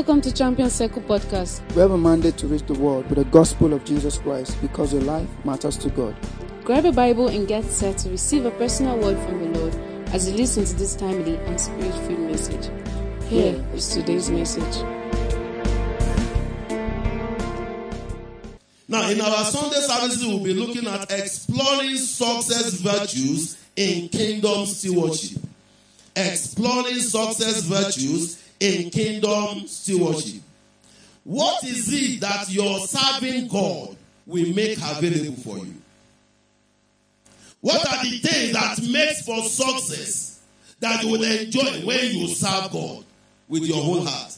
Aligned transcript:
Welcome 0.00 0.22
to 0.22 0.32
Champion 0.32 0.70
Circle 0.70 1.02
Podcast. 1.02 1.60
We 1.74 1.82
have 1.82 1.90
a 1.90 1.98
mandate 1.98 2.38
to 2.38 2.46
reach 2.46 2.62
the 2.62 2.72
world 2.72 3.06
with 3.10 3.18
the 3.18 3.26
gospel 3.26 3.74
of 3.74 3.84
Jesus 3.84 4.16
Christ 4.16 4.58
because 4.62 4.94
your 4.94 5.02
life 5.02 5.28
matters 5.44 5.76
to 5.76 5.90
God. 5.90 6.16
Grab 6.64 6.86
a 6.86 6.90
Bible 6.90 7.28
and 7.28 7.46
get 7.46 7.66
set 7.66 7.98
to 7.98 8.08
receive 8.08 8.46
a 8.46 8.50
personal 8.52 8.96
word 8.96 9.18
from 9.18 9.52
the 9.52 9.58
Lord 9.58 9.74
as 10.14 10.26
you 10.26 10.38
listen 10.38 10.64
to 10.64 10.74
this 10.74 10.96
timely 10.96 11.36
and 11.36 11.60
spirit 11.60 11.92
filled 12.06 12.20
message. 12.20 12.70
Here 13.28 13.62
is 13.74 13.88
today's 13.92 14.30
message. 14.30 14.82
Now, 18.88 19.06
in 19.10 19.20
our 19.20 19.44
Sunday 19.44 19.80
services, 19.80 20.24
we'll 20.24 20.42
be 20.42 20.54
looking 20.54 20.86
at 20.86 21.12
exploring 21.12 21.96
success 21.96 22.72
virtues 22.72 23.62
in 23.76 24.08
kingdom 24.08 24.64
stewardship. 24.64 25.42
Exploring 26.16 27.00
success 27.00 27.64
virtues 27.64 28.46
in 28.60 28.90
kingdom 28.90 29.66
stewardship. 29.66 30.42
What 31.24 31.64
is 31.64 31.92
it 31.92 32.20
that 32.20 32.50
your 32.50 32.78
serving 32.86 33.48
God 33.48 33.96
will 34.26 34.54
make 34.54 34.78
available 34.78 35.36
for 35.42 35.58
you? 35.58 35.74
What 37.60 37.86
are 37.86 38.04
the 38.04 38.18
things 38.18 38.52
that 38.52 38.80
makes 38.90 39.22
for 39.22 39.42
success 39.42 40.40
that 40.80 41.02
you 41.02 41.12
will 41.12 41.22
enjoy 41.22 41.86
when 41.86 42.04
you 42.12 42.28
serve 42.28 42.70
God 42.72 43.04
with 43.48 43.64
your 43.64 43.82
whole 43.82 44.04
heart? 44.04 44.34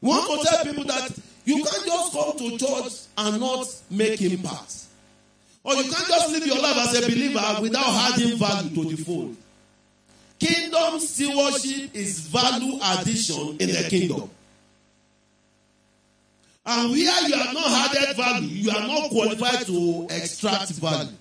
We 0.00 0.08
want 0.08 0.42
to 0.42 0.48
tell 0.48 0.64
people 0.64 0.84
that 0.84 1.18
you 1.44 1.56
can't 1.56 1.86
just 1.86 2.12
come 2.12 2.38
to 2.38 2.58
church 2.58 2.92
and 3.18 3.40
not 3.40 3.66
make 3.90 4.20
impact. 4.22 4.84
Or 5.62 5.74
you 5.74 5.82
can't 5.82 6.06
just 6.06 6.30
live 6.30 6.46
your 6.46 6.60
life 6.60 6.76
as 6.76 6.98
a 6.98 7.10
believer 7.10 7.58
without 7.60 8.12
adding 8.12 8.38
value 8.38 8.74
to 8.74 8.96
the 8.96 9.02
fold. 9.02 9.36
Kingdom 10.44 11.00
stewardship 11.00 11.94
is 11.94 12.20
value 12.20 12.78
addition 12.82 13.56
in 13.58 13.68
the 13.68 13.86
kingdom. 13.88 14.28
And 16.66 16.90
where 16.90 17.28
you 17.28 17.34
have 17.34 17.54
not 17.54 17.66
added 17.66 18.14
value, 18.14 18.48
you 18.48 18.70
are 18.70 18.86
not 18.86 19.08
qualified 19.10 19.64
to 19.66 20.06
extract 20.10 20.70
value. 20.72 21.12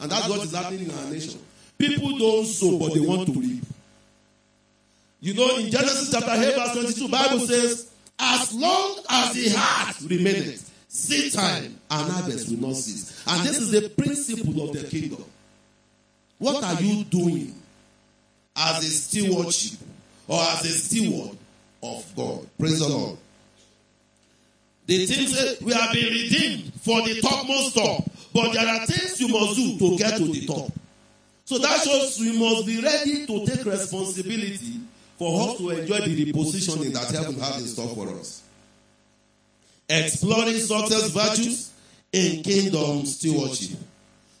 And 0.00 0.10
that's 0.10 0.28
what 0.28 0.44
is 0.44 0.52
happening 0.52 0.90
in 0.90 0.98
our 0.98 1.10
nation. 1.10 1.40
People 1.78 2.18
don't 2.18 2.44
sow, 2.44 2.76
but 2.78 2.92
they 2.94 3.00
want 3.00 3.32
to 3.32 3.40
reap. 3.40 3.62
You 5.20 5.34
know, 5.34 5.58
in 5.58 5.70
Genesis 5.70 6.10
chapter 6.10 6.32
8, 6.32 6.54
verse 6.56 6.72
22, 6.72 7.08
Bible 7.08 7.38
says, 7.40 7.92
As 8.18 8.52
long 8.52 8.98
as 9.08 9.34
the 9.34 9.48
heart 9.56 9.96
remaineth, 10.08 10.72
seed 10.88 11.32
time 11.32 11.78
and 11.88 12.10
harvest 12.10 12.50
will 12.50 12.68
not 12.68 12.76
cease. 12.76 13.24
And 13.28 13.46
this 13.46 13.60
is 13.60 13.70
the 13.70 13.88
principle 13.90 14.68
of 14.68 14.74
the 14.76 14.88
kingdom. 14.88 15.24
What 16.38 16.64
are 16.64 16.82
you 16.82 17.04
doing 17.04 17.61
as 18.56 18.84
a 18.84 18.88
stewardship 18.88 19.78
or 20.28 20.40
as 20.40 20.64
a 20.64 20.68
steward 20.68 21.36
of 21.82 22.12
God? 22.16 22.46
Praise 22.58 22.78
the 22.78 22.88
Lord. 22.88 23.18
The 24.86 25.06
things 25.06 25.36
says 25.36 25.60
we 25.60 25.72
have 25.72 25.92
been 25.92 26.12
redeemed 26.12 26.72
for 26.82 27.02
the 27.02 27.20
topmost 27.20 27.74
top, 27.74 28.04
but 28.34 28.52
there 28.52 28.66
are 28.66 28.86
things 28.86 29.20
you 29.20 29.28
must 29.28 29.56
do 29.56 29.78
to 29.78 29.96
get 29.96 30.16
to 30.18 30.24
the 30.24 30.46
top. 30.46 30.72
So 31.44 31.58
that 31.58 31.82
shows 31.82 32.18
we 32.20 32.38
must 32.38 32.66
be 32.66 32.80
ready 32.80 33.26
to 33.26 33.46
take 33.46 33.64
responsibility 33.64 34.80
for 35.18 35.50
us 35.50 35.58
to 35.58 35.70
enjoy 35.70 35.98
the 36.00 36.32
repositioning 36.32 36.92
that 36.94 37.10
heaven 37.10 37.38
has 37.38 37.60
in 37.60 37.66
store 37.68 37.94
for 37.94 38.08
us. 38.18 38.42
Exploring 39.88 40.58
success 40.58 41.10
virtues 41.10 41.70
in 42.12 42.42
kingdom 42.42 43.04
stewardship. 43.06 43.78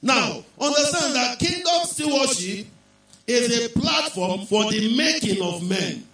Now, 0.00 0.44
understand 0.58 1.14
that 1.14 1.38
kingdom 1.38 1.84
stewardship 1.84 2.66
is 3.26 3.66
a 3.66 3.78
platform 3.78 4.46
for 4.46 4.70
the 4.70 4.96
making 4.96 5.42
of 5.42 5.68
men. 5.68 6.04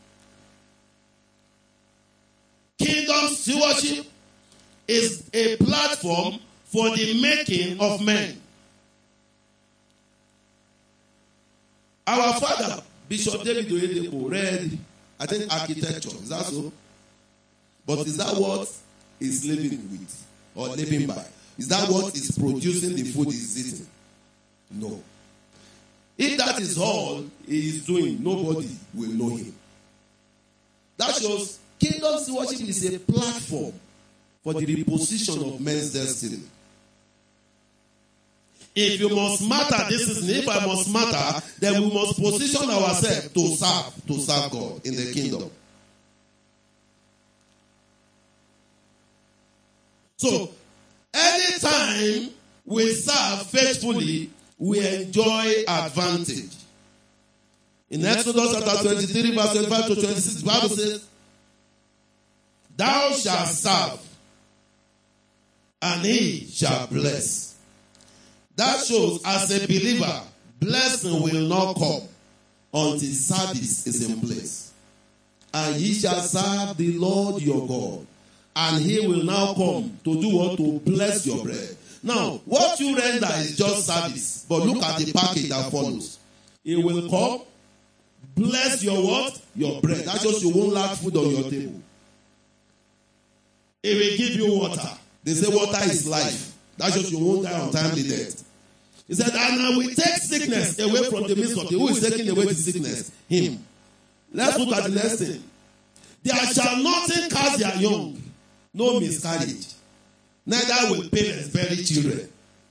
Kingdom 2.79 3.29
stewardship 3.31 4.07
is 4.87 5.29
a 5.33 5.57
platform 5.57 6.39
for 6.65 6.91
the 6.97 7.21
making 7.21 7.81
of 7.81 8.05
men. 8.05 8.41
Our 12.07 12.41
father, 12.41 12.83
Bishop 13.09 13.43
David 13.43 13.69
Oyedepo, 13.69 14.31
read, 14.31 14.79
I 15.21 15.27
think, 15.27 15.53
architecture. 15.53 16.09
Is 16.09 16.29
that 16.31 16.45
so? 16.45 16.73
But 17.85 18.07
is 18.07 18.17
that 18.19 18.35
what 18.37 18.71
is 19.21 19.45
living 19.45 19.91
with 19.91 20.27
or 20.55 20.69
living 20.69 21.07
by? 21.07 21.25
Is 21.59 21.69
that 21.69 21.89
what 21.91 22.15
is 22.15 22.39
producing 22.39 22.95
the 22.97 23.03
food 23.05 23.27
he's 23.27 23.75
eating? 23.75 23.87
No. 24.71 25.03
If 26.19 26.37
that 26.39 26.61
is 26.61 26.77
all 26.77 27.25
he 27.47 27.69
is 27.69 27.87
doing, 27.87 28.23
nobody 28.23 28.69
will 28.93 29.11
know 29.11 29.37
him. 29.37 29.55
That 30.97 31.15
shows 31.15 31.61
kingdom 31.79 32.19
stewardship 32.19 32.69
is 32.69 32.93
a 32.93 32.99
platform 32.99 33.73
for 34.43 34.55
the 34.55 34.67
reposition 34.67 35.55
of 35.55 35.61
men's 35.61 35.93
destiny. 35.93 36.43
If 38.75 39.01
you 39.01 39.09
must 39.15 39.49
matter 39.49 39.89
this 39.89 40.09
is 40.09 40.29
if 40.29 40.49
I 40.49 40.67
must 40.67 40.93
matter, 40.93 41.47
then 41.61 41.83
we 41.83 41.95
must 41.95 42.21
position 42.21 42.69
ourselves 42.69 43.29
to 43.29 43.49
serve, 43.57 44.07
to 44.07 44.21
serve 44.21 44.51
God 44.51 44.87
in 44.87 44.97
the 44.97 45.13
kingdom. 45.13 45.51
So, 50.17 50.51
anytime 51.15 52.31
we 52.67 52.93
serve 52.93 53.47
faithfully, 53.47 54.31
we 54.59 54.87
enjoy 54.87 55.65
advantage. 55.67 56.55
In 57.91 58.05
Exodus 58.05 58.53
chapter 58.53 58.89
23, 58.89 59.35
verse 59.35 59.53
25 59.53 59.87
to 59.87 59.95
26, 59.95 60.35
the 60.35 60.47
Bible 60.47 60.69
says, 60.69 61.07
Thou 62.77 63.11
shalt 63.13 63.49
serve, 63.49 64.01
and 65.81 66.03
he 66.05 66.47
shall 66.47 66.87
bless. 66.89 67.57
That 68.57 68.85
shows, 68.85 69.23
as 69.25 69.51
a 69.51 69.67
believer, 69.67 70.23
blessing 70.61 71.23
will 71.23 71.49
not 71.49 71.75
come 71.75 72.03
until 72.75 72.99
service 72.99 73.87
is 73.87 74.09
in 74.09 74.21
place. 74.21 74.73
And 75.55 75.77
ye 75.77 75.95
shall 75.95 76.21
serve 76.21 76.77
the 76.77 76.99
Lord 76.99 77.41
your 77.41 77.67
God. 77.67 78.07
And 78.55 78.83
he 78.83 79.07
will 79.07 79.23
now 79.23 79.55
come 79.55 79.99
to 80.05 80.21
do 80.21 80.37
what? 80.37 80.57
To 80.57 80.81
bless 80.81 81.25
your 81.25 81.43
bread. 81.45 81.78
Now, 82.03 82.41
what 82.45 82.79
you 82.81 82.97
render 82.97 83.29
is 83.39 83.57
just 83.57 83.87
service. 83.87 84.47
But 84.49 84.63
look 84.63 84.83
at 84.83 84.99
the 84.99 85.13
package 85.13 85.49
that 85.49 85.71
follows. 85.71 86.19
It 86.65 86.77
will 86.77 87.09
come, 87.09 87.47
bless 88.35 88.83
your 88.83 89.03
what? 89.03 89.41
Your 89.55 89.81
bread. 89.81 90.05
That 90.05 90.21
just 90.21 90.43
you 90.43 90.51
won't 90.51 90.73
lack 90.73 90.97
food 90.99 91.17
on 91.17 91.31
your 91.31 91.51
table. 91.51 91.83
He 93.83 93.95
will 93.95 94.17
give 94.17 94.37
you 94.37 94.59
water. 94.59 94.89
They 95.25 95.35
say 95.35 95.55
water 95.55 95.83
is 95.85 96.07
life. 96.07 96.55
That's 96.77 96.95
just 96.95 97.11
you 97.11 97.19
won't 97.19 97.45
die 97.45 97.59
untimely 97.59 98.03
death. 98.03 98.45
He 99.07 99.15
said, 99.15 99.31
and 99.35 99.63
I 99.63 99.71
will 99.71 99.89
take 99.89 100.17
sickness 100.17 100.79
away 100.79 101.05
from 101.05 101.27
the 101.27 101.35
midst 101.35 101.59
of 101.59 101.71
you. 101.73 101.79
Who 101.79 101.89
is 101.89 102.01
taking 102.01 102.29
away 102.29 102.45
the 102.45 102.55
sickness? 102.55 103.11
Him. 103.29 103.65
Let's 104.33 104.59
look 104.59 104.77
at 104.77 104.85
the 104.85 104.91
next 104.91 105.17
thing. 105.17 105.43
There 106.23 106.37
shall 106.53 106.83
nothing 106.83 107.31
cast 107.31 107.59
their 107.59 107.77
young, 107.77 108.23
no 108.75 109.01
miscarriage. 109.01 109.67
Neither 110.49 110.93
will 110.93 111.09
parents 111.11 111.49
bury 111.49 111.77
children. 111.77 112.27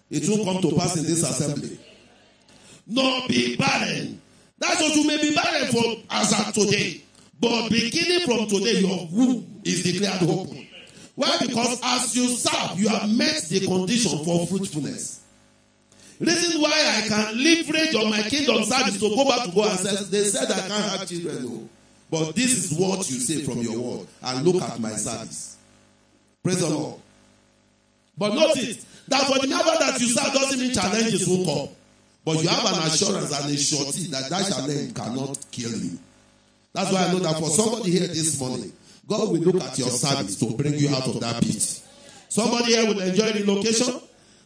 It 0.10 0.28
will 0.28 0.44
come 0.44 0.62
to 0.64 0.76
pass 0.76 0.98
in 0.98 1.04
this 1.04 1.22
assembly. 1.22 1.78
Nor 2.88 3.28
be 3.28 3.56
barren. 3.56 4.20
That's 4.58 4.82
what 4.82 4.96
you 4.96 5.06
may 5.06 5.22
be 5.22 5.36
barren 5.36 5.68
for 5.68 5.84
as 6.10 6.34
of 6.40 6.54
today. 6.56 7.02
But 7.40 7.70
beginning 7.70 8.26
from 8.26 8.48
today, 8.48 8.80
your 8.80 9.08
womb 9.12 9.62
is 9.64 9.84
declared 9.84 10.24
open. 10.24 10.68
Why? 11.14 11.38
Because 11.40 11.80
as 11.84 12.16
you 12.16 12.28
serve, 12.30 12.80
you 12.80 12.90
have 12.90 13.08
met 13.16 13.44
the 13.44 13.68
condition 13.68 14.26
for 14.26 14.48
fruitfulness. 14.48 15.22
Reason 16.20 16.60
why 16.60 16.72
I 16.72 17.08
can 17.08 17.44
leverage 17.44 17.94
on 17.94 18.10
my 18.10 18.24
kingdom 18.24 18.64
service 18.64 19.00
to 19.00 19.10
go 19.10 19.24
back 19.30 19.46
to 19.46 19.52
God 19.56 19.70
and 19.70 19.80
say, 19.80 20.04
they 20.06 20.24
said 20.24 20.50
I 20.50 20.68
can't 20.68 21.00
have 21.00 21.08
children. 21.08 21.46
No. 21.46 21.70
But 22.10 22.36
this 22.36 22.72
is 22.72 22.80
what 22.80 23.08
you 23.12 23.20
say 23.20 23.44
from 23.44 23.60
your 23.60 23.78
word. 23.78 24.08
And 24.24 24.48
look 24.48 24.64
at 24.64 24.80
my 24.80 24.94
service. 24.94 25.58
Praise 26.42 26.60
the 26.60 26.70
Lord. 26.70 27.02
But 28.18 28.34
notice 28.34 28.86
that 29.08 29.24
for 29.28 29.40
the 29.40 29.48
member 29.48 29.72
that 29.80 30.00
you 30.00 30.08
serve 30.08 30.34
doesn't 30.34 30.60
mean 30.60 30.74
challenges 30.74 31.28
will 31.28 31.46
come. 31.46 31.76
But 32.26 32.44
you 32.44 32.50
have 32.50 32.66
an 32.66 32.84
assurance 32.88 33.40
and 33.40 33.54
a 33.54 33.58
surety 33.58 34.04
that 34.12 34.30
that 34.30 34.52
challenge 34.52 34.94
cannot 34.94 35.38
kill 35.52 35.72
you. 35.72 35.98
That's 36.74 36.92
why 36.92 37.06
I 37.06 37.14
know 37.14 37.20
that 37.20 37.40
for 37.40 37.50
somebody 37.50 37.92
here 37.92 38.08
this 38.08 38.40
morning, 38.40 38.74
God 39.08 39.30
will 39.32 39.40
look 39.40 39.64
at 39.64 39.78
your 39.80 39.90
service 39.90 40.38
to 40.40 40.52
bring 40.58 40.74
you 40.74 40.90
out 40.90 41.08
of 41.08 41.20
that 41.22 41.42
pit. 41.42 41.82
Somebody 42.30 42.76
here 42.76 42.86
will 42.86 43.00
enjoy 43.00 43.32
relocation 43.34 44.02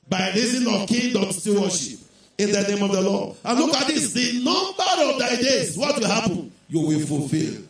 by 0.08 0.32
reason 0.34 0.68
of 0.68 0.88
kingdom 0.88 1.32
stewardship 1.32 2.00
in 2.38 2.52
the 2.52 2.62
name 2.62 2.84
of 2.84 2.92
the 2.92 3.02
Lord. 3.02 3.36
And 3.44 3.60
look 3.60 3.76
at 3.76 3.88
this 3.88 4.14
the 4.14 4.44
number 4.44 5.14
of 5.14 5.20
thy 5.20 5.36
days, 5.42 5.78
what 5.78 5.98
will 6.00 6.08
happen? 6.08 6.52
You 6.70 6.82
will 6.82 7.00
fulfill. 7.06 7.64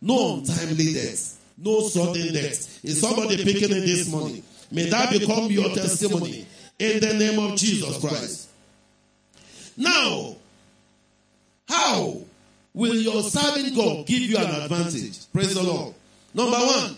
No 0.00 0.36
untimely 0.36 0.92
death, 0.92 1.40
no 1.58 1.80
sudden 1.88 2.32
death. 2.32 2.84
Is 2.84 3.00
somebody 3.00 3.42
picking 3.42 3.70
it 3.70 3.80
this 3.80 4.08
morning? 4.10 4.42
May 4.70 4.88
that 4.88 5.10
become 5.10 5.50
your 5.50 5.70
testimony 5.74 6.46
in 6.78 7.00
the 7.00 7.14
name 7.14 7.38
of 7.38 7.56
Jesus 7.56 7.98
Christ. 7.98 8.48
Now, 9.76 10.36
how 11.68 12.20
will 12.74 12.94
your 12.94 13.22
serving 13.22 13.74
God 13.74 14.06
give 14.06 14.22
you 14.22 14.36
an 14.36 14.62
advantage? 14.62 15.30
Praise 15.32 15.54
the 15.54 15.62
Lord. 15.62 15.94
Number 16.34 16.58
one, 16.58 16.96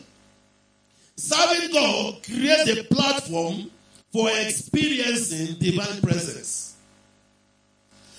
serving 1.17 1.73
God 1.73 2.23
creates 2.23 2.71
a 2.71 2.85
platform 2.85 3.71
for 4.13 4.29
experiencing 4.31 5.57
divine 5.59 6.01
presence. 6.01 6.77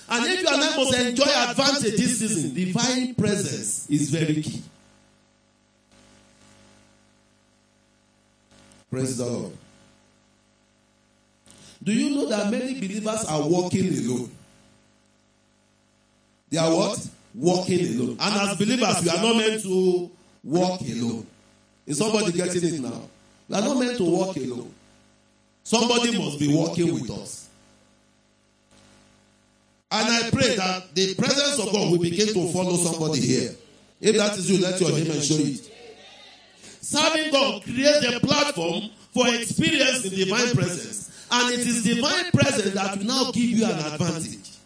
And 0.10 0.26
if 0.26 0.42
you 0.42 0.48
are 0.48 0.58
not 0.58 0.76
must 0.76 0.94
enjoy 0.96 1.26
advantage 1.26 1.98
this 1.98 2.20
season, 2.20 2.54
divine 2.54 3.16
presence 3.16 3.90
is 3.90 4.10
very 4.10 4.42
key. 4.42 4.64
Praise 8.90 9.18
the 9.18 9.26
Lord. 9.26 9.54
Do 11.82 11.94
you 11.94 12.16
know 12.16 12.26
that 12.28 12.52
many 12.52 12.74
believers 12.74 13.26
are 13.26 13.48
walking 13.48 13.88
alone? 13.88 14.32
They 16.50 16.58
are 16.58 16.74
what? 16.74 17.08
Walking 17.36 17.96
alone. 17.96 18.18
And 18.20 18.50
as 18.50 18.58
believers, 18.58 19.04
we 19.04 19.10
are 19.10 19.22
not 19.22 19.36
meant 19.38 19.62
to 19.64 20.12
walk 20.44 20.82
alone. 20.82 21.28
Is 21.86 21.98
somebody 21.98 22.32
getting 22.32 22.74
it 22.74 22.82
now? 22.82 23.02
We 23.48 23.56
are 23.56 23.62
not 23.62 23.78
meant 23.78 23.98
to 23.98 24.04
walk 24.04 24.36
alone. 24.36 24.74
Somebody 25.64 26.18
must 26.18 26.40
be 26.40 26.54
walking 26.54 26.94
with 26.94 27.10
us. 27.12 27.50
And 29.92 30.08
I 30.08 30.30
pray 30.30 30.56
that 30.56 30.94
the 30.94 31.16
presence 31.16 31.60
of 31.60 31.72
God 31.72 31.92
will 31.92 32.00
begin 32.00 32.28
to 32.28 32.52
follow 32.52 32.76
somebody 32.78 33.22
here. 33.22 33.56
If 34.02 34.16
that 34.18 34.38
is 34.38 34.50
you, 34.50 34.62
let 34.64 34.80
your 34.80 34.92
name 34.92 35.22
show 35.22 35.36
it. 35.36 35.72
Serving 36.90 37.32
God 37.32 37.62
creates 37.62 38.04
a 38.04 38.20
platform 38.20 38.90
for 39.14 39.28
experiencing 39.28 40.10
divine 40.10 40.56
presence. 40.56 41.28
And 41.30 41.54
it 41.54 41.60
is 41.60 41.84
divine 41.84 42.32
presence 42.32 42.74
that 42.74 42.98
will 42.98 43.06
now 43.06 43.32
give 43.32 43.44
you 43.44 43.64
an 43.64 43.78
advantage. 43.78 44.58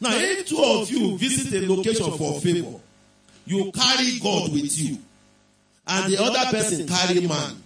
Now, 0.00 0.10
if 0.12 0.48
two 0.48 0.60
of 0.60 0.90
you 0.90 1.16
visit 1.16 1.62
a 1.62 1.72
location 1.72 2.10
for 2.18 2.40
favor, 2.40 2.80
you 3.46 3.70
carry 3.70 4.18
God 4.18 4.52
with 4.52 4.76
you, 4.76 4.98
and 5.86 6.12
the 6.12 6.20
other 6.20 6.50
person 6.50 6.88
carry 6.88 7.24
man. 7.24 7.62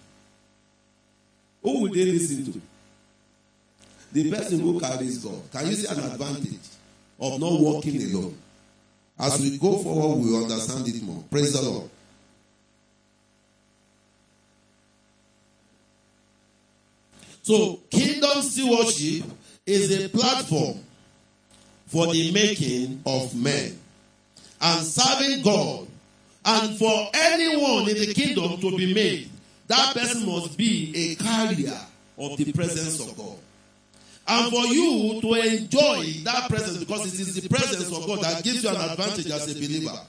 Who 1.63 1.85
will 1.85 1.93
they 1.93 2.05
listen 2.05 2.53
to? 2.53 2.61
The 4.13 4.31
person 4.31 4.61
who 4.61 4.79
carries 4.79 5.25
God. 5.25 5.41
Can 5.51 5.69
you 5.69 5.73
see 5.73 5.87
an 5.87 6.05
advantage 6.05 6.69
of 7.19 7.41
not 7.41 7.59
walking 7.59 7.97
alone? 8.13 8.37
As 9.19 9.41
we 9.41 9.57
go 9.57 9.79
forward, 9.79 10.23
we 10.23 10.33
will 10.33 10.43
understand 10.43 10.87
it 10.87 11.03
more. 11.03 11.25
Praise 11.31 11.55
the 11.55 11.63
Lord. 11.63 11.89
So, 17.45 17.79
kingdom 17.91 18.41
stewardship 18.41 19.25
is 19.67 19.91
a 20.03 20.09
platform 20.09 20.79
for 21.89 22.07
the 22.11 22.33
making 22.33 23.03
of 23.05 23.35
men 23.37 23.79
and 24.63 24.83
serving 24.83 25.43
God. 25.43 25.87
And 26.47 26.77
for 26.79 27.09
anyone 27.13 27.87
in 27.87 27.99
the 27.99 28.15
kingdom 28.15 28.59
to 28.63 28.77
be 28.77 28.95
made, 28.95 29.29
that 29.67 29.95
person 29.95 30.25
must 30.25 30.57
be 30.57 31.13
a 31.13 31.23
carrier 31.23 31.79
of 32.17 32.39
the 32.39 32.51
presence 32.51 32.99
of 33.01 33.15
God. 33.15 33.37
And 34.27 34.51
for 34.51 34.65
you 34.73 35.21
to 35.21 35.35
enjoy 35.35 36.23
that 36.25 36.49
presence, 36.49 36.79
because 36.79 37.13
it 37.13 37.21
is 37.21 37.43
the 37.43 37.49
presence 37.51 37.93
of 37.93 38.07
God 38.07 38.23
that 38.23 38.43
gives 38.43 38.65
you 38.65 38.71
an 38.71 38.77
advantage 38.77 39.31
as 39.31 39.51
a 39.51 39.55
believer. 39.55 40.01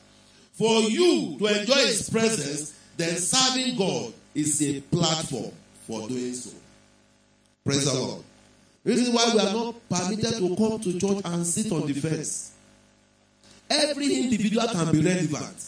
For 0.53 0.83
you 0.83 1.38
to 1.38 1.47
enjoy 1.47 1.85
His 1.85 2.09
presence, 2.09 2.79
then 2.95 3.17
serving 3.17 3.75
God 3.75 4.13
is 4.33 4.61
a 4.63 4.79
platform 4.79 5.51
for 5.85 6.07
doing 6.07 6.33
so. 6.33 6.51
Praise 7.65 7.85
the 7.85 8.00
Lord. 8.00 8.23
This 8.83 9.00
is 9.00 9.09
why 9.09 9.31
we 9.33 9.39
are 9.39 9.53
not 9.53 9.89
permitted 9.89 10.38
to 10.38 10.56
come 10.56 10.79
to 10.79 11.00
church 11.00 11.21
and 11.25 11.45
sit 11.45 11.71
on 11.71 11.88
the 11.88 11.94
fence. 11.94 12.51
Every 13.67 14.23
individual 14.23 14.67
can 14.67 14.91
be 14.91 15.01
relevant. 15.01 15.63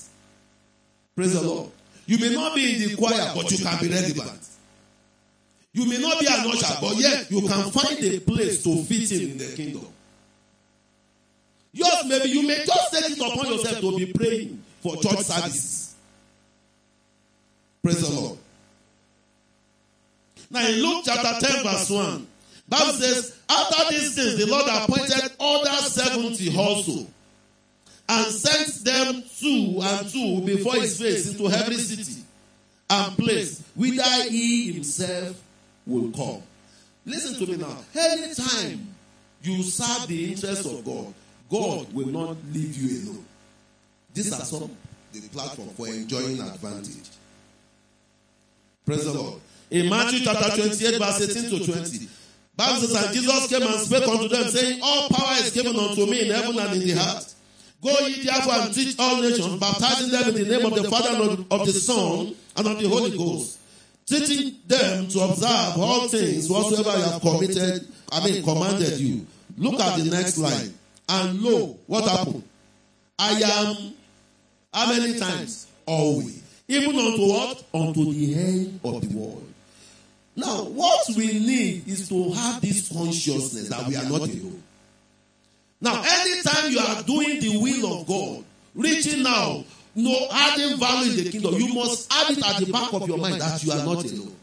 Praise 1.16 1.34
the 1.34 1.42
Lord. 1.42 1.72
You 2.06 2.20
may 2.20 2.34
not 2.34 2.54
be 2.54 2.74
in 2.84 2.90
the 2.90 2.96
choir, 2.96 3.32
but 3.36 3.50
you 3.52 3.66
can 3.66 3.80
be 3.82 3.90
relevant. 3.90 4.48
You 5.74 5.90
may 5.90 5.98
not 5.98 6.20
be 6.20 6.28
an 6.28 6.46
usher, 6.48 6.76
but 6.80 6.96
yet 6.98 7.32
you 7.32 7.42
can 7.42 7.72
find 7.72 8.00
a 8.00 8.20
place 8.20 8.64
to 8.64 8.84
fit 8.84 9.12
in 9.12 9.32
in 9.32 9.38
the 9.40 9.54
kingdom. 9.56 9.88
Yours 11.74 12.06
maybe 12.08 12.30
you 12.30 12.48
may 12.48 12.64
just 12.66 12.94
take 12.94 13.12
it 13.12 13.20
upon 13.20 13.48
yourself 13.48 13.80
to 13.80 13.98
be 13.98 14.14
praying 14.14 14.64
for 14.82 14.96
church 14.98 15.20
services. 15.20 15.96
Praise 17.84 18.08
the 18.08 18.16
Lord. 18.20 18.37
Now 20.50 20.68
in 20.68 20.76
Luke 20.76 21.04
chapter 21.06 21.46
10, 21.46 21.64
verse 21.64 21.90
1, 21.90 22.28
Bible 22.70 22.94
says, 22.94 23.38
After 23.50 23.92
these 23.92 24.16
things, 24.16 24.38
the 24.38 24.46
Lord 24.46 24.66
appointed 24.68 25.32
other 25.40 25.78
seventy 25.90 26.56
also, 26.58 27.08
and 28.10 28.26
sent 28.28 28.86
them 28.86 29.24
two 29.40 29.80
and 29.82 30.10
two 30.10 30.42
before 30.46 30.76
his 30.76 31.00
face 31.00 31.32
into 31.32 31.48
every 31.50 31.76
city 31.76 32.24
and 32.90 33.18
place 33.18 33.62
whither 33.76 34.04
he 34.30 34.72
himself 34.74 35.42
will 35.86 36.12
come. 36.12 36.42
Listen 37.06 37.36
to 37.46 37.52
me 37.52 37.58
now. 37.58 37.78
Anytime 37.96 38.96
you 39.44 39.64
serve 39.64 40.08
the 40.08 40.32
interest 40.34 40.66
of 40.66 40.84
God, 40.84 41.14
God 41.50 41.94
will 41.94 42.08
not 42.08 42.38
leave 42.52 42.76
you 42.76 43.12
alone. 43.12 43.26
These 44.14 44.34
are 44.34 44.44
some 44.44 44.76
the 45.14 45.30
platform 45.30 45.70
for 45.70 45.88
enjoying 45.88 46.40
advantage. 46.42 47.10
Praise 48.86 49.06
the 49.06 49.14
Lord. 49.14 49.42
In 49.70 49.90
Matthew 49.90 50.24
chapter 50.24 50.56
28, 50.56 50.98
verse 51.00 51.38
18 51.38 51.60
to 51.60 51.66
20, 51.72 52.10
Bible 52.56 52.88
says, 52.88 53.14
Jesus 53.14 53.48
came 53.48 53.62
and 53.62 53.80
spake 53.80 54.08
unto 54.08 54.28
them, 54.28 54.44
saying, 54.46 54.80
All 54.82 55.10
power 55.10 55.36
is 55.40 55.52
given 55.52 55.76
unto 55.76 56.06
me 56.06 56.28
in 56.28 56.34
heaven 56.34 56.58
and 56.58 56.82
in 56.82 56.88
the 56.88 56.94
earth. 56.94 57.36
Go 57.84 57.92
ye 58.08 58.24
therefore 58.24 58.54
and 58.54 58.74
teach 58.74 58.96
all 58.98 59.22
nations, 59.22 59.60
baptizing 59.60 60.10
them 60.10 60.30
in 60.30 60.48
the 60.48 60.58
name 60.58 60.66
of 60.66 60.74
the 60.74 60.90
Father 60.90 61.10
and 61.22 61.46
of 61.52 61.66
the 61.66 61.74
Son 61.74 62.34
and 62.56 62.68
of 62.68 62.80
the 62.80 62.90
Holy 62.90 63.16
Ghost, 63.16 63.60
teaching 64.08 64.56
them 64.66 65.08
to 65.10 65.20
observe 65.20 65.78
all 65.78 66.08
things 66.08 66.50
whatsoever 66.50 66.90
I 66.90 67.00
have 67.12 67.22
committed, 67.22 67.88
I 68.12 68.26
mean 68.26 68.44
commanded 68.44 69.00
you. 69.00 69.28
Look 69.58 69.80
at 69.80 70.00
the 70.00 70.10
next 70.10 70.38
line. 70.40 70.74
And 71.10 71.40
lo, 71.42 71.78
what 71.86 72.08
happened? 72.10 72.44
I 73.20 73.32
am 73.44 73.94
how 74.74 74.90
many 74.92 75.18
times? 75.20 75.68
Always. 75.86 76.44
Even 76.68 76.96
unto 76.96 77.28
what? 77.28 77.64
Unto 77.74 78.14
the 78.14 78.36
end 78.36 78.80
of 78.84 79.02
the 79.02 79.18
world. 79.18 79.54
Now, 80.38 80.66
what 80.66 81.02
we 81.18 81.26
need 81.40 81.88
is 81.88 82.08
to 82.10 82.32
have 82.32 82.62
this 82.62 82.90
consciousness 82.94 83.70
that 83.70 83.88
we 83.88 83.96
are 83.96 84.04
not 84.04 84.22
alone. 84.22 84.62
Now, 85.82 86.04
anytime 86.06 86.72
you 86.72 86.80
are 86.80 87.02
doing 87.02 87.40
the 87.40 87.58
will 87.58 88.02
of 88.02 88.08
God, 88.08 88.44
reaching 88.76 89.26
out, 89.26 89.66
no 89.96 90.28
adding 90.32 90.78
value 90.78 91.18
in 91.18 91.24
the 91.24 91.32
kingdom, 91.32 91.56
you 91.56 91.74
must 91.74 92.14
have 92.14 92.30
it 92.30 92.46
at 92.46 92.64
the 92.64 92.72
back 92.72 92.94
of 92.94 93.08
your 93.08 93.18
mind 93.18 93.42
that 93.42 93.64
you 93.64 93.72
are 93.72 93.84
not 93.84 94.06
alone. 94.06 94.36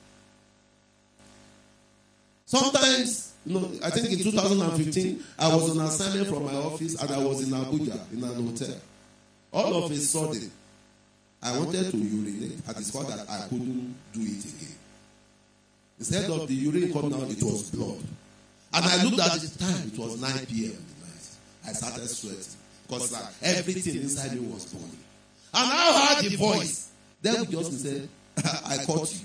Sometimes, 2.46 3.32
you 3.46 3.54
know, 3.54 3.70
I 3.84 3.90
think 3.90 4.10
in 4.10 4.18
2015, 4.18 5.24
I 5.38 5.54
was 5.54 5.78
on 5.78 5.86
assignment 5.86 6.26
from 6.26 6.44
my 6.44 6.54
office 6.54 7.00
and 7.00 7.08
I 7.08 7.18
was 7.18 7.46
in 7.46 7.54
Abuja 7.54 8.12
in 8.12 8.24
an 8.24 8.48
hotel. 8.48 8.76
All 9.52 9.84
of 9.84 9.92
a 9.92 9.96
sudden, 9.96 10.50
I 11.40 11.56
wanted 11.56 11.92
to 11.92 11.96
urinate 11.96 12.58
and 12.66 12.76
discovered 12.76 13.16
that 13.16 13.30
I 13.30 13.46
couldn't 13.48 13.94
do 14.12 14.20
it 14.22 14.44
again. 14.44 14.73
Instead 15.98 16.30
of 16.30 16.48
the 16.48 16.54
urine 16.54 16.92
coming 16.92 17.14
out, 17.14 17.30
it 17.30 17.42
was 17.42 17.70
blood. 17.70 17.98
And 18.74 18.84
I 18.84 19.04
looked 19.04 19.20
at 19.20 19.40
the 19.40 19.58
time, 19.58 19.90
it 19.92 19.98
was 19.98 20.20
9 20.20 20.46
p.m. 20.46 20.84
I 21.66 21.72
started 21.72 22.08
sweating 22.08 22.44
because 22.86 23.12
like, 23.12 23.22
everything 23.42 24.02
inside 24.02 24.32
me 24.34 24.40
was 24.40 24.66
burning. 24.72 24.90
And 25.54 25.70
I 25.72 26.14
heard 26.14 26.24
the 26.30 26.36
voice. 26.36 26.90
Then 27.22 27.50
just 27.50 27.82
said, 27.82 28.08
I 28.66 28.84
caught 28.84 29.12
you. 29.12 29.20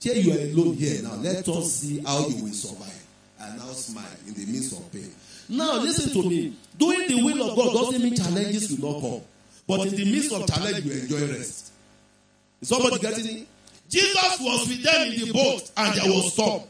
Here 0.00 0.14
you 0.14 0.32
are 0.32 0.52
alone 0.52 0.74
here 0.74 1.02
now. 1.02 1.14
Let 1.14 1.48
us 1.48 1.72
see 1.72 2.02
how 2.02 2.26
you 2.28 2.44
will 2.44 2.52
survive. 2.52 3.06
And 3.40 3.54
I 3.60 3.64
now 3.64 3.72
smile 3.72 4.04
in 4.26 4.34
the 4.34 4.46
midst 4.46 4.72
of 4.78 4.92
pain. 4.92 5.10
Now 5.48 5.80
listen 5.80 6.12
to 6.12 6.28
me. 6.28 6.54
Doing 6.76 7.08
the 7.08 7.22
will 7.22 7.50
of 7.50 7.56
God 7.56 7.72
doesn't 7.72 8.02
mean 8.02 8.16
challenges 8.16 8.78
will 8.78 8.92
not 8.92 9.00
come. 9.00 9.20
But 9.66 9.86
in 9.88 9.96
the 9.96 10.04
midst 10.12 10.32
of 10.32 10.46
challenge, 10.46 10.84
you 10.84 10.92
enjoy 10.92 11.32
rest. 11.32 11.72
Is 12.60 12.68
somebody 12.68 12.98
getting 12.98 13.38
it? 13.38 13.46
Jesus 13.88 14.38
was 14.40 14.68
with 14.68 14.82
them 14.82 15.12
in 15.12 15.26
the 15.26 15.32
boat 15.32 15.70
and 15.76 15.94
there 15.94 16.10
was 16.12 16.32
storm. 16.32 16.62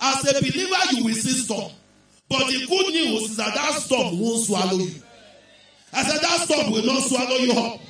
As 0.00 0.24
a 0.24 0.40
believer, 0.40 0.76
you 0.92 1.04
will 1.04 1.14
see 1.14 1.32
storm. 1.32 1.72
But 2.28 2.46
the 2.48 2.66
good 2.66 2.92
news 2.92 3.30
is 3.30 3.36
that 3.36 3.54
that 3.54 3.72
storm 3.74 4.18
won't 4.20 4.44
swallow 4.44 4.78
you. 4.78 5.02
I 5.92 6.02
said 6.02 6.20
that 6.20 6.40
storm 6.40 6.72
will 6.72 6.84
not 6.84 7.02
swallow 7.02 7.36
you 7.36 7.52
up. 7.52 7.80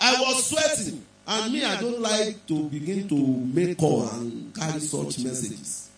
I 0.00 0.20
was 0.20 0.46
sweating. 0.46 1.04
And 1.26 1.52
me, 1.52 1.64
I 1.64 1.80
don't 1.80 2.00
like 2.00 2.46
to 2.46 2.68
begin 2.70 3.08
to 3.08 3.14
make 3.16 3.78
call 3.78 4.08
and 4.08 4.54
carry 4.54 4.80
such 4.80 5.18
messages. 5.20 5.90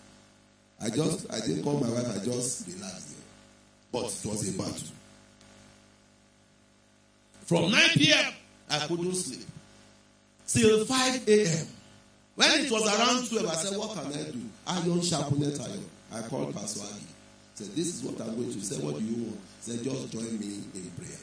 I 0.81 0.89
just, 0.89 1.31
I 1.31 1.39
didn't 1.39 1.63
call 1.63 1.79
my 1.79 1.89
wife, 1.89 2.21
I 2.21 2.23
just 2.25 2.67
relaxed 2.67 3.15
there. 3.15 3.25
But 3.91 4.05
it 4.05 4.25
was 4.25 4.49
a 4.49 4.57
battle. 4.57 4.87
From 7.45 7.71
9 7.71 7.89
p.m., 7.93 8.33
I 8.69 8.79
couldn't 8.87 9.13
sleep. 9.15 9.47
Till 10.47 10.85
5 10.85 11.27
a.m. 11.29 11.67
When 12.35 12.49
it 12.51 12.71
was 12.71 12.81
around 12.87 13.29
12, 13.29 13.47
I 13.47 13.53
said, 13.55 13.77
What 13.77 13.93
can 13.93 14.07
I 14.11 14.31
do? 14.31 14.41
I 14.65 14.81
don't 14.85 15.03
sharpened 15.03 15.43
iron. 15.43 15.85
I 16.13 16.21
called 16.27 16.53
Pastor 16.55 16.81
Aggie. 16.81 17.05
said, 17.53 17.67
This 17.75 17.95
is 17.95 18.03
what 18.03 18.19
I'm 18.25 18.35
going 18.35 18.51
to 18.53 18.61
say. 18.61 18.83
What 18.83 18.97
do 18.97 19.05
you 19.05 19.23
want? 19.25 19.39
He 19.63 19.71
said, 19.71 19.83
Just 19.83 20.11
join 20.11 20.39
me 20.39 20.63
in 20.73 20.91
prayer. 20.97 21.19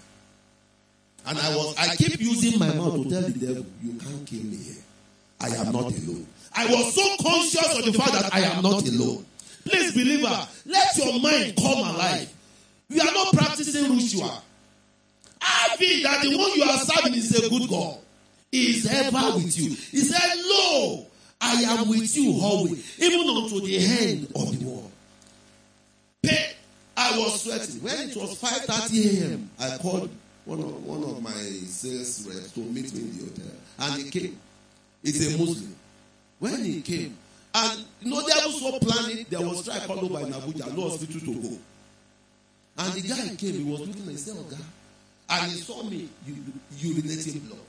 And 1.27 1.39
I 1.39 1.55
was 1.57 1.77
I 1.79 1.97
keep 1.97 2.21
using 2.21 2.59
my 2.59 2.73
mouth 2.75 2.95
to 3.03 3.11
tell 3.11 3.23
the 3.23 3.47
devil, 3.47 3.67
you 3.83 3.93
can't 3.95 4.27
kill 4.27 4.45
me 4.45 4.57
here. 4.57 4.83
I 5.41 5.49
am 5.49 5.73
not 5.73 5.93
alone. 5.93 6.27
I 6.55 6.67
was 6.67 6.95
so 6.95 7.17
conscious 7.23 7.79
of 7.79 7.85
the 7.85 7.93
fact 7.99 8.13
that 8.13 8.35
I 8.35 8.41
am 8.41 8.63
not 8.63 8.87
alone. 8.87 9.25
Please, 9.65 9.93
believer, 9.93 10.49
let 10.67 10.97
your 10.97 11.21
mind 11.21 11.55
come 11.57 11.79
alive. 11.79 12.33
We 12.89 13.01
are 13.01 13.13
not 13.13 13.33
practicing 13.35 13.95
ritual. 13.97 14.43
I 15.41 15.77
feel 15.77 16.03
that 16.05 16.23
the 16.23 16.37
one 16.37 16.53
you 16.55 16.63
are 16.65 16.79
serving 16.79 17.15
is 17.15 17.37
a 17.39 17.49
good 17.49 17.69
God. 17.69 17.99
Is 18.53 18.87
ever 18.87 19.37
with 19.37 19.57
you. 19.59 19.71
He 19.71 19.99
said, 19.99 20.37
Lo, 20.37 21.07
I 21.41 21.63
am 21.63 21.89
with 21.89 22.17
you 22.17 22.39
always, 22.43 23.01
even 23.01 23.21
unto 23.29 23.61
the 23.61 23.77
end 23.77 24.25
of 24.35 24.59
the 24.59 24.65
world. 24.67 24.91
Pay. 26.23 26.53
I 26.97 27.17
was 27.19 27.43
sweating. 27.43 27.81
When 27.83 28.11
it 28.11 28.17
was 28.17 28.41
5.30 28.41 29.23
a.m., 29.23 29.51
I 29.59 29.79
called 29.79 30.11
one 30.45 30.59
of, 30.59 30.85
one 30.85 31.03
of 31.05 31.23
my 31.23 31.31
sales 31.31 32.27
reps 32.27 32.51
to 32.53 32.61
meet 32.61 32.93
me 32.93 33.01
in 33.03 33.19
the 33.19 33.25
hotel. 33.25 33.53
And 33.79 34.03
he 34.03 34.11
came. 34.11 34.39
He's 35.03 35.35
a 35.35 35.39
Muslim. 35.39 35.77
When 36.41 36.65
he 36.65 36.83
came, 36.83 37.17
and 37.55 37.85
you 38.03 38.11
know, 38.11 38.21
there 38.27 38.47
was 38.47 38.63
no 38.63 38.79
planning, 38.81 39.27
there 39.31 39.41
was 39.41 39.63
strike 39.63 39.89
all 39.89 40.05
over 40.05 40.27
in 40.27 40.33
Abuja, 40.33 40.77
no 40.77 40.89
hospital 40.89 41.21
to 41.21 41.35
go. 41.41 41.59
And 42.79 42.93
the 42.95 43.09
guy 43.09 43.35
came, 43.37 43.55
he 43.55 43.65
was 43.65 43.81
looking 43.81 44.03
at 44.03 44.09
himself, 44.09 44.39
Oga. 44.39 44.61
And 45.31 45.53
he 45.53 45.59
saw 45.61 45.83
me 45.85 46.09
urinating 46.79 47.49
blood. 47.49 47.61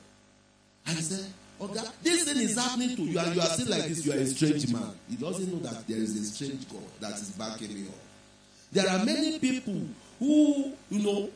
And 0.87 0.97
he 0.97 1.03
said, 1.03 1.25
Oga, 1.59 1.91
this 2.01 2.23
thing 2.23 2.37
is 2.41 2.57
happening 2.57 2.95
to 2.95 3.03
you, 3.03 3.19
and 3.19 3.35
you 3.35 3.41
are 3.41 3.47
still 3.47 3.69
like 3.69 3.85
this, 3.85 4.05
you 4.05 4.13
are 4.13 4.15
a 4.15 4.25
strange 4.25 4.73
man. 4.73 4.91
He 5.09 5.15
doesn't 5.15 5.51
know 5.51 5.59
that 5.69 5.87
there 5.87 5.97
is 5.97 6.17
a 6.17 6.23
strange 6.23 6.67
God 6.69 6.81
that 6.99 7.13
is 7.13 7.29
backing 7.31 7.73
me 7.73 7.87
up. 7.87 7.95
There 8.71 8.89
are 8.89 9.05
many 9.05 9.37
people 9.37 9.81
who, 10.17 10.73
you 10.89 10.99
know, 11.03 11.29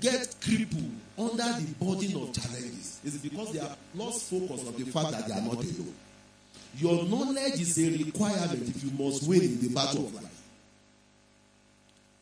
get 0.00 0.34
crippled 0.42 0.92
under 1.18 1.42
the 1.42 1.74
burden 1.78 2.22
of 2.22 2.32
challenges. 2.32 3.00
It's 3.04 3.16
because 3.18 3.52
they 3.52 3.58
have 3.58 3.76
lost 3.94 4.30
focus 4.30 4.66
on 4.66 4.74
the 4.76 4.84
fact 4.90 5.10
that 5.10 5.26
they 5.26 5.34
are 5.34 5.42
not 5.42 5.54
alone. 5.54 5.94
Your 6.76 7.04
knowledge 7.04 7.60
is 7.60 7.78
a 7.78 8.04
requirement 8.04 8.68
if 8.68 8.84
you 8.84 8.90
must 8.92 9.28
win 9.28 9.42
in 9.42 9.60
the 9.60 9.74
battle 9.74 10.06
of 10.06 10.14
life. 10.14 10.24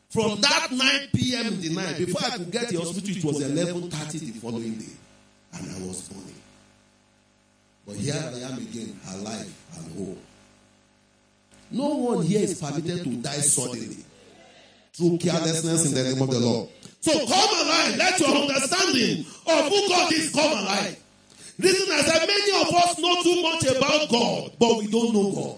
From 0.09 0.41
that 0.41 0.71
9 0.71 0.99
p.m. 1.13 1.47
in 1.47 1.61
the 1.61 1.69
night, 1.69 1.97
before 1.97 2.21
I 2.25 2.37
could 2.37 2.49
get 2.49 2.69
to 2.69 2.77
the 2.77 2.83
hospital, 2.83 3.15
it 3.17 3.23
was 3.23 3.43
11.30 3.43 4.19
the 4.19 4.31
following 4.39 4.75
day. 4.75 4.96
And 5.53 5.69
I 5.71 5.87
was 5.87 6.01
born. 6.09 6.23
But 7.85 7.95
here 7.95 8.15
I 8.15 8.39
am 8.51 8.57
again, 8.57 8.99
alive 9.13 9.53
and 9.77 9.95
whole. 9.95 10.17
No 11.71 11.87
one 11.95 12.25
here 12.25 12.41
is 12.41 12.59
permitted 12.59 13.03
to 13.03 13.09
die 13.17 13.39
suddenly 13.39 14.03
through 14.93 15.17
carelessness 15.19 15.85
in 15.87 15.93
the 15.93 16.03
name 16.03 16.21
of 16.21 16.29
the 16.29 16.39
Lord. 16.39 16.69
So 17.01 17.11
come 17.13 17.27
alive. 17.27 17.95
Let 17.97 18.19
your 18.19 18.35
understanding 18.35 19.19
of 19.45 19.69
who 19.69 19.89
God 19.89 20.11
is 20.11 20.31
come 20.33 20.51
alive. 20.51 21.03
Listen, 21.59 21.93
I 21.93 22.01
said, 22.01 22.27
many 22.27 22.61
of 22.61 22.75
us 22.75 22.99
know 22.99 23.23
too 23.23 23.41
much 23.41 23.63
about 23.75 24.09
God, 24.09 24.51
but 24.59 24.77
we 24.77 24.87
don't 24.87 25.13
know 25.13 25.31
God. 25.31 25.57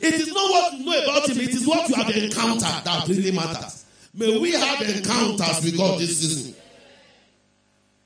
It 0.00 0.14
is 0.14 0.28
not 0.28 0.50
what 0.50 0.72
you 0.74 0.84
know 0.84 1.02
about 1.02 1.28
Him, 1.28 1.38
it 1.38 1.50
is 1.50 1.66
what 1.66 1.88
you 1.88 1.94
have 1.94 2.10
encountered 2.10 2.84
that 2.84 3.08
really 3.08 3.32
matters. 3.32 3.84
May 4.14 4.38
we 4.38 4.52
have 4.52 4.80
encounters 4.82 5.64
with 5.64 5.76
God 5.76 5.98
this 6.00 6.18
season. 6.18 6.54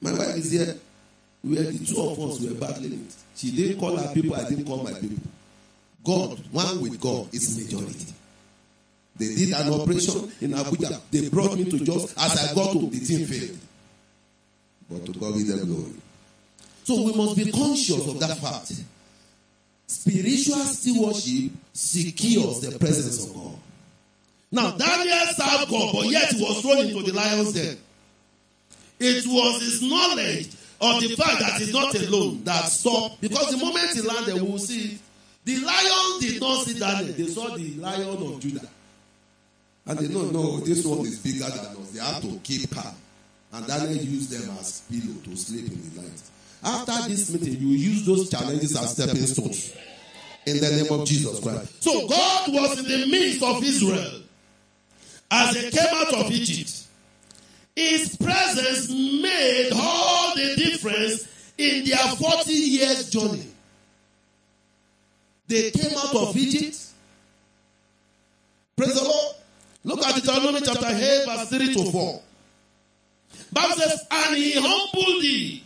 My 0.03 0.13
wife 0.13 0.37
is 0.37 0.51
here. 0.51 0.77
We 1.45 1.59
are 1.59 1.63
the 1.63 1.79
two 1.85 2.01
of 2.01 2.19
us 2.19 2.41
were 2.41 2.55
battling 2.55 2.93
it. 3.07 3.15
She 3.37 3.51
didn't 3.53 3.79
call 3.81 3.97
her 3.97 4.13
people, 4.13 4.35
I 4.35 4.49
didn't 4.49 4.65
call 4.65 4.83
my 4.83 4.93
people. 4.93 5.19
God, 6.05 6.39
one 6.51 6.81
with 6.83 7.01
God, 7.01 7.33
is 7.33 7.57
majority. 7.57 8.13
They 9.17 9.35
did 9.35 9.53
an 9.55 9.73
operation 9.73 10.31
in 10.41 10.51
Abuja. 10.53 11.01
They 11.11 11.29
brought 11.29 11.57
me 11.57 11.65
to 11.71 11.79
just 11.79 12.19
as 12.19 12.51
I 12.51 12.55
got 12.55 12.73
to 12.73 12.91
the 12.91 12.99
team 13.01 13.27
failed. 13.27 13.59
But 14.91 15.07
to 15.07 15.13
God 15.19 15.35
be 15.35 15.45
the 15.45 15.65
glory. 15.65 15.95
So 16.85 17.03
we 17.05 17.13
must 17.15 17.37
be 17.37 17.53
conscious 17.53 18.07
of 18.09 18.19
that 18.21 18.37
fact. 18.39 18.73
Spiritual 19.87 20.65
stewardship 20.65 21.53
secures 21.73 22.61
the 22.61 22.79
presence 22.79 23.29
of 23.29 23.35
God. 23.35 23.57
Now 24.51 24.71
Daniel 24.77 25.27
served 25.37 25.71
God, 25.71 25.95
but 25.95 26.07
yet 26.07 26.33
he 26.33 26.43
was 26.43 26.61
thrown 26.63 26.87
into 26.87 27.03
the 27.03 27.13
lion's 27.13 27.53
den. 27.53 27.77
It 29.03 29.27
was 29.27 29.61
his 29.63 29.83
knowledge 29.83 30.49
of 30.81 31.01
the 31.01 31.17
fact 31.17 31.39
that 31.41 31.61
he's 31.61 31.73
not 31.73 31.95
alone 31.95 32.45
that 32.45 32.65
stopped. 32.67 33.21
Because 33.21 33.51
the 33.51 33.57
moment 33.57 33.91
he 33.93 34.01
landed, 34.03 34.35
we 34.35 34.43
will 34.43 34.59
see 34.59 34.99
the 35.45 35.59
lion 35.59 36.21
did 36.21 36.41
not 36.41 36.65
see 36.65 36.79
Daniel. 36.79 37.13
They 37.13 37.27
saw 37.27 37.57
the 37.57 37.75
lion 37.75 38.23
of 38.23 38.41
Judah. 38.41 38.69
And 39.87 39.99
they 39.99 40.09
know, 40.09 40.31
no, 40.31 40.61
this 40.61 40.85
one 40.87 41.01
is 41.01 41.19
bigger 41.19 41.51
than 41.51 41.77
us. 41.77 41.91
They 41.91 42.01
have 42.01 42.23
to 42.23 42.39
keep 42.45 42.71
calm. 42.71 42.95
And 43.53 43.67
Daniel 43.67 44.05
used 44.05 44.31
them 44.31 44.57
as 44.59 44.83
pillow 44.89 45.15
to 45.25 45.37
sleep 45.37 45.67
in 45.67 45.95
the 45.95 46.03
night. 46.03 46.23
After 46.65 47.09
this 47.09 47.33
meeting, 47.33 47.61
you 47.61 47.69
use 47.77 48.07
those 48.07 48.31
challenges 48.31 48.77
as 48.77 48.93
stepping 48.93 49.27
stones. 49.27 49.75
In 50.47 50.59
the 50.61 50.71
name 50.71 50.93
of 50.93 51.07
Jesus 51.07 51.41
Christ. 51.41 51.83
So 51.83 52.07
God 52.09 52.53
was 52.53 52.79
in 52.79 53.01
the 53.01 53.07
midst 53.07 53.43
of 53.43 53.63
Israel 53.63 54.23
as 55.31 55.55
they 55.55 55.71
came 55.71 55.95
out 55.95 56.15
of 56.15 56.31
Egypt. 56.31 56.82
His 57.75 58.17
presence 58.17 58.91
made 58.91 59.71
all 59.75 60.35
the 60.35 60.57
difference 60.57 61.27
in 61.57 61.85
their 61.85 61.99
40 61.99 62.53
years 62.53 63.11
journey. 63.11 63.47
They 65.49 65.71
came 65.71 65.97
out 65.97 66.15
of 66.15 66.37
Egypt. 66.37 66.79
Praise 68.77 68.95
the 68.95 69.05
Lord. 69.05 69.37
Look 69.85 70.07
at 70.07 70.15
Deuteronomy 70.15 70.61
chapter 70.65 70.87
8, 70.87 71.25
verse 71.27 71.49
3 71.49 71.75
to 71.75 71.93
4. 71.93 72.23
Bible 73.53 73.75
says, 73.75 74.07
And 74.11 74.37
he 74.37 74.53
humbled 74.55 75.23
thee, 75.23 75.65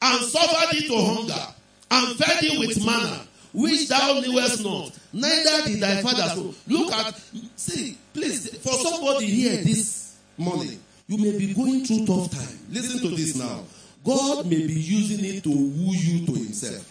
and 0.00 0.24
suffered 0.24 0.76
thee 0.76 0.88
to 0.88 0.96
hunger, 0.96 1.46
and 1.90 2.16
fed 2.16 2.40
thee 2.40 2.58
with 2.58 2.84
manna, 2.84 3.20
which 3.52 3.88
thou 3.88 4.20
knewest 4.20 4.64
not, 4.64 4.98
neither 5.12 5.68
did 5.68 5.80
thy 5.80 6.02
father 6.02 6.28
so. 6.34 6.54
Look 6.66 6.92
at, 6.92 7.20
see, 7.56 7.96
please, 8.12 8.56
for 8.58 8.72
somebody 8.72 9.26
here 9.26 9.62
this 9.62 10.16
morning, 10.36 10.81
you 11.12 11.18
may 11.18 11.38
be 11.38 11.52
going 11.52 11.84
through 11.84 12.06
tough 12.06 12.30
time. 12.30 12.58
Listen 12.70 13.00
to 13.00 13.14
this 13.14 13.36
now. 13.36 13.62
God 14.04 14.46
may 14.46 14.66
be 14.66 14.72
using 14.72 15.24
it 15.24 15.42
to 15.44 15.50
woo 15.50 15.92
you 15.92 16.26
to 16.26 16.32
himself. 16.32 16.90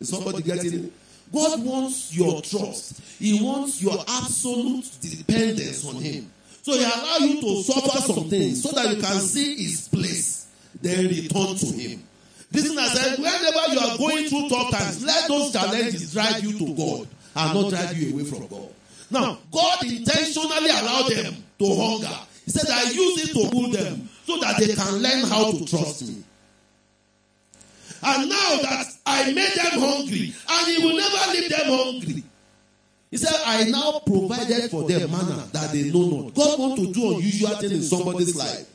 Is 0.00 0.08
somebody 0.08 0.42
getting 0.42 0.84
it? 0.84 0.92
God 1.32 1.64
wants 1.64 2.16
your 2.16 2.40
trust. 2.40 3.00
He 3.18 3.40
wants 3.42 3.82
your 3.82 4.02
absolute 4.08 4.84
dependence 5.00 5.86
on 5.86 5.96
Him. 5.96 6.30
So 6.62 6.72
He 6.72 6.82
allow 6.82 7.18
you 7.18 7.40
to 7.40 7.62
suffer 7.62 7.98
some 8.00 8.28
things 8.28 8.62
so 8.62 8.72
that 8.72 8.96
you 8.96 9.00
can 9.00 9.20
see 9.20 9.62
His 9.62 9.88
place, 9.88 10.48
then 10.80 11.06
return 11.06 11.54
to 11.54 11.66
Him. 11.66 12.02
This 12.50 12.64
Listen, 12.64 12.78
I 12.78 12.88
said, 12.88 13.18
whenever 13.18 13.72
you 13.72 13.78
are 13.78 13.98
going 13.98 14.26
through 14.26 14.48
tough 14.48 14.72
times, 14.72 15.04
let 15.04 15.28
those 15.28 15.52
challenges 15.52 16.12
drive 16.12 16.42
you 16.42 16.58
to 16.58 16.74
God 16.74 17.08
and 17.36 17.54
not 17.60 17.70
drive 17.70 17.96
you 17.96 18.12
away 18.12 18.24
from 18.24 18.48
God. 18.48 18.70
Now, 19.08 19.38
God 19.52 19.84
intentionally 19.84 20.70
allowed 20.70 21.10
them 21.10 21.44
to 21.60 21.76
hunger. 21.76 22.18
He 22.50 22.58
said, 22.58 22.68
I 22.68 22.82
use 22.90 23.30
it 23.30 23.32
to 23.34 23.48
pull 23.48 23.70
them 23.70 24.08
so 24.26 24.40
that 24.40 24.58
they 24.58 24.74
can 24.74 24.94
learn 24.96 25.22
how 25.28 25.52
to 25.52 25.64
trust 25.66 26.02
me. 26.02 26.24
And 28.02 28.28
now 28.28 28.56
that 28.62 28.86
I 29.06 29.26
made 29.32 29.52
them 29.54 29.78
hungry, 29.78 30.34
and 30.48 30.66
He 30.66 30.84
will 30.84 30.96
never 30.96 31.30
leave 31.30 31.48
them 31.48 31.66
hungry. 31.66 32.24
He 33.12 33.16
said, 33.18 33.40
I 33.46 33.64
now 33.70 34.00
provided 34.04 34.68
for 34.68 34.88
them 34.88 35.12
manna 35.12 35.46
that 35.52 35.70
they 35.70 35.92
know 35.92 36.22
not. 36.22 36.34
God 36.34 36.58
wants 36.58 36.82
to 36.82 36.92
do 36.92 37.18
unusual 37.18 37.50
things 37.50 37.72
in 37.72 37.82
somebody's 37.82 38.34
life. 38.34 38.68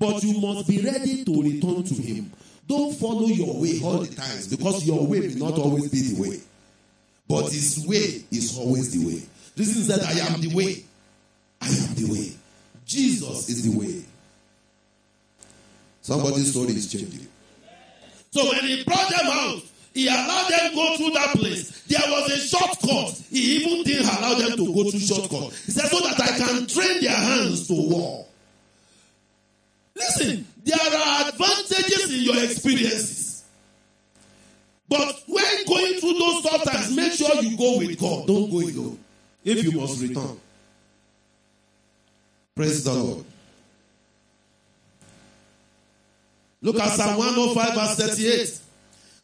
But 0.00 0.20
you 0.24 0.40
must 0.40 0.66
be 0.66 0.80
ready 0.80 1.24
to 1.24 1.42
return 1.42 1.84
to 1.84 1.94
Him. 1.94 2.32
Don't 2.66 2.92
follow 2.92 3.28
your 3.28 3.60
way 3.60 3.78
all 3.84 3.98
the 3.98 4.12
times 4.12 4.48
because 4.48 4.84
your 4.84 5.06
way 5.06 5.20
may 5.20 5.34
not 5.34 5.52
always 5.60 5.88
be 5.90 6.00
the 6.00 6.20
way. 6.20 6.40
But 7.28 7.52
His 7.52 7.86
way 7.86 8.24
is 8.32 8.58
always 8.58 8.98
the 8.98 9.06
way. 9.06 9.22
This 9.54 9.76
is 9.76 9.86
that 9.86 10.02
I 10.02 10.34
am 10.34 10.40
the 10.40 10.52
way. 10.52 10.82
I 11.60 11.68
am 11.68 11.94
the 11.94 12.10
way. 12.10 12.32
Jesus 12.92 13.48
is 13.48 13.70
the 13.70 13.78
way. 13.78 14.04
Somebody's 16.02 16.50
story 16.50 16.72
is 16.74 16.90
changing. 16.90 17.26
So 18.30 18.48
when 18.50 18.64
he 18.64 18.84
brought 18.84 19.08
them 19.08 19.26
out, 19.26 19.62
he 19.94 20.08
allowed 20.08 20.48
them 20.48 20.74
go 20.74 20.96
through 20.96 21.10
that 21.10 21.36
place. 21.36 21.82
There 21.86 22.00
was 22.06 22.30
a 22.30 22.38
shortcut. 22.38 23.22
He 23.30 23.56
even 23.56 23.84
didn't 23.84 24.08
allow 24.08 24.34
them 24.34 24.56
to 24.56 24.74
go 24.74 24.90
through 24.90 25.00
shortcut. 25.00 25.52
He 25.66 25.72
said, 25.72 25.88
so 25.88 26.00
that 26.00 26.20
I 26.20 26.38
can 26.38 26.66
train 26.66 27.02
their 27.02 27.16
hands 27.16 27.68
to 27.68 27.74
war. 27.74 28.26
Listen, 29.94 30.46
there 30.64 30.76
are 30.76 31.28
advantages 31.28 32.14
in 32.14 32.20
your 32.20 32.42
experiences. 32.44 33.44
But 34.88 35.22
when 35.26 35.64
going 35.66 35.94
through 36.00 36.18
those 36.18 36.42
tough 36.42 36.64
times, 36.64 36.96
make 36.96 37.12
sure 37.12 37.42
you 37.42 37.56
go 37.56 37.78
with 37.78 37.98
God. 37.98 38.26
Don't 38.26 38.50
go 38.50 38.60
alone. 38.60 38.98
If 39.44 39.64
you 39.64 39.72
must 39.80 40.00
return. 40.00 40.38
Praise 42.54 42.84
the 42.84 42.92
Lord. 42.92 43.24
Look 46.60 46.78
at 46.78 46.90
Psalm 46.90 47.16
105 47.16 47.74
verse 47.74 48.14
38. 48.16 48.60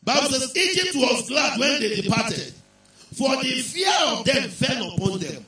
Bible 0.03 0.29
says 0.29 0.57
Egypt 0.57 0.97
was 0.97 1.29
glad 1.29 1.59
when 1.61 1.81
they 1.81 2.01
departed, 2.01 2.53
for 3.15 3.37
the 3.37 3.61
fear 3.61 3.93
of 4.09 4.25
them 4.25 4.49
fell 4.49 4.95
upon 4.95 5.19
them. 5.19 5.45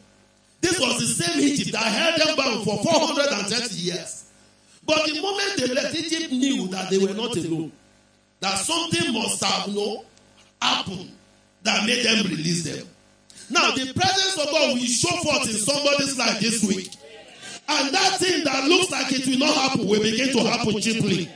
This 0.60 0.78
was 0.78 0.98
the 0.98 1.24
same 1.24 1.40
Egypt 1.40 1.72
that 1.72 1.84
held 1.84 2.20
them 2.20 2.36
bound 2.36 2.64
for 2.64 2.82
430 2.82 3.74
years. 3.76 4.26
But 4.84 5.06
the 5.06 5.20
moment 5.20 5.56
they 5.56 5.66
left, 5.68 5.94
Egypt 5.94 6.32
knew 6.32 6.68
that 6.68 6.90
they 6.90 6.98
were 6.98 7.14
not 7.14 7.36
alone. 7.36 7.72
That 8.40 8.58
something 8.58 9.12
must 9.14 9.42
have 9.42 9.68
you 9.68 9.74
know, 9.74 10.04
happened 10.60 11.10
that 11.62 11.86
made 11.86 12.04
them 12.04 12.26
release 12.26 12.64
them. 12.64 12.86
Now, 13.50 13.72
the 13.72 13.92
presence 13.92 14.38
of 14.38 14.50
God 14.50 14.74
will 14.74 14.84
show 14.84 15.16
forth 15.22 15.48
in 15.48 15.56
somebody's 15.56 16.18
life 16.18 16.40
this 16.40 16.62
week. 16.64 16.90
And 17.72 17.94
that 17.94 18.18
thing 18.18 18.42
that 18.42 18.64
looks 18.64 18.90
like 18.90 19.12
it 19.12 19.26
will 19.28 19.38
not 19.38 19.54
happen 19.54 19.86
will 19.86 20.02
begin 20.02 20.32
to 20.32 20.40
happen 20.40 20.80
cheaply. 20.80 21.30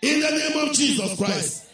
In 0.00 0.20
the 0.20 0.30
name 0.30 0.66
of 0.66 0.74
Jesus 0.74 1.14
Christ. 1.18 1.66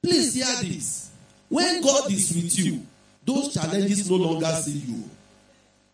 Please 0.00 0.34
hear 0.34 0.46
this. 0.62 1.10
When 1.48 1.82
God 1.82 2.12
is 2.12 2.32
with 2.36 2.56
you, 2.56 2.86
those 3.24 3.52
challenges 3.52 4.08
no 4.08 4.16
longer 4.16 4.46
see 4.62 4.78
you. 4.78 5.02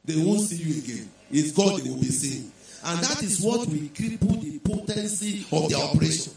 They 0.05 0.23
won't 0.23 0.43
see 0.43 0.63
you 0.63 0.83
again. 0.83 1.11
It's 1.31 1.53
God 1.53 1.81
they 1.81 1.89
will 1.89 1.97
be 1.97 2.11
seeing. 2.11 2.53
And 2.85 3.01
that 3.01 3.23
is 3.23 3.41
what 3.41 3.61
will 3.61 3.89
cripple 3.95 4.39
the 4.43 4.59
potency 4.59 5.47
of 5.51 5.71
the 5.71 5.77
operation. 5.77 6.35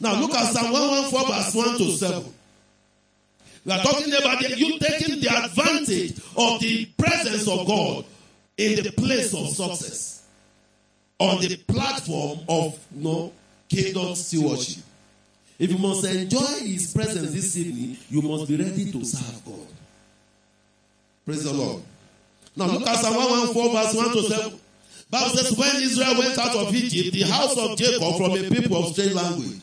Now 0.00 0.20
look 0.20 0.34
at 0.34 0.52
Psalm 0.52 0.72
114 0.72 1.32
verse 1.32 1.54
1 1.54 1.78
to 1.78 1.90
7. 1.92 2.34
We 3.66 3.72
are 3.72 3.82
talking 3.84 4.12
about 4.12 4.40
you 4.58 4.78
taking 4.80 5.20
the 5.20 5.28
advantage 5.28 6.18
of 6.36 6.60
the 6.60 6.86
presence 6.98 7.46
of 7.46 7.66
God 7.68 8.04
in 8.56 8.82
the 8.82 8.92
place 8.92 9.34
of 9.34 9.48
success. 9.48 10.22
On 11.18 11.40
the 11.40 11.56
platform 11.56 12.40
of 12.48 12.78
you 12.94 13.04
know, 13.04 13.32
kingdom 13.68 14.14
stewardship. 14.14 14.82
If 15.58 15.70
you 15.70 15.78
must 15.78 16.04
enjoy 16.04 16.58
his 16.60 16.92
presence 16.92 17.32
this 17.32 17.56
evening, 17.56 17.96
you 18.10 18.20
must 18.22 18.48
be 18.48 18.56
ready 18.56 18.90
to 18.90 19.04
serve 19.04 19.44
God. 19.44 19.66
Praise 21.24 21.44
the 21.44 21.52
Lord. 21.52 21.82
Now 22.56 22.66
look 22.66 22.86
at 22.86 22.96
Psalm 22.96 23.14
114 23.14 23.72
verse 23.72 23.94
1 23.94 24.10
to 24.12 24.22
7. 24.22 24.60
Bible 25.10 25.30
says, 25.30 25.56
when 25.56 25.76
Israel 25.76 26.18
went 26.18 26.38
out 26.38 26.56
of 26.56 26.74
Egypt, 26.74 27.14
the 27.14 27.22
house 27.22 27.56
of 27.56 27.78
Jacob 27.78 28.16
from 28.16 28.32
a 28.32 28.50
people 28.50 28.76
of 28.76 28.92
strange 28.92 29.12
language, 29.12 29.60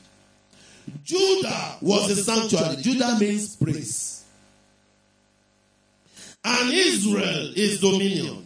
Judah 1.03 1.77
was 1.81 2.09
a 2.11 2.23
sanctuary. 2.23 2.81
Judah 2.81 3.17
means 3.19 3.55
praise. 3.55 4.23
And 6.43 6.73
Israel 6.73 7.51
is 7.55 7.81
dominion. 7.81 8.45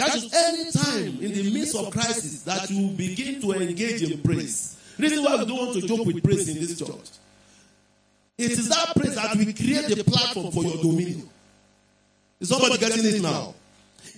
That 0.00 0.16
is 0.16 0.32
any 0.32 0.70
time 0.72 1.22
in 1.22 1.34
the 1.34 1.52
midst 1.52 1.76
of 1.76 1.90
crisis 1.90 2.40
that 2.44 2.70
you 2.70 2.88
begin 2.96 3.38
to 3.42 3.52
engage 3.52 4.00
in 4.00 4.18
praise. 4.22 4.78
Reason 4.98 5.22
why 5.22 5.36
we 5.36 5.44
don't 5.44 5.58
want 5.58 5.74
to 5.74 5.86
joke 5.86 6.06
with 6.06 6.24
praise 6.24 6.48
in 6.48 6.54
this 6.54 6.78
church. 6.78 7.10
It 8.38 8.52
is 8.52 8.70
that 8.70 8.96
praise 8.96 9.14
that 9.16 9.36
will 9.36 9.44
create 9.52 9.94
the 9.94 10.02
platform 10.02 10.52
for 10.52 10.64
your 10.64 10.78
dominion. 10.78 11.28
Is 12.40 12.48
somebody 12.48 12.78
getting 12.78 13.04
it 13.04 13.20
now? 13.20 13.54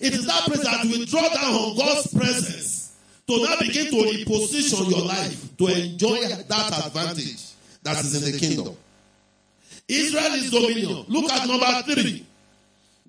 It 0.01 0.15
is 0.15 0.25
that 0.25 0.45
praise 0.45 0.62
that 0.62 0.85
will 0.85 1.05
draw 1.05 1.29
down 1.29 1.53
on 1.53 1.77
God's 1.77 2.15
presence 2.15 2.93
to 3.27 3.43
now 3.43 3.57
begin 3.59 3.87
to 3.87 4.25
reposition 4.25 4.89
your 4.89 5.05
life 5.05 5.57
to 5.57 5.67
enjoy 5.67 6.21
that 6.29 6.87
advantage 6.87 7.43
that 7.83 7.99
is 7.99 8.23
in 8.23 8.31
the 8.31 8.39
kingdom. 8.39 8.77
Israel 9.89 10.33
is 10.35 10.49
dominion. 10.49 11.07
Look 11.09 11.29
at 11.33 11.49
number 11.49 11.93
three. 11.93 12.25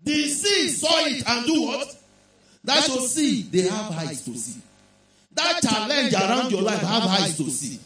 The 0.04 0.28
sea 0.28 0.70
saw 0.70 1.06
it 1.06 1.24
and 1.30 1.46
do 1.46 1.62
what? 1.68 2.00
That 2.64 2.84
should 2.84 3.02
see. 3.04 3.44
They 3.44 3.68
have 3.68 3.92
eyes 3.92 4.24
to 4.26 4.36
see. 4.36 4.62
That 5.34 5.62
challenge 5.62 6.14
around 6.14 6.52
your 6.52 6.62
life 6.62 6.82
have 6.82 7.04
eyes 7.04 7.38
to 7.38 7.50
see. 7.50 7.80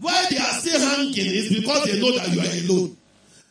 Why 0.00 0.26
they 0.30 0.38
are 0.38 0.52
still 0.60 0.80
hanging 0.80 1.14
is 1.14 1.60
because 1.60 1.84
they 1.84 2.00
know 2.00 2.16
that 2.18 2.28
you 2.28 2.40
are 2.40 2.74
alone. 2.74 2.96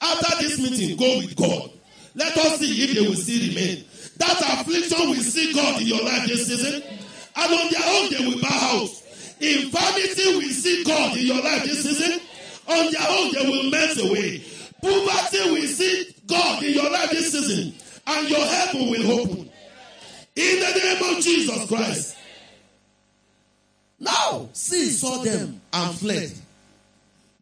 After 0.01 0.41
this 0.41 0.59
meeting, 0.59 0.97
go 0.97 1.17
with 1.17 1.35
God. 1.35 1.71
Let 2.15 2.37
us 2.37 2.59
see 2.59 2.83
if 2.83 2.93
they 2.95 3.01
will 3.01 3.15
still 3.15 3.47
remain. 3.49 3.85
That 4.17 4.59
affliction 4.59 5.09
will 5.09 5.15
see 5.23 5.53
God 5.53 5.81
in 5.81 5.87
your 5.87 6.03
life 6.03 6.27
this 6.27 6.47
season. 6.47 6.83
And 7.35 7.53
on 7.53 7.71
their 7.71 7.81
own, 7.85 8.09
they 8.11 8.25
will 8.27 8.41
bow 8.41 8.49
out. 8.49 8.89
Infirmity 9.39 10.35
will 10.37 10.53
see 10.53 10.83
God 10.83 11.17
in 11.17 11.25
your 11.25 11.41
life 11.41 11.63
this 11.63 11.83
season. 11.83 12.19
On 12.67 12.91
their 12.91 13.07
own, 13.09 13.31
they 13.33 13.49
will 13.49 13.71
melt 13.71 13.97
away. 13.97 14.43
Poverty 14.81 15.51
will 15.51 15.67
see 15.67 16.15
God 16.27 16.63
in 16.63 16.73
your 16.73 16.89
life 16.91 17.11
this 17.11 17.31
season. 17.31 17.73
And 18.07 18.29
your 18.29 18.45
heaven 18.45 18.89
will 18.89 19.11
open. 19.19 19.50
In 20.41 20.59
the 20.59 20.79
name 20.79 21.17
of 21.17 21.23
Jesus 21.23 21.67
Christ. 21.67 22.17
Now, 23.99 24.49
sea 24.53 24.89
saw 24.89 25.21
them 25.21 25.61
and 25.71 25.95
fled. 25.95 26.31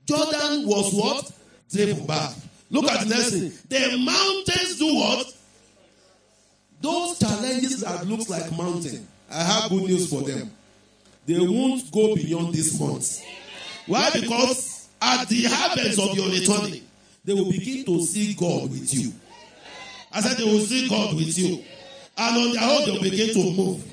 Jordan 0.06 0.68
was 0.68 0.94
what? 0.94 1.32
Driven 1.72 2.06
back. 2.06 2.34
Look 2.70 2.92
at 2.92 3.08
the 3.08 3.16
next 3.16 3.30
thing. 3.32 3.52
The 3.70 3.98
mountains 3.98 4.78
do 4.78 4.94
what? 4.96 5.34
Those 6.82 7.20
challenges 7.20 7.82
that 7.82 8.06
looks 8.06 8.30
like 8.30 8.52
mountain. 8.58 9.08
I 9.32 9.44
have 9.44 9.70
good 9.70 9.84
news 9.84 10.10
for 10.10 10.22
them. 10.22 10.52
They 11.26 11.40
won't 11.40 11.90
go 11.92 12.16
beyond 12.16 12.54
this 12.54 12.80
month. 12.80 13.22
Why? 13.86 14.10
Because 14.12 14.90
at 15.02 15.28
the 15.30 15.44
harvest 15.46 16.00
of 16.00 16.16
your 16.18 16.30
returning, 16.30 16.84
they 17.24 17.34
will 17.34 17.52
begin 17.52 17.86
to 17.86 18.04
see 18.04 18.34
God 18.34 18.70
with 18.70 18.94
you. 18.94 19.14
I 20.12 20.22
said 20.22 20.38
they 20.38 20.44
will 20.44 20.60
see 20.60 20.90
God 20.90 21.16
with 21.16 21.38
you. 21.38 21.64
And 22.20 22.38
on 22.38 22.52
their 22.54 22.70
own, 22.70 22.86
they'll 22.86 23.02
begin 23.02 23.34
to 23.34 23.54
move. 23.56 23.84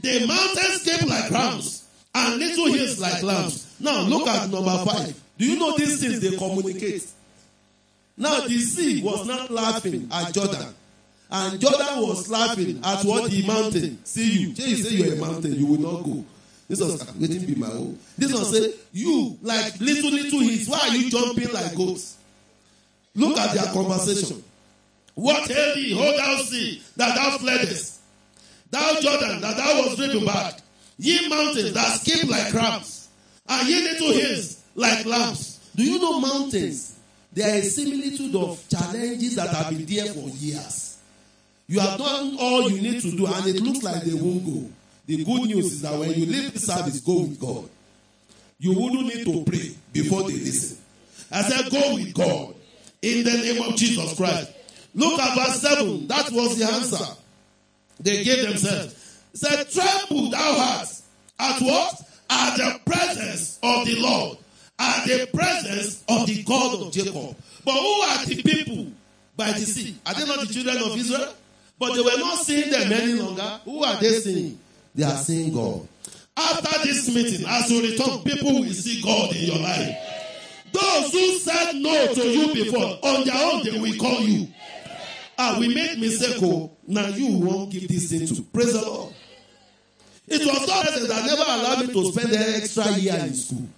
The 0.00 0.26
mountains 0.26 0.82
came 0.84 1.08
like 1.08 1.30
rams, 1.30 1.88
and 2.14 2.38
little 2.38 2.66
hills 2.72 3.00
like 3.00 3.22
lambs. 3.22 3.74
Now 3.80 4.02
look 4.02 4.28
at 4.28 4.50
number 4.50 4.84
five. 4.84 5.20
Do 5.36 5.44
you 5.44 5.58
know 5.58 5.76
these 5.76 6.00
things 6.00 6.20
they 6.20 6.36
communicate? 6.36 7.04
Now 8.16 8.40
the 8.46 8.58
sea 8.58 9.02
was 9.02 9.26
not 9.26 9.50
laughing 9.50 10.08
at 10.12 10.32
Jordan. 10.32 10.74
And 11.28 11.60
Jordan 11.60 12.02
was 12.06 12.30
laughing 12.30 12.80
at 12.84 13.04
what 13.04 13.30
the 13.30 13.46
mountain. 13.46 13.98
See 14.04 14.42
you. 14.42 14.54
Say 14.54 14.68
you 14.68 14.76
say 14.76 14.90
you're 14.94 15.14
a 15.14 15.16
mountain, 15.16 15.54
you 15.54 15.66
will 15.66 15.80
not 15.80 16.04
go. 16.04 16.24
This 16.68 16.80
was 16.80 17.14
waiting 17.16 17.46
be 17.46 17.54
my 17.54 17.70
own. 17.70 17.98
This 18.16 18.32
one 18.32 18.44
say, 18.44 18.74
you 18.92 19.38
like 19.42 19.78
little 19.80 20.10
little 20.10 20.40
hills. 20.40 20.68
Why 20.68 20.78
are 20.82 20.96
you 20.96 21.10
jumping 21.10 21.52
like 21.52 21.74
goats? 21.74 22.16
Look 23.14 23.36
at 23.38 23.54
their 23.54 23.72
conversation. 23.72 24.42
What 25.16 25.48
hail 25.48 25.74
thee, 25.74 25.94
O 25.98 26.16
thou 26.16 26.42
sea, 26.42 26.82
that 26.96 27.14
thou 27.16 27.38
fleddest? 27.38 28.00
Thou 28.70 29.00
Jordan, 29.00 29.40
that 29.40 29.56
thou 29.56 29.82
was 29.82 29.96
driven 29.96 30.26
back. 30.26 30.60
Ye 30.98 31.26
mountains 31.28 31.72
that 31.72 32.00
skip 32.00 32.28
like 32.28 32.50
crabs, 32.52 33.08
and 33.48 33.66
ye 33.66 33.82
little 33.82 34.12
hills 34.12 34.62
like 34.74 35.06
lambs. 35.06 35.70
Do 35.74 35.82
you 35.82 35.98
know 35.98 36.20
mountains? 36.20 36.98
They 37.32 37.42
are 37.42 37.56
a 37.56 37.62
similitude 37.62 38.34
of 38.36 38.62
challenges 38.68 39.36
that 39.36 39.48
have 39.48 39.70
been 39.70 39.86
there 39.86 40.12
for 40.12 40.28
years. 40.28 40.98
You 41.66 41.80
have 41.80 41.98
done 41.98 42.36
all 42.38 42.70
you 42.70 42.82
need 42.82 43.00
to 43.00 43.10
do, 43.10 43.26
and 43.26 43.46
it 43.46 43.60
looks 43.62 43.82
like 43.82 44.02
they 44.02 44.14
won't 44.14 44.44
go. 44.44 44.70
The 45.06 45.24
good 45.24 45.42
news 45.42 45.72
is 45.72 45.82
that 45.82 45.98
when 45.98 46.10
you 46.10 46.26
leave 46.26 46.52
the 46.52 46.58
service, 46.58 47.00
go 47.00 47.20
with 47.20 47.40
God. 47.40 47.68
You 48.58 48.78
wouldn't 48.78 49.06
need 49.06 49.24
to 49.24 49.44
pray 49.44 49.74
before 49.92 50.24
they 50.24 50.34
listen. 50.34 50.78
I 51.32 51.42
said, 51.42 51.70
go 51.70 51.94
with 51.94 52.12
God 52.12 52.54
in 53.02 53.24
the 53.24 53.32
name 53.32 53.62
of 53.62 53.76
Jesus 53.76 54.14
Christ. 54.16 54.52
Look 54.96 55.20
at 55.20 55.36
verse 55.36 55.60
7. 55.60 56.06
That 56.08 56.32
was 56.32 56.58
the 56.58 56.64
answer 56.64 57.04
they 58.00 58.24
gave 58.24 58.48
themselves. 58.48 59.20
It 59.34 59.38
said, 59.38 59.70
Tremble 59.70 60.30
thou 60.30 60.54
heart 60.54 60.88
at 61.38 61.60
what? 61.62 62.02
At 62.28 62.56
the 62.56 62.80
presence 62.84 63.58
of 63.62 63.86
the 63.86 63.96
Lord, 64.00 64.38
at 64.78 65.04
the 65.06 65.28
presence 65.32 66.02
of 66.08 66.26
the 66.26 66.42
God 66.42 66.80
of 66.80 66.92
Jacob. 66.92 67.36
But 67.64 67.74
who 67.74 68.00
are 68.00 68.24
the 68.24 68.42
people 68.42 68.86
by 69.36 69.52
the 69.52 69.60
sea? 69.60 69.96
Are 70.06 70.14
they 70.14 70.24
not 70.24 70.40
the 70.40 70.52
children 70.52 70.78
of 70.78 70.96
Israel? 70.96 71.34
But 71.78 71.94
they 71.94 72.00
were 72.00 72.18
not 72.18 72.38
seeing 72.38 72.70
them 72.70 72.90
any 72.90 73.12
longer. 73.12 73.60
Who 73.64 73.84
are 73.84 74.00
they 74.00 74.18
seeing? 74.20 74.58
They 74.94 75.04
are 75.04 75.16
seeing 75.16 75.52
God. 75.52 75.86
After 76.36 76.82
this 76.84 77.14
meeting, 77.14 77.46
as 77.46 77.70
you 77.70 77.82
return, 77.82 78.22
people 78.22 78.60
will 78.60 78.72
see 78.72 79.02
God 79.02 79.36
in 79.36 79.44
your 79.44 79.58
life. 79.58 79.94
Those 80.72 81.12
who 81.12 81.38
said 81.38 81.74
no 81.76 82.14
to 82.14 82.28
you 82.28 82.64
before, 82.64 82.98
on 83.02 83.24
their 83.24 83.36
own, 83.36 83.64
they 83.64 83.78
will 83.78 83.96
call 83.98 84.20
you. 84.20 84.48
Ah, 85.38 85.56
we 85.58 85.74
made 85.74 85.98
mistake. 85.98 86.36
Oh, 86.42 86.70
now 86.86 87.08
you 87.08 87.38
won't 87.38 87.70
give 87.70 87.88
this 87.88 88.10
thing 88.10 88.26
to. 88.26 88.42
Praise 88.42 88.72
the 88.72 88.82
Lord. 88.82 89.14
It 90.28 90.44
was 90.44 90.66
God 90.66 90.86
that 90.86 91.24
never 91.26 91.42
allowed 91.42 91.86
me 91.86 91.92
to 91.92 92.12
spend 92.12 92.30
the 92.30 92.56
extra 92.56 92.90
year 92.98 93.18
in 93.20 93.34
school. 93.34 93.68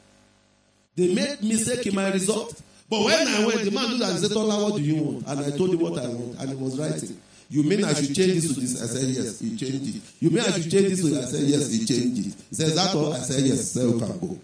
They 0.96 1.14
made 1.14 1.42
mistake 1.42 1.86
in 1.86 1.94
my 1.94 2.10
result. 2.10 2.60
But 2.88 3.04
when 3.04 3.28
I 3.28 3.44
went, 3.44 3.62
the 3.62 3.70
man 3.70 3.86
looked 3.90 4.02
and 4.02 4.18
said, 4.18 4.30
Tola, 4.30 4.64
what 4.64 4.76
do 4.76 4.82
you 4.82 5.02
want? 5.02 5.26
And 5.26 5.40
I 5.40 5.56
told 5.56 5.74
him 5.74 5.80
what 5.80 5.98
I 6.02 6.08
want. 6.08 6.40
And 6.40 6.48
he 6.50 6.56
was 6.56 6.78
writing. 6.78 7.20
You 7.50 7.62
mean 7.62 7.84
I 7.84 7.92
should 7.92 8.14
change 8.14 8.34
this 8.34 8.54
to 8.54 8.60
this? 8.60 8.82
I 8.82 8.86
said, 8.86 9.04
yes. 9.08 9.40
He 9.40 9.56
changed 9.56 9.96
it. 9.96 10.02
You 10.20 10.30
mean 10.30 10.40
I 10.40 10.50
should 10.52 10.70
change 10.70 10.88
this 10.88 11.00
to 11.02 11.08
this? 11.08 11.28
I 11.28 11.30
said, 11.36 11.48
yes. 11.48 11.70
He 11.70 11.84
changed 11.84 12.26
it. 12.26 12.34
He 12.48 12.54
said, 12.54 12.72
that 12.76 12.94
all? 12.94 13.12
I 13.12 13.18
said, 13.18 13.44
yes. 13.44 13.72
So 13.72 13.80
you 13.80 13.98
can 13.98 14.18
go. 14.18 14.38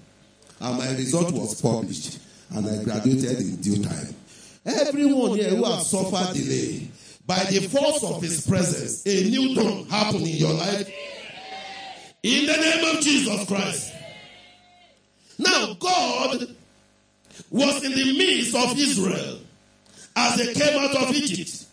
And 0.61 0.79
my 0.79 0.91
result 0.93 1.33
was 1.33 1.61
published. 1.61 2.19
And 2.51 2.69
I 2.69 2.85
graduated 2.85 3.41
in 3.41 3.57
due 3.57 3.83
time. 3.83 4.15
Everyone 4.67 5.39
here 5.39 5.51
who 5.51 5.65
has 5.65 5.91
suffered 5.91 6.35
delay, 6.35 6.89
by 7.27 7.43
the 7.45 7.61
force 7.69 8.03
of 8.05 8.23
his 8.23 8.47
presence, 8.47 9.07
a 9.07 9.31
new 9.31 9.55
dawn 9.55 9.87
happened 9.87 10.27
in 10.27 10.37
your 10.37 10.53
life. 10.53 10.91
In 12.23 12.47
the 12.47 12.57
name 12.57 12.97
of 12.97 13.03
Jesus 13.03 13.47
Christ. 13.47 13.93
Now, 15.39 15.75
God 15.75 16.57
was 17.51 17.85
in 17.85 17.93
the 17.93 18.19
midst 18.19 18.55
of 18.55 18.79
Israel 18.79 19.41
as 20.17 20.37
they 20.37 20.55
came 20.55 20.79
out 20.79 20.95
of 20.97 21.15
Egypt. 21.15 21.67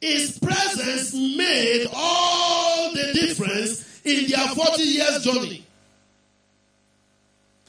His 0.00 0.38
presence 0.38 1.14
made 1.14 1.86
all 1.92 2.92
the 2.92 3.12
difference 3.14 4.00
in 4.04 4.28
their 4.30 4.46
40 4.48 4.82
years 4.82 5.24
journey. 5.24 5.64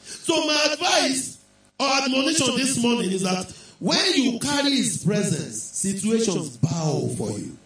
So 0.03 0.35
my 0.45 0.69
advice 0.73 1.37
or 1.79 1.87
admonition 2.03 2.55
this 2.57 2.81
morning 2.81 3.11
is 3.11 3.23
that 3.23 3.53
when 3.79 4.13
you 4.13 4.39
carry 4.39 4.71
his 4.71 5.03
presence, 5.03 5.61
situations 5.61 6.57
bow 6.57 7.09
for 7.17 7.31
you. 7.31 7.57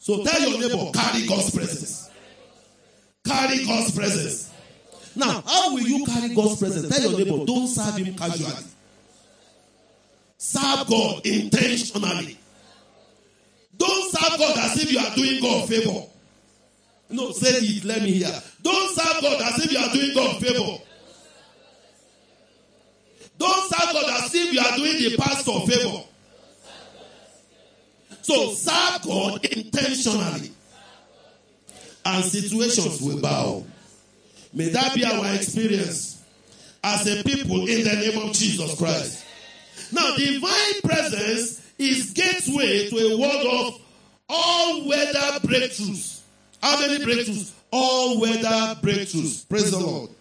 So 0.00 0.24
tell 0.24 0.40
your 0.40 0.60
neighbor, 0.60 0.90
carry 0.92 1.26
God's 1.26 1.54
presence. 1.54 2.10
Carry 3.26 3.64
God's 3.64 3.96
presence. 3.96 4.52
Now, 5.16 5.42
how 5.46 5.74
will 5.74 5.82
you 5.82 6.04
carry 6.04 6.34
God's 6.34 6.58
presence? 6.58 6.94
Tell 6.94 7.10
your 7.10 7.18
neighbor, 7.18 7.44
don't 7.46 7.68
serve 7.68 7.96
him 7.96 8.14
casually. 8.14 8.64
Serve 10.36 10.86
God 10.88 11.24
intentionally. 11.24 12.36
Don't 13.76 14.12
serve 14.12 14.38
God 14.38 14.58
as 14.58 14.82
if 14.82 14.92
you 14.92 14.98
are 14.98 15.14
doing 15.14 15.40
God 15.40 15.68
favor. 15.68 16.06
No, 17.10 17.32
say 17.32 17.48
it, 17.50 17.84
let 17.84 18.02
me 18.02 18.10
hear. 18.12 18.42
Don't 18.62 18.94
serve 18.96 19.22
God 19.22 19.40
as 19.40 19.64
if 19.64 19.72
you 19.72 19.78
are 19.78 19.92
doing 19.92 20.14
God 20.14 20.42
favor. 20.42 20.82
Don't 23.44 23.74
serve 23.74 23.92
God 23.92 24.24
as 24.24 24.34
if 24.34 24.52
you 24.54 24.60
are 24.60 24.76
doing 24.76 25.10
the 25.10 25.16
pastor 25.18 25.60
favor. 25.66 26.02
So 28.22 28.52
serve 28.52 29.02
God 29.02 29.44
intentionally. 29.44 30.50
And 32.06 32.24
situations 32.24 33.02
will 33.02 33.20
bow. 33.20 33.64
May 34.54 34.70
that 34.70 34.94
be 34.94 35.04
our 35.04 35.34
experience 35.34 36.22
as 36.82 37.06
a 37.06 37.22
people 37.22 37.68
in 37.68 37.84
the 37.84 37.94
name 37.94 38.26
of 38.26 38.34
Jesus 38.34 38.78
Christ. 38.78 39.26
Now, 39.92 40.16
divine 40.16 40.80
presence 40.82 41.60
is 41.78 42.12
gateway 42.12 42.88
to 42.88 42.96
a 42.96 43.18
world 43.18 43.46
of 43.46 43.80
all 44.30 44.88
weather 44.88 45.40
breakthroughs. 45.40 46.20
How 46.62 46.80
many 46.80 47.04
breakthroughs? 47.04 47.52
All 47.70 48.20
weather 48.20 48.80
breakthroughs. 48.80 49.46
Praise 49.48 49.70
the 49.70 49.80
Lord. 49.80 50.13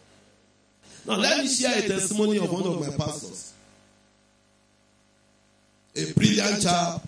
Now, 1.05 1.17
let 1.17 1.39
me 1.39 1.47
share 1.47 1.77
a 1.77 1.87
testimony 1.87 2.37
of 2.37 2.51
one 2.51 2.63
of 2.63 2.79
my 2.79 2.95
pastors. 2.95 3.53
A 5.95 6.13
brilliant 6.13 6.61
chap. 6.61 7.01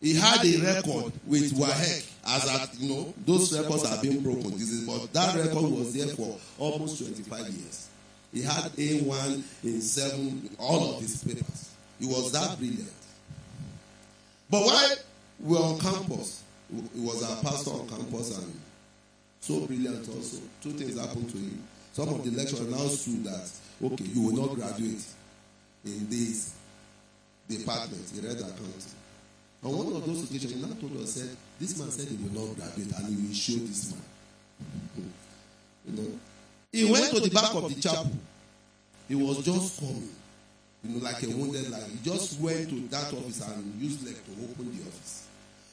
He 0.00 0.14
had 0.14 0.44
a 0.44 0.58
record 0.58 1.12
with 1.26 1.52
WAEC 1.52 2.12
as 2.26 2.48
at, 2.48 2.78
you 2.78 2.94
know, 2.94 3.14
those 3.24 3.56
records 3.58 3.88
have 3.88 4.02
been 4.02 4.22
broken. 4.22 4.50
This 4.52 4.70
is, 4.70 4.86
but 4.86 5.12
that 5.12 5.34
record 5.36 5.70
was 5.70 5.94
there 5.94 6.08
for 6.08 6.36
almost 6.58 6.98
25 6.98 7.48
years. 7.48 7.88
He 8.32 8.42
had 8.42 8.64
A1 8.72 9.42
in 9.64 9.80
seven, 9.80 10.50
all 10.58 10.94
of 10.94 11.00
his 11.00 11.22
papers. 11.24 11.70
He 11.98 12.06
was 12.06 12.32
that 12.32 12.58
brilliant. 12.58 12.92
But 14.50 14.64
while 14.64 14.96
we 15.40 15.56
were 15.56 15.62
on 15.62 15.78
campus, 15.78 16.42
he 16.94 17.00
was 17.00 17.22
our 17.22 17.42
pastor 17.42 17.70
on 17.70 17.88
campus 17.88 18.36
and 18.36 18.60
so 19.40 19.66
brilliant 19.66 20.08
also. 20.08 20.38
Two 20.62 20.72
things 20.72 20.98
happened 20.98 21.30
to 21.30 21.38
him. 21.38 21.62
Some 21.96 22.10
of 22.10 22.22
the 22.22 22.30
lecturers 22.36 22.68
now 22.68 22.86
sued 22.88 23.24
that, 23.24 23.48
okay, 23.82 24.04
you 24.04 24.20
will 24.20 24.36
not 24.46 24.54
graduate 24.54 25.00
in 25.82 26.06
this 26.10 26.52
department. 27.48 28.04
He 28.12 28.20
read 28.20 28.36
accounting. 28.36 28.92
On 29.64 29.78
one 29.78 29.96
of 29.96 30.04
those 30.04 30.24
occasions, 30.24 30.52
he 30.52 30.60
now 30.60 30.74
told 30.78 30.94
us, 31.00 31.12
said, 31.14 31.34
this 31.58 31.78
man 31.78 31.90
said 31.90 32.08
he 32.08 32.16
will 32.16 32.48
not 32.48 32.54
graduate 32.54 32.92
and 32.98 33.06
he 33.08 33.26
will 33.26 33.32
show 33.32 33.56
this 33.64 33.92
man. 33.94 34.02
you 35.88 35.96
know, 35.96 36.10
he 36.70 36.84
went 36.92 37.14
to 37.14 37.20
the 37.20 37.30
back 37.30 37.54
of 37.54 37.74
the 37.74 37.80
chapel. 37.80 38.12
He 39.08 39.14
was 39.14 39.42
just 39.42 39.80
coming, 39.80 40.10
you 40.84 40.90
know, 40.90 41.02
like 41.02 41.22
a 41.22 41.28
wounded 41.28 41.70
lion. 41.70 41.90
He 41.92 42.10
just 42.10 42.38
went 42.42 42.68
to 42.68 42.88
that 42.88 43.10
office 43.14 43.40
and 43.40 43.80
used 43.80 44.04
leg 44.04 44.16
to 44.16 44.32
open 44.44 44.68
the 44.76 44.82
office. 44.84 45.28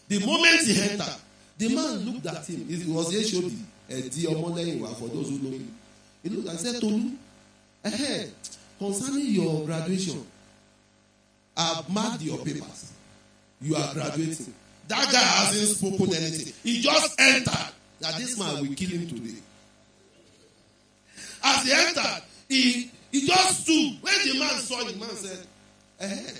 The 0.08 0.26
moment 0.26 0.62
he 0.62 0.82
entered, 0.90 1.20
the 1.58 1.76
man 1.76 2.00
looked 2.06 2.26
at 2.28 2.48
him. 2.48 2.66
It 2.70 2.88
was 2.88 3.12
HOD, 3.12 3.52
Omoleyiwa, 3.92 4.96
for 4.96 5.10
those 5.10 5.28
who 5.30 5.33
know 5.33 5.33
him. 5.33 5.33
He 6.24 6.30
looked 6.30 6.48
and 6.48 6.60
said, 6.60 6.80
Tolu, 6.82 7.12
ahead, 7.84 8.32
concerning 8.80 9.28
your 9.28 9.66
graduation, 9.66 10.26
I've 11.56 11.88
marked 11.90 12.22
your 12.22 12.38
papers. 12.40 12.94
You 13.62 13.76
are 13.76 13.94
graduating. 13.94 14.54
That 14.88 15.12
guy 15.12 15.20
hasn't 15.20 15.78
spoken 15.78 16.14
anything. 16.16 16.54
He 16.64 16.82
just 16.82 17.20
entered. 17.20 17.74
That 18.00 18.16
this 18.18 18.38
man 18.38 18.68
will 18.68 18.76
kill 18.76 18.90
him 18.90 19.08
today. 19.08 19.38
As 21.44 21.64
he 21.66 21.72
entered, 21.72 22.24
he, 22.50 22.92
he 23.12 23.28
just 23.28 23.62
stood. 23.64 23.98
When 24.02 24.14
the 24.26 24.40
man 24.40 24.50
saw 24.60 24.80
him, 24.84 25.00
the 25.00 25.06
man 25.06 25.16
said, 25.16 25.46
eh, 26.02 26.32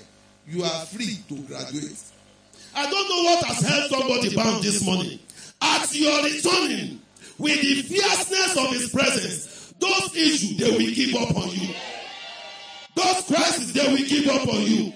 You 0.46 0.62
are 0.62 0.84
free 0.86 1.18
to 1.28 1.34
graduate. 1.42 1.96
I 2.76 2.90
don't 2.90 3.08
know 3.08 3.22
what 3.30 3.44
has 3.46 3.60
held 3.66 3.90
somebody 3.90 4.34
bound 4.34 4.62
this 4.62 4.84
morning. 4.84 5.18
As 5.62 5.96
you 5.96 6.08
are 6.08 6.24
returning 6.24 7.00
with 7.38 7.60
the 7.60 7.82
fierceness 7.82 8.56
of 8.58 8.72
his 8.72 8.90
presence, 8.90 9.53
those 9.78 10.16
issues 10.16 10.56
they 10.56 10.70
will 10.70 10.94
give 10.94 11.14
up 11.16 11.36
on 11.36 11.50
you. 11.50 11.74
Those 12.94 13.22
crises 13.26 13.72
they 13.72 13.86
will 13.88 14.06
give 14.06 14.28
up 14.28 14.48
on 14.48 14.62
you. 14.62 14.92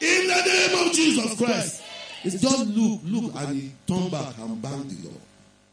In 0.00 0.26
the 0.26 0.42
name 0.44 0.86
of 0.86 0.92
Jesus 0.92 1.36
Christ. 1.36 1.82
It's 2.24 2.40
just 2.40 2.66
look, 2.68 3.00
look, 3.04 3.34
and 3.34 3.56
he 3.56 3.72
turned 3.86 4.10
back 4.10 4.38
and 4.38 4.60
banged 4.62 4.90
the 4.90 5.08
door. 5.08 5.18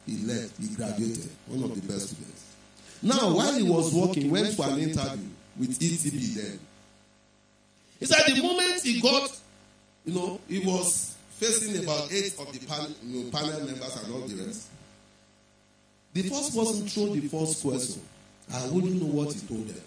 He 0.05 0.17
left. 0.25 0.57
He 0.59 0.67
graduated. 0.75 1.29
One 1.47 1.63
of 1.63 1.75
the 1.75 1.81
best 1.81 2.09
students. 2.09 2.55
Now, 3.01 3.33
while 3.35 3.53
he 3.53 3.63
was 3.63 3.93
working, 3.93 4.31
went 4.31 4.53
for 4.55 4.65
an 4.67 4.79
interview 4.79 5.29
with 5.57 5.79
ETB 5.79 6.35
then. 6.35 6.59
He 7.99 8.05
said 8.05 8.35
the 8.35 8.41
moment 8.41 8.81
he 8.81 8.99
got, 8.99 9.29
you 10.05 10.13
know, 10.13 10.39
he 10.47 10.59
was 10.59 11.15
facing 11.31 11.83
about 11.83 12.11
eight 12.11 12.35
of 12.39 12.51
the 12.51 12.65
panel, 12.65 12.91
you 13.03 13.23
know, 13.23 13.31
panel 13.31 13.59
members 13.65 14.03
and 14.03 14.13
all 14.13 14.21
the 14.21 14.43
rest. 14.43 14.67
The 16.13 16.23
first 16.23 16.55
person 16.55 16.87
threw 16.87 17.19
the 17.19 17.27
first 17.27 17.61
question. 17.61 18.01
I 18.53 18.67
wouldn't 18.67 19.01
know 19.01 19.07
what 19.07 19.33
he 19.33 19.39
told 19.47 19.67
them. 19.67 19.81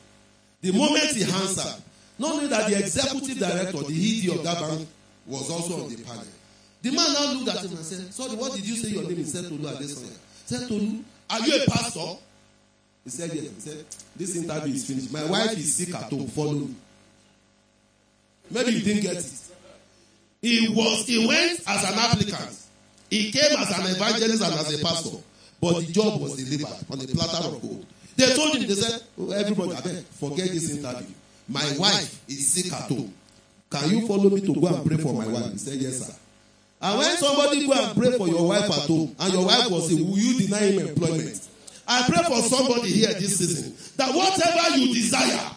The 0.61 0.72
moment 0.72 1.03
he 1.05 1.25
answered, 1.25 1.83
not 2.18 2.33
only 2.35 2.46
that 2.48 2.70
the 2.70 2.79
executive 2.79 3.38
director, 3.38 3.79
the 3.83 4.29
ED 4.29 4.38
of 4.38 4.44
that 4.44 4.61
bank, 4.61 4.88
was 5.27 5.51
also 5.51 5.83
on 5.85 5.88
the 5.90 6.03
panel. 6.03 6.25
The 6.83 6.90
man 6.90 7.12
now 7.12 7.33
looked 7.33 7.48
at 7.48 7.64
him 7.64 7.77
and 7.77 7.85
said, 7.87 8.12
Sorry, 8.12 8.37
what 8.37 8.53
did 8.55 8.66
you 8.66 8.77
say 8.77 8.88
your 8.90 9.05
name 9.05 9.18
is? 9.20 9.33
Said 9.33 9.48
Tolu. 9.48 9.68
Said 10.46 10.68
Tolu, 10.68 10.98
are 11.31 11.40
you 11.40 11.62
a 11.62 11.70
pastor? 11.70 12.18
He 13.05 13.11
said, 13.11 13.31
Yes. 13.35 13.44
He 13.55 13.61
said, 13.61 13.85
This 14.16 14.37
interview 14.37 14.75
is 14.75 14.87
finished. 14.87 15.12
My 15.12 15.25
wife 15.27 15.57
is 15.57 15.75
sick 15.75 15.94
at 15.94 16.11
home. 16.11 16.27
Follow 16.29 16.53
me. 16.55 16.75
Maybe 18.51 18.72
you 18.72 18.81
didn't 18.83 19.03
get 19.03 19.16
it. 19.16 19.33
He 20.42 20.68
was, 20.75 21.07
he 21.07 21.25
went 21.27 21.61
as 21.66 21.85
an 21.92 21.98
applicant. 21.98 22.59
He 23.11 23.31
came 23.31 23.57
as 23.59 23.70
an 23.79 23.87
evangelist 23.94 24.42
and 24.42 24.55
as 24.55 24.81
a 24.81 24.85
pastor. 24.85 25.18
But 25.61 25.87
the 25.87 25.92
job 25.92 26.20
was 26.20 26.35
delivered 26.37 26.77
on 26.90 27.01
a 27.01 27.07
platter 27.07 27.46
of 27.48 27.62
gold. 27.62 27.87
They 28.28 28.35
told 28.37 28.54
him, 28.56 28.66
they 28.68 28.74
said, 28.74 29.02
oh, 29.18 29.30
everybody, 29.32 29.74
beg, 29.82 30.04
forget 30.04 30.48
this 30.48 30.70
interview. 30.76 31.14
My 31.48 31.64
wife 31.78 32.22
is 32.28 32.48
sick 32.48 32.72
at 32.72 32.88
home. 32.88 33.12
Can 33.70 33.90
you 33.90 34.06
follow 34.06 34.30
me 34.30 34.40
to 34.42 34.54
go 34.54 34.66
and 34.68 34.87
pray 34.87 34.96
for 34.98 35.12
my 35.14 35.26
wife? 35.26 35.52
He 35.52 35.58
said, 35.58 35.74
Yes, 35.74 36.06
sir. 36.06 36.14
And 36.80 36.98
when 36.98 37.16
somebody 37.16 37.66
go 37.66 37.72
and 37.72 37.96
pray 37.96 38.16
for 38.18 38.28
your 38.28 38.46
wife 38.48 38.64
at 38.70 38.87
home, 38.87 39.16
and 39.18 39.32
your 39.32 39.46
wife 39.46 39.70
was 39.70 39.88
saying, 39.88 40.06
Will 40.08 40.18
you 40.18 40.38
deny 40.46 40.58
him 40.58 40.88
employment? 40.88 41.48
I 41.88 42.02
pray 42.08 42.22
for 42.24 42.42
somebody 42.42 42.90
here 42.92 43.12
this 43.14 43.38
season 43.38 43.74
that 43.96 44.14
whatever 44.14 44.76
you 44.76 44.94
desire, 44.94 45.50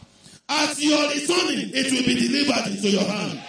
as 0.49 0.81
you 0.81 0.93
are 0.95 1.09
returning, 1.13 1.71
it 1.73 1.91
will 1.91 2.03
be 2.05 2.27
delivered 2.27 2.71
into 2.71 2.89
your 2.89 3.03
hand. 3.03 3.39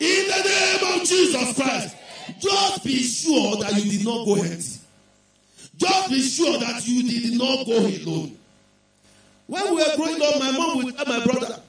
In 0.00 0.28
the 0.28 0.42
name 0.48 1.00
of 1.00 1.06
Jesus 1.08 1.54
Christ, 1.54 1.96
just 2.40 2.84
be 2.84 2.96
sure 2.98 3.56
that 3.62 3.72
you 3.82 3.90
did 3.98 4.04
not 4.04 4.24
go 4.26 4.34
empty. 4.34 4.75
Just 5.78 6.10
be 6.10 6.22
sure 6.22 6.58
that 6.58 6.86
you 6.86 7.02
did 7.02 7.38
not 7.38 7.66
go 7.66 7.78
alone. 7.78 8.36
When 9.46 9.74
we 9.74 9.76
were 9.76 9.96
growing 9.96 10.22
up, 10.22 10.38
my 10.40 10.50
mom 10.52 10.84
would 10.84 10.96
tell 10.96 11.06
my 11.06 11.24
brother, 11.24 11.60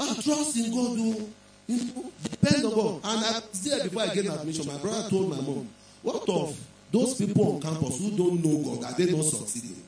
ah, 0.00 0.16
trust 0.22 0.56
in 0.56 0.70
God, 0.70 0.96
oh. 0.98 1.28
You 1.66 1.84
know, 1.84 2.12
depend 2.24 2.64
on 2.64 2.74
God. 2.74 3.00
And 3.04 3.24
I 3.24 3.40
there 3.62 3.84
before 3.84 4.02
I 4.02 4.14
get 4.14 4.26
admission, 4.26 4.66
my 4.66 4.78
brother 4.78 5.08
told 5.08 5.30
my 5.30 5.36
mom, 5.36 5.68
what 6.02 6.28
of 6.28 6.58
those 6.90 7.14
people 7.14 7.54
on 7.54 7.60
campus 7.60 7.98
who 8.00 8.10
don't 8.16 8.44
know 8.44 8.76
God, 8.76 8.92
are 8.92 8.96
they 8.96 9.12
not 9.12 9.24
succeeding? 9.24 9.82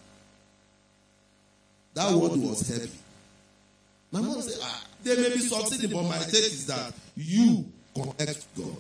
That 1.94 2.12
word 2.12 2.36
was 2.36 2.68
heavy. 2.68 2.90
My 4.12 4.20
mom 4.20 4.40
said, 4.40 4.58
ah, 4.62 4.84
they 5.02 5.16
may 5.16 5.30
be 5.30 5.38
succeeding, 5.40 5.90
but 5.90 6.04
my 6.04 6.18
take 6.18 6.34
is 6.34 6.66
that 6.66 6.92
you 7.16 7.64
connect 7.94 8.46
God. 8.56 8.76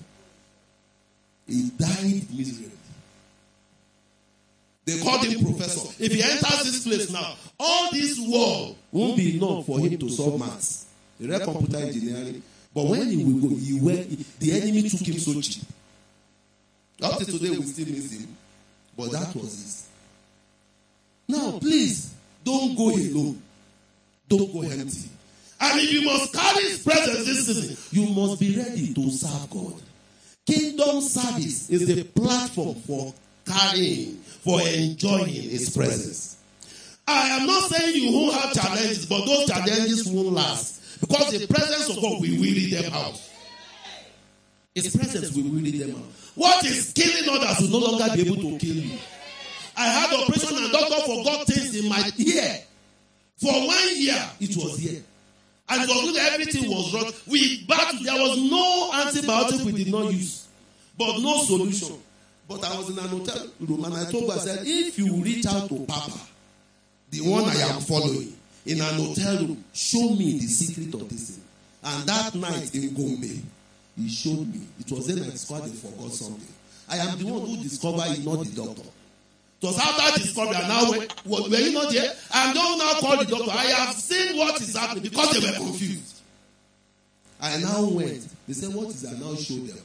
He 1.48 1.70
died 1.70 2.26
miserably. 2.30 2.70
They 4.84 4.98
called 5.00 5.24
him 5.24 5.44
professor. 5.44 5.94
If 6.02 6.12
he 6.12 6.22
enters 6.22 6.64
this 6.64 6.84
place 6.84 7.10
now, 7.10 7.36
all 7.58 7.90
this 7.92 8.18
world 8.18 8.76
won't 8.90 9.16
be 9.16 9.36
enough 9.36 9.66
for 9.66 9.78
him 9.78 9.96
to 9.98 10.08
solve 10.08 10.40
maths. 10.40 10.86
He 11.18 11.28
read 11.28 11.42
computer 11.42 11.76
engineering. 11.76 12.42
But 12.74 12.86
when 12.86 13.08
he 13.08 13.22
will 13.24 13.48
go, 13.48 13.54
he 13.54 13.78
went, 13.80 14.38
the 14.40 14.60
enemy 14.60 14.88
took 14.88 15.00
him 15.00 15.18
so 15.18 15.40
cheap. 15.40 15.64
Up 17.02 17.18
to 17.18 17.26
today, 17.26 17.50
we 17.50 17.62
still 17.62 17.86
miss 17.86 18.12
him. 18.12 18.36
But 18.96 19.12
that 19.12 19.34
was 19.34 19.88
it. 21.28 21.32
Now, 21.32 21.58
please, 21.58 22.14
don't 22.44 22.76
go 22.76 22.90
alone. 22.90 23.40
Don't 24.28 24.52
go 24.52 24.62
empty. 24.62 25.10
And 25.60 25.80
if 25.80 25.92
you 25.92 26.02
must 26.04 26.32
carry 26.32 26.64
his 26.64 26.82
presence 26.82 27.24
this 27.26 27.46
season, 27.46 27.76
you 27.92 28.12
must 28.12 28.40
be 28.40 28.56
ready 28.56 28.92
to 28.94 29.10
serve 29.10 29.48
God. 29.50 29.80
Kingdom 30.44 31.00
service 31.00 31.70
is 31.70 31.86
the 31.86 32.02
platform 32.02 32.74
for 32.74 33.14
carrying, 33.46 34.16
for 34.44 34.60
enjoying 34.60 35.26
His 35.28 35.76
presence. 35.76 36.36
I 37.06 37.28
am 37.40 37.46
not 37.46 37.70
saying 37.70 37.96
you 37.96 38.12
won't 38.12 38.34
have 38.34 38.52
challenges, 38.54 39.06
but 39.06 39.24
those 39.26 39.46
challenges 39.46 40.06
won't 40.08 40.32
last 40.32 41.00
because 41.00 41.32
the 41.38 41.46
presence 41.46 41.90
of 41.90 41.96
God 41.96 42.20
will 42.20 42.40
weary 42.40 42.70
them 42.70 42.92
out. 42.92 43.20
His 44.74 44.94
presence 44.96 45.32
will 45.34 45.50
weary 45.50 45.72
them 45.72 45.96
out. 45.96 46.04
What 46.34 46.64
is 46.64 46.92
killing 46.92 47.28
others 47.28 47.60
will 47.60 47.80
no 47.80 47.86
longer 47.86 48.14
be 48.14 48.22
able 48.22 48.36
to 48.36 48.58
kill 48.58 48.76
you. 48.76 48.98
I 49.76 49.86
had 49.86 50.14
operation 50.14 50.56
and 50.56 50.72
doctor 50.72 51.00
forgot 51.02 51.46
things 51.46 51.74
in 51.76 51.88
my 51.88 52.10
ear. 52.18 52.58
For 53.36 53.52
one 53.52 53.96
year, 53.96 54.30
it 54.40 54.56
was 54.56 54.78
here. 54.78 55.02
And 55.68 55.88
good 55.88 56.16
everything 56.16 56.70
was 56.70 56.94
wrong. 56.94 57.10
We 57.26 57.64
battled. 57.64 58.04
There 58.04 58.14
was 58.14 58.38
no 58.38 58.90
antibiotic 58.92 59.64
we 59.64 59.72
did 59.72 59.90
not 59.92 60.12
use, 60.12 60.46
but 60.98 61.18
no 61.18 61.38
solution. 61.42 61.96
But 62.48 62.64
I 62.64 62.76
was 62.76 62.90
in 62.90 62.98
an 62.98 63.08
hotel 63.08 63.46
room 63.60 63.84
and 63.84 63.94
I 63.94 64.10
told 64.10 64.30
her, 64.30 64.36
I 64.36 64.40
said, 64.40 64.60
if 64.66 64.98
you 64.98 65.14
reach 65.22 65.46
out 65.46 65.68
to 65.68 65.84
Papa, 65.86 66.18
the 67.10 67.20
one 67.20 67.44
I 67.44 67.54
am 67.74 67.80
following, 67.80 68.34
in 68.66 68.80
an 68.80 68.94
hotel 68.94 69.38
room, 69.38 69.64
show 69.72 70.10
me 70.10 70.38
the 70.38 70.46
secret 70.46 70.94
of 70.94 71.08
this 71.08 71.30
thing. 71.30 71.44
And 71.84 72.08
that 72.08 72.34
night 72.34 72.74
in 72.74 72.94
Gombe, 72.94 73.42
he 73.96 74.08
showed 74.08 74.46
me. 74.52 74.60
It 74.80 74.90
was 74.90 75.06
then 75.06 75.22
I 75.24 75.30
discovered 75.30 75.70
they 75.70 75.76
forgot 75.76 76.12
something. 76.12 76.48
I 76.88 76.96
am 76.98 77.18
the 77.18 77.24
one 77.26 77.46
who 77.46 77.62
discovered 77.62 78.12
it, 78.12 78.24
not 78.24 78.44
the 78.44 78.52
doctor. 78.54 78.82
It 79.62 79.66
was 79.66 79.78
after 79.78 80.20
discovery, 80.20 80.56
and 80.56 80.68
now 80.68 80.90
were, 80.90 81.48
were 81.48 81.56
you 81.56 81.72
not 81.72 81.92
there? 81.92 82.12
And 82.34 82.54
don't 82.54 82.78
now 82.78 82.94
call 83.00 83.16
the 83.18 83.24
doctor. 83.24 83.50
I 83.50 83.64
have 83.64 83.94
seen 83.94 84.36
what 84.36 84.60
is 84.60 84.76
happening 84.76 85.04
because 85.04 85.30
they 85.40 85.46
were 85.46 85.56
confused. 85.56 86.20
I 87.40 87.58
now 87.58 87.84
went. 87.84 88.26
They 88.46 88.54
said, 88.54 88.74
What 88.74 88.88
is 88.88 89.02
that? 89.02 89.14
I 89.14 89.18
now 89.18 89.34
showed 89.36 89.66
them. 89.66 89.78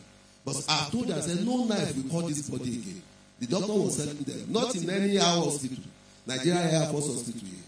But 0.48 0.64
I 0.70 0.88
told 0.90 1.08
them, 1.10 1.18
I 1.18 1.20
said, 1.20 1.46
No 1.46 1.66
knife 1.66 1.94
will 1.98 2.22
cut 2.22 2.30
this 2.30 2.50
body 2.50 2.76
again. 2.80 3.02
The 3.42 3.48
doctor 3.48 3.74
was 3.74 3.98
telling 3.98 4.24
them, 4.24 4.46
not 4.48 4.74
in 4.76 4.90
any 4.90 5.18
air 5.18 5.24
hospital, 5.24 5.84
Nigeria 6.26 6.72
Air 6.72 6.86
Force 6.88 7.08
Hospital 7.08 7.42
here. 7.44 7.60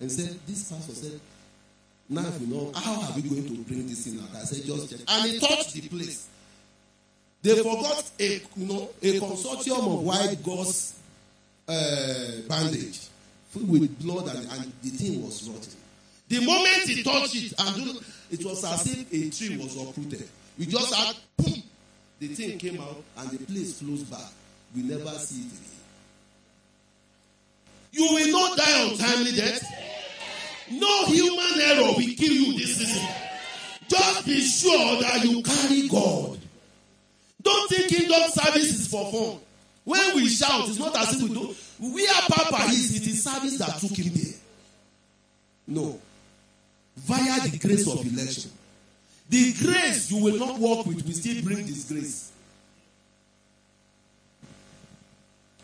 And 0.00 0.10
said, 0.10 0.36
This 0.44 0.72
pastor 0.72 0.92
said, 0.92 1.20
Knife 2.08 2.40
will 2.40 2.72
not, 2.72 2.82
how 2.82 3.00
are 3.00 3.12
we 3.14 3.22
going 3.22 3.44
to 3.46 3.54
bring 3.62 3.86
this 3.86 4.08
in? 4.08 4.18
I 4.34 4.40
said, 4.40 4.64
Just 4.66 4.90
check. 4.90 4.98
And 5.06 5.30
he 5.30 5.38
touched 5.38 5.72
the 5.74 5.82
place. 5.88 6.26
They 7.42 7.54
forgot 7.58 8.10
a 8.18 8.40
you 8.56 8.66
know 8.66 8.90
a 9.00 9.20
consortium 9.20 9.78
of 9.78 10.02
white 10.02 10.36
gauze 10.44 10.98
uh, 11.68 12.42
bandage 12.48 13.06
filled 13.50 13.70
with 13.70 13.98
blood 14.02 14.26
and, 14.34 14.50
and 14.50 14.72
the 14.82 14.90
thing 14.90 15.22
was 15.24 15.48
rotting. 15.48 15.74
The 16.28 16.44
moment 16.44 16.88
he 16.88 17.02
touched 17.04 17.36
it, 17.36 17.54
and 17.56 18.02
it 18.32 18.44
was 18.44 18.64
as 18.64 18.86
if 18.98 19.12
a 19.12 19.30
tree 19.30 19.56
was 19.56 19.76
uprooted. 19.76 20.28
We 20.58 20.66
just 20.66 20.92
had 20.92 21.16
boom, 21.38 21.62
the 22.20 22.28
thing 22.28 22.58
came 22.58 22.80
out 22.80 23.02
and 23.16 23.30
the 23.30 23.38
place 23.46 23.80
closed 23.80 24.10
back. 24.10 24.30
We 24.76 24.82
never 24.82 25.10
see 25.18 25.40
it 25.40 25.52
again. 25.52 25.70
You 27.92 28.14
will 28.14 28.32
not 28.32 28.56
die 28.56 28.88
untimely 28.88 29.32
death. 29.32 29.64
No 30.70 31.06
human 31.06 31.60
error 31.60 31.94
will 31.96 32.14
kill 32.14 32.32
you 32.32 32.58
this 32.58 32.76
season. 32.76 33.08
Just 33.88 34.26
be 34.26 34.40
sure 34.40 35.02
that 35.02 35.24
you 35.24 35.42
carry 35.42 35.88
God. 35.88 36.38
Don't 37.42 37.70
think 37.70 37.88
kingdom 37.88 38.30
service 38.30 38.78
is 38.80 38.86
for 38.86 39.10
fun. 39.10 39.40
When 39.84 40.14
we 40.16 40.28
shout, 40.28 40.68
it's 40.68 40.78
not 40.78 40.96
as 40.96 41.14
if 41.20 41.28
we 41.28 41.34
do. 41.34 41.54
We 41.80 42.06
are 42.06 42.22
Papa 42.28 42.66
is 42.68 42.96
it 42.96 43.06
is 43.08 43.24
service 43.24 43.58
that 43.58 43.78
took 43.78 43.92
him 43.92 44.12
there. 44.14 44.34
No. 45.66 45.98
Via 46.96 47.48
the 47.48 47.58
grace 47.58 47.88
of 47.88 48.06
election. 48.06 48.50
The 49.30 49.52
grace 49.62 50.10
you 50.10 50.24
will 50.24 50.38
not 50.38 50.58
walk 50.58 50.86
with 50.86 51.06
will 51.06 51.12
still 51.12 51.40
bring 51.44 51.64
disgrace. 51.64 52.32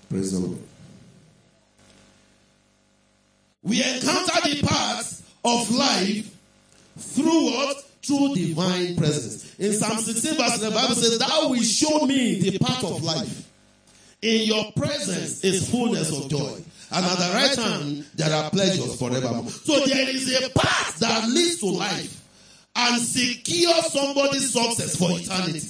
Praise 0.08 0.30
the 0.32 0.38
Lord. 0.38 0.58
We 3.64 3.82
encounter 3.82 4.48
the 4.48 4.62
path 4.64 5.36
of 5.44 5.70
life 5.72 6.32
through 6.96 7.44
what? 7.46 7.82
Through 8.04 8.36
divine 8.36 8.94
presence. 8.96 9.58
In 9.58 9.72
Psalm 9.72 9.98
16, 9.98 10.36
verse 10.36 10.60
the 10.60 10.70
Bible 10.70 10.94
says, 10.94 11.18
Thou 11.18 11.48
will 11.48 11.60
show 11.60 12.06
me 12.06 12.38
the 12.38 12.58
path 12.60 12.84
of 12.84 13.02
life. 13.02 13.48
In 14.22 14.42
your 14.42 14.70
presence 14.76 15.42
is 15.42 15.68
fullness 15.68 16.16
of 16.16 16.30
joy. 16.30 16.62
And 16.92 17.04
at 17.04 17.18
the 17.18 17.34
right 17.34 17.56
hand, 17.56 18.06
there 18.14 18.32
are 18.32 18.48
pleasures 18.48 18.96
forevermore. 18.96 19.50
So 19.50 19.84
there 19.86 20.08
is 20.08 20.40
a 20.40 20.50
path 20.50 21.00
that 21.00 21.28
leads 21.28 21.58
to 21.58 21.66
life 21.66 22.22
and 22.76 23.00
secure 23.02 23.72
somebody's 23.82 24.52
success 24.52 24.96
for 24.96 25.08
eternity. 25.10 25.66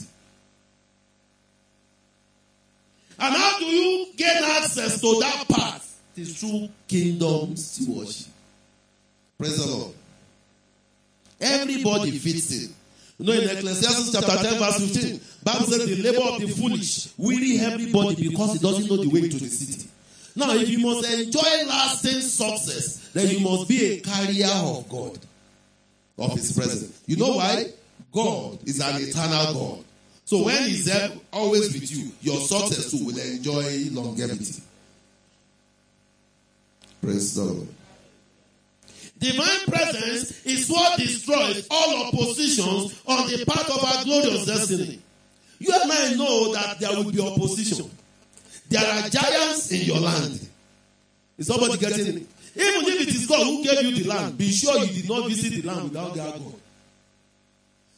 And 3.18 3.34
how 3.34 3.58
do 3.58 3.64
you 3.64 4.12
gain 4.16 4.42
access 4.42 5.00
to 5.00 5.18
that 5.20 5.46
path? 5.48 6.00
It 6.16 6.22
is 6.22 6.38
through 6.38 6.68
kingdom 6.88 7.56
stewardship. 7.56 8.32
Praise 9.38 9.64
the 9.64 9.70
Lord. 9.70 9.94
Everybody 11.40 12.10
fits 12.12 12.52
in. 12.52 12.74
You 13.18 13.26
know, 13.26 13.32
in 13.40 13.48
Ecclesiastes 13.48 14.12
chapter 14.12 14.36
10, 14.42 14.58
verse 14.58 14.92
15, 14.92 15.20
Bible 15.42 15.66
says 15.66 15.86
the 15.86 16.02
labor 16.02 16.28
of 16.28 16.40
the 16.40 16.48
foolish 16.48 17.08
weary 17.16 17.58
everybody 17.60 18.28
because 18.28 18.54
he 18.54 18.58
doesn't 18.58 18.90
know 18.90 19.02
the 19.02 19.08
way 19.08 19.28
to 19.28 19.38
the 19.38 19.48
city. 19.48 19.88
Now, 20.34 20.52
if 20.54 20.68
you 20.68 20.78
must 20.80 21.10
enjoy 21.10 21.66
lasting 21.66 22.20
success, 22.20 23.10
then 23.14 23.30
you 23.30 23.40
must 23.40 23.68
be 23.68 23.94
a 23.94 24.00
carrier 24.00 24.50
of 24.52 24.86
God, 24.88 25.18
of 26.18 26.32
His 26.32 26.52
presence. 26.52 27.02
You 27.06 27.16
know 27.16 27.36
why? 27.36 27.66
God 28.12 28.58
is 28.66 28.80
an 28.80 28.96
eternal 28.96 29.52
God. 29.52 29.84
So 30.24 30.44
when 30.44 30.62
He's 30.64 30.86
there, 30.86 31.10
always 31.32 31.72
with 31.72 31.90
you, 31.90 32.10
your 32.20 32.40
success 32.40 32.90
too 32.90 33.04
will 33.04 33.18
enjoy 33.18 33.88
longevity. 33.92 34.62
Praise 37.00 37.34
the 37.34 37.44
Lord. 37.44 37.68
Divine 39.18 39.66
presence 39.66 40.44
is 40.44 40.68
what 40.68 40.98
destroys 40.98 41.66
all 41.70 42.06
oppositions 42.06 43.00
on 43.06 43.30
the 43.30 43.44
path 43.46 43.70
of 43.70 43.82
our 43.82 44.04
glorious 44.04 44.44
destiny. 44.44 45.00
You 45.58 45.72
and 45.72 45.90
I 45.90 46.14
know 46.14 46.52
that 46.52 46.78
there 46.80 46.90
will 46.96 47.10
be 47.10 47.20
opposition. 47.20 47.90
There 48.68 48.84
are 48.84 49.08
giants 49.08 49.72
in 49.72 49.82
your 49.82 50.00
land. 50.00 50.48
Is 51.38 51.46
somebody 51.46 51.78
getting 51.78 52.16
it? 52.16 52.26
Even 52.56 52.86
if 52.86 53.00
it 53.02 53.08
is 53.08 53.26
God 53.26 53.44
who 53.44 53.62
gave 53.62 53.82
you 53.82 54.02
the 54.02 54.08
land, 54.08 54.38
be 54.38 54.50
sure 54.50 54.78
you 54.84 54.86
did 55.02 55.08
not 55.08 55.28
visit 55.28 55.62
the 55.62 55.68
land 55.68 55.84
without 55.84 56.14
their 56.14 56.24
God. 56.30 56.54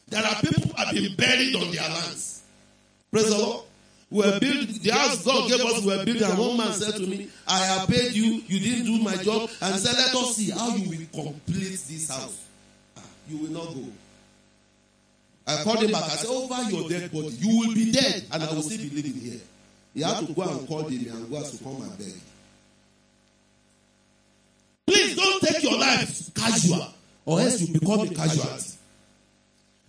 There 0.09 0.23
are 0.25 0.35
people 0.41 0.63
who 0.63 0.75
have 0.83 0.93
been 0.93 1.15
buried 1.15 1.55
on 1.55 1.71
their 1.71 1.87
lands. 1.89 2.41
Praise 3.11 3.29
the 3.29 3.37
Lord. 3.37 3.65
We 4.11 4.17
were 4.25 4.39
built, 4.39 4.67
the 4.81 4.89
house 4.91 5.23
God 5.23 5.47
gave 5.49 5.61
us, 5.61 5.81
we 5.81 5.95
were 5.95 6.03
built, 6.03 6.21
and 6.21 6.37
one 6.39 6.57
man 6.57 6.73
said 6.73 6.95
to 6.95 7.05
me, 7.05 7.29
I 7.47 7.59
have 7.59 7.87
paid 7.87 8.11
you, 8.13 8.41
you 8.47 8.59
didn't 8.59 8.85
do 8.85 9.03
my 9.03 9.15
job, 9.17 9.49
and 9.61 9.75
said, 9.79 9.95
Let 9.95 10.15
us 10.15 10.35
see 10.35 10.49
how 10.49 10.75
you 10.75 10.89
will 10.89 11.23
complete 11.23 11.79
this 11.87 12.09
house. 12.09 12.43
Ah, 12.97 13.01
You 13.29 13.37
will 13.37 13.51
not 13.51 13.73
go. 13.73 13.85
I 15.45 15.63
called 15.63 15.83
him 15.83 15.91
back. 15.91 16.03
I 16.03 16.07
said, 16.09 16.29
Over 16.29 16.69
your 16.71 16.89
dead 16.89 17.11
body, 17.11 17.29
you 17.39 17.59
will 17.59 17.73
be 17.75 17.91
dead, 17.91 18.25
and 18.31 18.43
I 18.43 18.51
will 18.51 18.63
still 18.63 18.79
be 18.79 18.89
living 18.89 19.13
here. 19.13 19.39
He 19.93 20.01
had 20.01 20.25
to 20.25 20.33
go 20.33 20.41
and 20.41 20.67
call 20.67 20.83
them 20.83 20.93
and 21.07 21.29
go 21.29 21.43
to 21.43 21.57
come 21.63 21.81
and 21.83 21.97
beg. 21.97 22.13
Please 24.89 25.15
don't 25.15 25.39
take 25.43 25.61
your 25.61 25.77
life 25.77 26.33
casual, 26.33 26.87
or 27.23 27.39
else 27.41 27.61
you 27.61 27.79
become 27.79 27.99
a 27.99 28.07
casualty. 28.07 28.71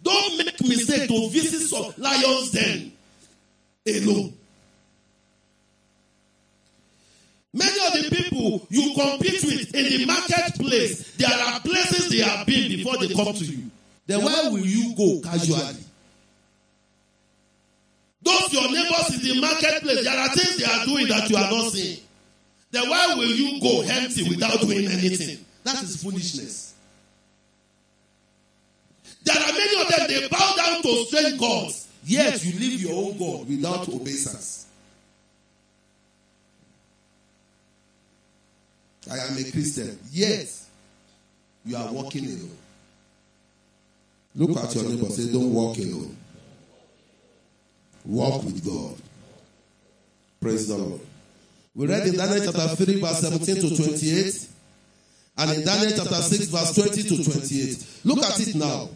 Don't 0.02 0.36
make 0.36 0.60
mistake 0.60 1.08
to 1.08 1.30
visit 1.30 1.66
some 1.68 1.94
lions 1.96 2.50
den 2.50 2.92
alone. 3.88 4.34
Many 7.54 7.86
of 7.86 7.92
the 7.94 8.14
people 8.14 8.66
you 8.68 8.92
compete 8.94 9.42
with 9.42 9.74
in 9.74 9.84
the 9.84 10.04
marketplace, 10.04 11.16
there 11.16 11.32
are 11.32 11.60
places 11.60 12.10
they 12.10 12.18
have 12.18 12.46
been 12.46 12.68
before 12.68 12.98
they 12.98 13.08
come 13.14 13.32
to 13.32 13.44
you. 13.44 13.70
Then 14.06 14.22
why 14.22 14.48
will 14.50 14.58
you 14.58 14.94
go 14.94 15.20
casually? 15.26 15.76
Those 18.22 18.52
your 18.52 18.70
neighbors 18.70 19.14
in 19.14 19.22
the 19.22 19.40
marketplace, 19.40 20.04
there 20.04 20.18
are 20.18 20.28
things 20.28 20.58
they 20.58 20.64
are 20.66 20.84
doing 20.84 21.08
that 21.08 21.30
you 21.30 21.36
are 21.38 21.50
not 21.50 21.72
seeing. 21.72 22.00
Then 22.70 22.88
why 22.88 23.14
will 23.14 23.24
you 23.26 23.60
go 23.60 23.82
empty 23.82 24.28
without 24.28 24.60
doing 24.60 24.86
anything? 24.86 25.44
That 25.64 25.82
is 25.82 26.02
foolishness. 26.02 26.74
There 29.24 29.36
are 29.36 29.52
many 29.52 29.82
of 29.82 29.88
them, 29.88 30.08
they 30.08 30.28
bow 30.28 30.54
down 30.56 30.82
to 30.82 31.04
strange 31.06 31.38
gods. 31.38 31.88
Yet 32.04 32.44
you 32.44 32.58
live 32.58 32.80
your 32.80 32.94
own 32.94 33.18
God 33.18 33.48
without 33.48 33.88
obeisance. 33.88 34.66
I 39.10 39.18
am 39.18 39.36
a 39.36 39.50
Christian. 39.50 39.98
Yet 40.12 40.48
you 41.64 41.76
are 41.76 41.92
walking 41.92 42.24
alone. 42.24 42.56
Look 44.36 44.56
at 44.56 44.74
your 44.74 44.84
neighbor. 44.84 45.10
Say, 45.10 45.32
don't 45.32 45.52
walk 45.52 45.76
alone. 45.78 46.16
Walk 48.04 48.44
with 48.44 48.64
God. 48.64 48.96
Praise 50.40 50.68
the 50.68 50.76
Lord. 50.76 51.00
We 51.80 51.86
read 51.86 52.08
in 52.08 52.14
Daniel 52.14 52.52
chapter 52.52 52.76
3, 52.76 53.00
verse 53.00 53.20
17 53.20 53.54
to 53.56 53.74
28. 53.74 54.48
And 55.38 55.50
in 55.52 55.64
Daniel 55.64 55.92
chapter 55.96 56.14
6, 56.20 56.44
verse 56.48 56.74
20 56.74 57.02
to 57.04 57.24
28. 57.24 57.86
Look 58.04 58.18
at 58.18 58.38
it 58.38 58.54
now. 58.54 58.90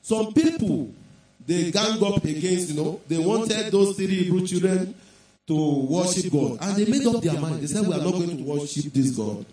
Some 0.00 0.32
people, 0.32 0.90
they 1.46 1.70
gang 1.70 2.02
up 2.02 2.24
against, 2.24 2.70
you 2.70 2.82
know, 2.82 3.02
they 3.06 3.18
wanted 3.18 3.70
those 3.70 3.96
three 3.96 4.06
Hebrew 4.06 4.46
children 4.46 4.94
to 5.46 5.86
worship 5.90 6.32
God. 6.32 6.56
And 6.62 6.74
they 6.74 6.90
made 6.90 7.06
up 7.06 7.20
their 7.22 7.38
mind. 7.38 7.60
They 7.60 7.66
said, 7.66 7.86
We 7.86 7.92
are 7.92 8.02
not 8.02 8.12
going 8.12 8.38
to 8.38 8.44
worship 8.44 8.90
this 8.90 9.10
God. 9.10 9.44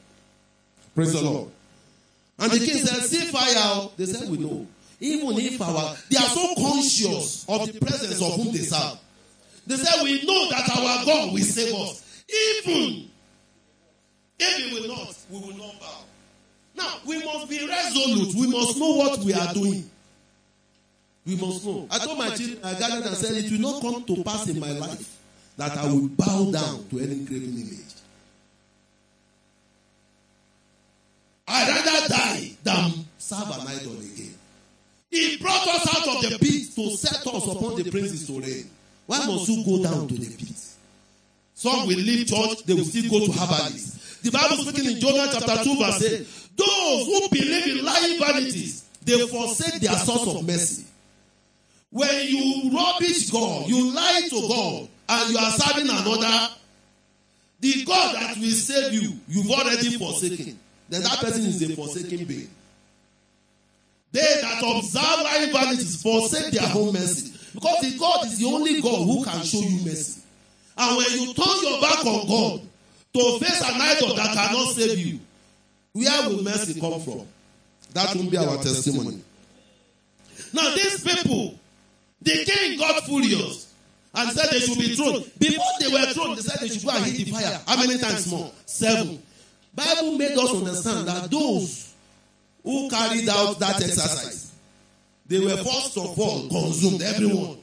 Praise 0.95 1.12
the 1.12 1.21
Lord. 1.21 1.49
And 2.39 2.49
the 2.49 2.60
king 2.60 2.78
said, 2.78 3.04
See 3.04 3.25
fire. 3.25 3.89
They 3.97 4.06
said, 4.06 4.30
We 4.30 4.38
know. 4.38 4.65
Even 5.01 5.38
if 5.38 5.62
our 5.62 5.97
they 6.10 6.15
are 6.15 6.30
so 6.30 6.56
conscious 6.56 7.45
of 7.49 7.73
the 7.73 7.78
presence 7.78 8.21
of 8.21 8.36
whom 8.36 8.54
they 8.54 8.60
serve. 8.60 8.99
They 9.67 9.75
said, 9.75 10.01
We 10.01 10.23
know 10.25 10.49
that 10.51 10.69
our 10.69 11.06
God 11.06 11.34
will 11.34 11.39
save 11.39 11.75
us. 11.75 12.05
Even 12.29 13.09
if 14.39 14.71
we 14.73 14.79
will 14.81 14.88
not, 14.95 15.15
we 15.29 15.39
will 15.39 15.57
not 15.57 15.79
bow. 15.79 16.01
Now, 16.75 16.97
we 17.07 17.23
must 17.23 17.49
be 17.49 17.65
resolute. 17.65 18.35
We 18.35 18.47
must 18.51 18.77
know 18.77 18.95
what 18.95 19.19
we 19.19 19.33
are 19.33 19.53
doing. 19.53 19.89
We 21.25 21.35
must 21.38 21.65
know. 21.65 21.88
I 21.89 21.99
told 21.99 22.17
my 22.17 22.29
children, 22.35 22.59
I 22.63 22.73
gathered 22.77 23.05
and 23.05 23.15
said, 23.15 23.31
It 23.43 23.51
will 23.51 23.59
not 23.71 23.81
come 23.81 24.03
to 24.03 24.23
pass 24.23 24.47
in 24.47 24.59
my 24.59 24.71
life 24.71 25.17
that 25.57 25.77
I 25.77 25.85
will 25.88 26.09
bow 26.09 26.51
down 26.51 26.88
to 26.89 26.99
any 26.99 27.23
graven 27.25 27.53
image. 27.53 27.81
I'd 31.47 31.67
rather 31.69 32.07
die 32.09 32.51
than 32.63 33.05
serve 33.17 33.49
an 33.51 33.67
idol 33.67 33.93
again. 33.99 34.33
He 35.09 35.38
brought 35.38 35.67
us 35.67 35.88
out 35.95 36.15
of 36.15 36.21
the 36.29 36.38
pit 36.39 36.75
to 36.75 36.97
set 36.97 37.25
us 37.25 37.47
upon 37.47 37.75
the 37.81 37.89
princes 37.89 38.27
to 38.27 38.39
reign. 38.41 38.69
Why 39.05 39.25
must 39.25 39.47
you 39.47 39.63
go 39.63 39.83
down 39.83 40.07
to 40.09 40.13
the 40.15 40.35
pit? 40.35 40.74
Some 41.56 41.88
will 41.88 41.98
leave 41.98 42.28
church, 42.28 42.63
they 42.65 42.74
will 42.74 42.84
still 42.84 43.10
go 43.10 43.26
to 43.26 43.32
herbalists. 43.32 44.20
The 44.20 44.30
Bible 44.30 44.58
speaking 44.58 44.91
in 44.91 45.00
Jonah 45.00 45.30
chapter 45.32 45.63
2 45.63 45.78
verse 45.78 46.04
8, 46.04 46.28
those 46.58 47.06
who 47.06 47.30
believe 47.30 47.80
in 47.80 47.86
lying 47.86 48.20
vanities, 48.20 48.84
they 49.04 49.26
forsake 49.28 49.82
their 49.82 49.94
source 49.94 50.36
of 50.36 50.46
mercy. 50.46 50.86
When 51.91 52.28
you 52.28 52.72
rubbish 52.76 53.30
God, 53.30 53.70
you 53.70 53.94
lie 53.94 54.28
to 54.30 54.48
God, 54.48 54.89
and 55.08 55.32
you 55.32 55.38
are 55.38 55.52
serving 55.52 55.89
another, 55.89 56.54
the 57.62 57.86
God 57.86 58.15
that 58.15 58.38
will 58.38 58.52
save 58.52 58.94
you, 58.94 59.13
you've 59.30 59.50
already 59.50 59.98
forsaken. 59.98 60.60
Then 60.89 61.04
that 61.04 61.20
person 61.20 61.46
is 61.46 61.62
a 61.62 61.76
forsaken 61.76 62.26
being. 62.26 62.50
They 64.12 64.41
that 64.41 64.62
observe 64.62 65.24
lying 65.24 65.52
vanities 65.54 66.02
forsake 66.02 66.52
their 66.52 66.70
own 66.76 66.94
mercy. 66.94 67.34
Because 67.54 67.80
the 67.82 67.98
God 67.98 68.26
is 68.26 68.39
the 68.39 68.46
only 68.46 68.82
God 68.82 69.06
who 69.06 69.24
can 69.24 69.41
show 69.44 69.60
you 69.60 69.86
mercy. 69.86 70.22
And 70.77 70.97
when 70.97 71.11
you 71.11 71.33
turn 71.33 71.63
your 71.63 71.81
back 71.81 72.05
on 72.05 72.27
God 72.27 72.61
to 73.13 73.45
face 73.45 73.61
an 73.61 73.79
idol 73.81 74.15
that 74.15 74.33
cannot 74.33 74.73
save 74.73 74.97
you, 74.99 75.19
where 75.93 76.29
will 76.29 76.43
mercy 76.43 76.79
come 76.79 76.99
from? 77.01 77.25
That 77.93 78.13
will 78.15 78.29
be 78.29 78.38
our 78.38 78.57
testimony. 78.57 79.21
Now, 80.53 80.73
these 80.75 81.01
people, 81.01 81.57
the 82.21 82.43
king 82.45 82.77
got 82.77 83.03
furious 83.05 83.73
and 84.13 84.31
said 84.31 84.49
they 84.51 84.59
should 84.59 84.77
be 84.77 84.95
thrown. 84.95 85.23
Before 85.39 85.65
they 85.79 85.88
were 85.88 86.05
thrown, 86.13 86.35
they 86.35 86.41
said 86.41 86.59
they 86.59 86.67
should 86.67 86.83
go 86.83 86.91
and 86.91 87.05
hit 87.05 87.25
the 87.25 87.31
fire. 87.31 87.61
How 87.67 87.77
many 87.77 87.97
times 87.97 88.29
more? 88.29 88.51
Seven. 88.65 89.21
Bible 89.73 90.17
made 90.17 90.38
us 90.38 90.53
understand 90.53 91.07
that 91.07 91.31
those 91.31 91.93
who 92.63 92.89
carried 92.89 93.29
out 93.29 93.59
that 93.59 93.75
exercise, 93.75 94.53
they 95.27 95.39
were 95.39 95.57
first 95.57 95.97
of 95.97 96.19
all 96.19 96.49
consumed, 96.49 97.01
everyone. 97.01 97.57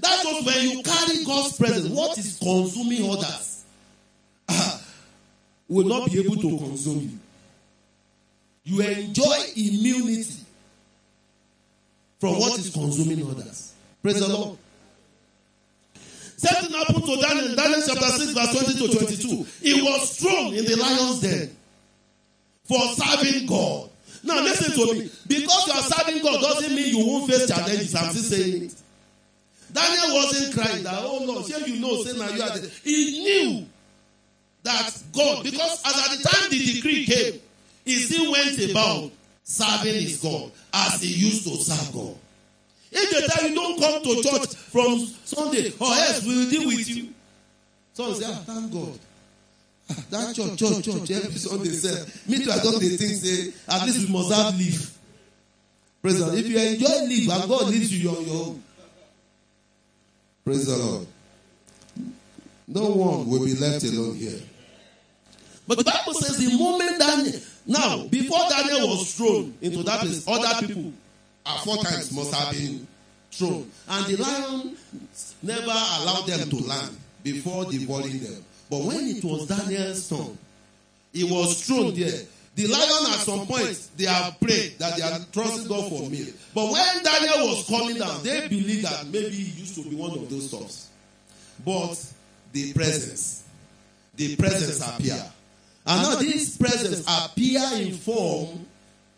That 0.00 0.24
was 0.24 0.46
when 0.46 0.70
you 0.70 0.82
carry 0.82 1.24
God's 1.24 1.56
presence. 1.56 1.88
What 1.88 2.16
is 2.16 2.38
consuming 2.38 3.10
others 3.10 3.64
ah, 4.48 4.82
will 5.68 5.86
not 5.86 6.10
be 6.10 6.20
able 6.20 6.36
to 6.36 6.58
consume 6.58 7.00
you. 7.00 7.18
You 8.64 8.82
enjoy 8.82 9.36
immunity 9.56 10.44
from 12.18 12.38
what 12.38 12.58
is 12.58 12.70
consuming 12.70 13.28
others. 13.28 13.74
Praise 14.02 14.20
the 14.20 14.28
Lord. 14.28 14.58
Something 16.36 16.72
happened 16.72 17.04
to 17.04 17.16
Daniel. 17.20 17.54
Daniel 17.54 17.82
chapter 17.86 18.06
6, 18.06 18.32
verse 18.32 18.74
20 18.74 18.88
to 18.88 18.98
22. 18.98 19.46
He 19.60 19.82
was 19.82 20.18
thrown 20.18 20.54
in 20.54 20.64
the 20.64 20.76
lion's 20.76 21.20
den 21.20 21.50
for 22.64 22.80
serving 22.94 23.46
God. 23.46 23.90
Now 24.22 24.42
listen 24.42 24.72
to 24.72 24.94
me. 24.94 25.10
Because 25.26 25.66
you 25.66 25.72
are 25.72 25.82
serving 25.82 26.22
God 26.22 26.40
doesn't 26.40 26.74
mean 26.74 26.96
you 26.96 27.06
won't 27.06 27.30
face 27.30 27.48
challenges. 27.48 27.94
I'm 27.94 28.10
still 28.12 28.22
saying 28.22 28.64
it. 28.64 28.74
Daniel 29.72 30.14
wasn't 30.14 30.54
crying 30.54 30.82
that, 30.84 30.98
oh 31.02 31.24
Lord, 31.24 31.46
here 31.46 31.66
you 31.66 31.80
know, 31.80 32.02
say 32.02 32.18
now 32.18 32.30
you 32.30 32.42
are 32.42 32.58
there. 32.58 32.70
He 32.84 33.22
knew 33.22 33.66
that 34.62 35.02
God, 35.12 35.44
because 35.44 35.82
as 35.84 35.96
at 35.96 36.18
the 36.18 36.28
time 36.28 36.50
the 36.50 36.58
decree 36.58 37.06
came, 37.06 37.40
he 37.84 37.96
still 37.96 38.32
went 38.32 38.58
about 38.70 39.10
serving 39.42 39.94
his 39.94 40.20
God 40.22 40.50
as 40.72 41.00
he 41.00 41.08
used 41.26 41.44
to 41.44 41.56
serve 41.56 41.92
God. 41.92 42.16
If 42.92 43.10
they 43.10 43.26
tell 43.26 43.48
you 43.48 43.54
don't 43.54 43.80
come 43.80 44.02
to 44.02 44.22
church 44.22 44.54
from 44.56 44.98
Sunday, 45.24 45.72
or 45.78 45.86
else 45.92 46.24
we 46.26 46.36
will 46.36 46.50
deal 46.50 46.66
with 46.66 46.88
you. 46.88 47.08
Some 47.92 48.14
say, 48.14 48.26
ah, 48.26 48.42
thank 48.44 48.72
God. 48.72 48.98
Ah, 49.90 50.04
that 50.10 50.34
church, 50.34 50.58
church, 50.58 50.84
church, 50.84 51.10
every 51.10 51.38
Sunday 51.38 51.70
say, 51.70 52.04
me 52.28 52.44
too, 52.44 52.50
I 52.50 52.58
don't 52.58 52.80
think 52.80 52.98
say, 52.98 53.52
at 53.68 53.86
least 53.86 54.06
we 54.06 54.12
must 54.12 54.32
have 54.32 54.58
leave. 54.58 54.90
The 56.02 56.38
If 56.38 56.46
you 56.48 56.58
enjoy 56.58 57.06
leave 57.06 57.30
and 57.30 57.48
God 57.48 57.68
leads 57.68 57.92
you 57.92 58.10
on 58.10 58.24
your 58.26 58.46
own. 58.46 58.62
Praise 60.44 60.66
the 60.66 60.76
Lord. 60.76 61.06
No 62.66 62.86
one 62.90 63.28
will 63.28 63.44
be 63.44 63.54
left 63.54 63.84
alone 63.84 64.16
here. 64.16 64.40
But 65.66 65.78
the 65.78 65.84
Bible 65.84 66.14
says 66.14 66.38
the 66.38 66.56
moment 66.56 66.98
Daniel, 66.98 67.40
now, 67.66 68.06
before 68.06 68.40
Daniel 68.48 68.88
was 68.88 69.14
thrown 69.14 69.54
into 69.60 69.82
that 69.84 70.00
place, 70.00 70.26
other 70.26 70.66
people 70.66 70.92
uh, 71.46 71.58
four 71.58 71.76
times 71.76 72.12
must 72.12 72.34
have 72.34 72.52
been 72.52 72.86
thrown. 73.30 73.70
And 73.88 74.06
the 74.06 74.22
lion 74.22 74.76
never 75.42 75.62
allowed 75.62 76.26
them 76.26 76.48
to 76.50 76.56
land 76.56 76.96
before 77.22 77.64
devouring 77.66 78.18
them. 78.20 78.44
But 78.70 78.82
when 78.82 79.08
it 79.08 79.24
was 79.24 79.46
Daniel's 79.46 80.08
turn, 80.08 80.38
he 81.12 81.24
was 81.24 81.66
thrown 81.66 81.94
there. 81.94 82.20
The 82.60 82.66
lion 82.66 83.12
at 83.12 83.20
some 83.20 83.46
point, 83.46 83.88
they 83.96 84.04
have 84.04 84.38
prayed 84.38 84.78
that 84.78 84.94
they 84.96 85.02
are 85.02 85.18
trusting 85.32 85.66
God 85.66 85.88
for 85.88 86.10
meal. 86.10 86.26
But 86.54 86.70
when 86.70 87.02
Daniel 87.02 87.48
was 87.48 87.66
coming 87.66 87.96
down, 87.96 88.22
they 88.22 88.48
believed 88.48 88.84
that 88.84 89.06
maybe 89.06 89.30
he 89.30 89.60
used 89.60 89.74
to 89.76 89.88
be 89.88 89.96
one 89.96 90.10
of 90.10 90.28
those 90.28 90.48
stuffs. 90.48 90.88
But 91.64 91.96
the 92.52 92.74
presence, 92.74 93.44
the 94.14 94.36
presence 94.36 94.86
appear. 94.86 95.24
And 95.86 96.02
now 96.02 96.16
this 96.16 96.58
presence 96.58 97.06
appear 97.08 97.62
in 97.76 97.94
form 97.94 98.66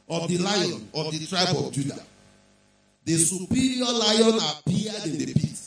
of 0.08 0.28
the 0.28 0.38
lion 0.38 0.88
of 0.94 1.10
the 1.10 1.26
tribe 1.26 1.56
of 1.56 1.72
Judah. 1.72 1.98
The 3.04 3.16
superior 3.16 3.90
lion 3.90 4.38
appeared 4.38 5.04
in 5.06 5.18
the 5.18 5.34
pit. 5.34 5.58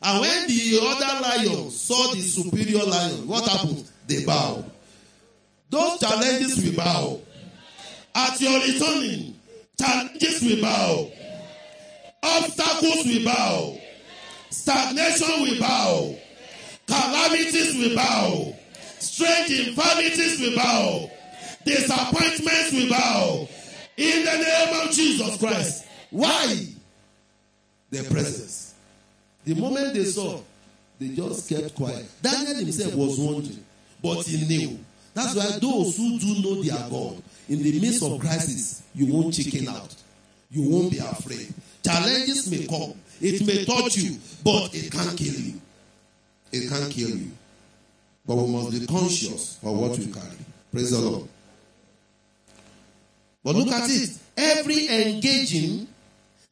And 0.00 0.20
when 0.20 0.46
the 0.46 0.78
other 0.82 1.20
lion 1.20 1.70
saw 1.70 2.14
the 2.14 2.20
superior 2.20 2.84
lion, 2.84 3.26
what 3.26 3.48
happened? 3.48 3.84
They 4.06 4.24
bowed. 4.24 4.70
Those 5.70 6.00
challenges 6.00 6.64
will 6.64 6.76
bow. 6.76 7.20
At 8.14 8.40
your 8.40 8.60
returning, 8.60 9.34
challenges 9.78 10.42
will 10.42 10.62
bow. 10.62 11.10
Obstacles 12.22 13.06
will 13.06 13.24
bow. 13.24 13.78
Stagnation 14.50 15.42
will 15.42 15.60
bow. 15.60 16.14
Calamities 16.86 17.76
will 17.76 17.94
bow. 17.94 18.54
Strange 18.98 19.68
infirmities 19.68 20.40
will 20.40 20.56
bow. 20.56 21.10
Disappointments 21.64 22.72
will 22.72 22.88
bow. 22.88 23.48
In 23.96 24.24
the 24.24 24.36
name 24.36 24.86
of 24.86 24.92
Jesus 24.94 25.36
Christ. 25.38 25.84
Why? 26.10 26.66
Their 27.90 28.04
presence. 28.04 28.74
The 29.44 29.54
moment 29.54 29.94
they 29.94 30.04
saw, 30.04 30.40
they 30.98 31.08
just 31.08 31.48
kept 31.48 31.74
quiet. 31.74 32.06
Daniel 32.22 32.56
himself 32.56 32.94
was 32.94 33.18
wondering, 33.18 33.64
but 34.02 34.22
he 34.26 34.46
knew. 34.46 34.78
That's 35.18 35.34
why 35.34 35.58
those 35.58 35.96
who 35.96 36.16
do 36.20 36.42
know 36.42 36.62
their 36.62 36.78
God, 36.88 37.20
in 37.48 37.60
the 37.60 37.80
midst 37.80 38.04
of 38.04 38.20
crisis, 38.20 38.84
you 38.94 39.12
won't 39.12 39.34
chicken 39.34 39.66
out. 39.66 39.92
You 40.48 40.62
won't 40.70 40.92
be 40.92 40.98
afraid. 40.98 41.52
Challenges 41.84 42.48
may 42.48 42.64
come. 42.68 42.94
It 43.20 43.44
may 43.44 43.64
touch 43.64 43.96
you, 43.96 44.16
but 44.44 44.72
it 44.72 44.92
can't 44.92 45.18
kill 45.18 45.34
you. 45.34 45.60
It 46.52 46.70
can't 46.70 46.92
kill 46.92 47.10
you. 47.10 47.32
But 48.26 48.36
we 48.36 48.52
must 48.52 48.70
be 48.70 48.86
conscious 48.86 49.58
of 49.64 49.76
what 49.76 49.98
we 49.98 50.06
carry. 50.06 50.38
Praise 50.70 50.92
the 50.92 51.00
Lord. 51.00 51.28
But 53.42 53.56
look 53.56 53.72
at 53.72 53.90
it. 53.90 54.10
Every 54.36 54.86
engaging, 54.86 55.88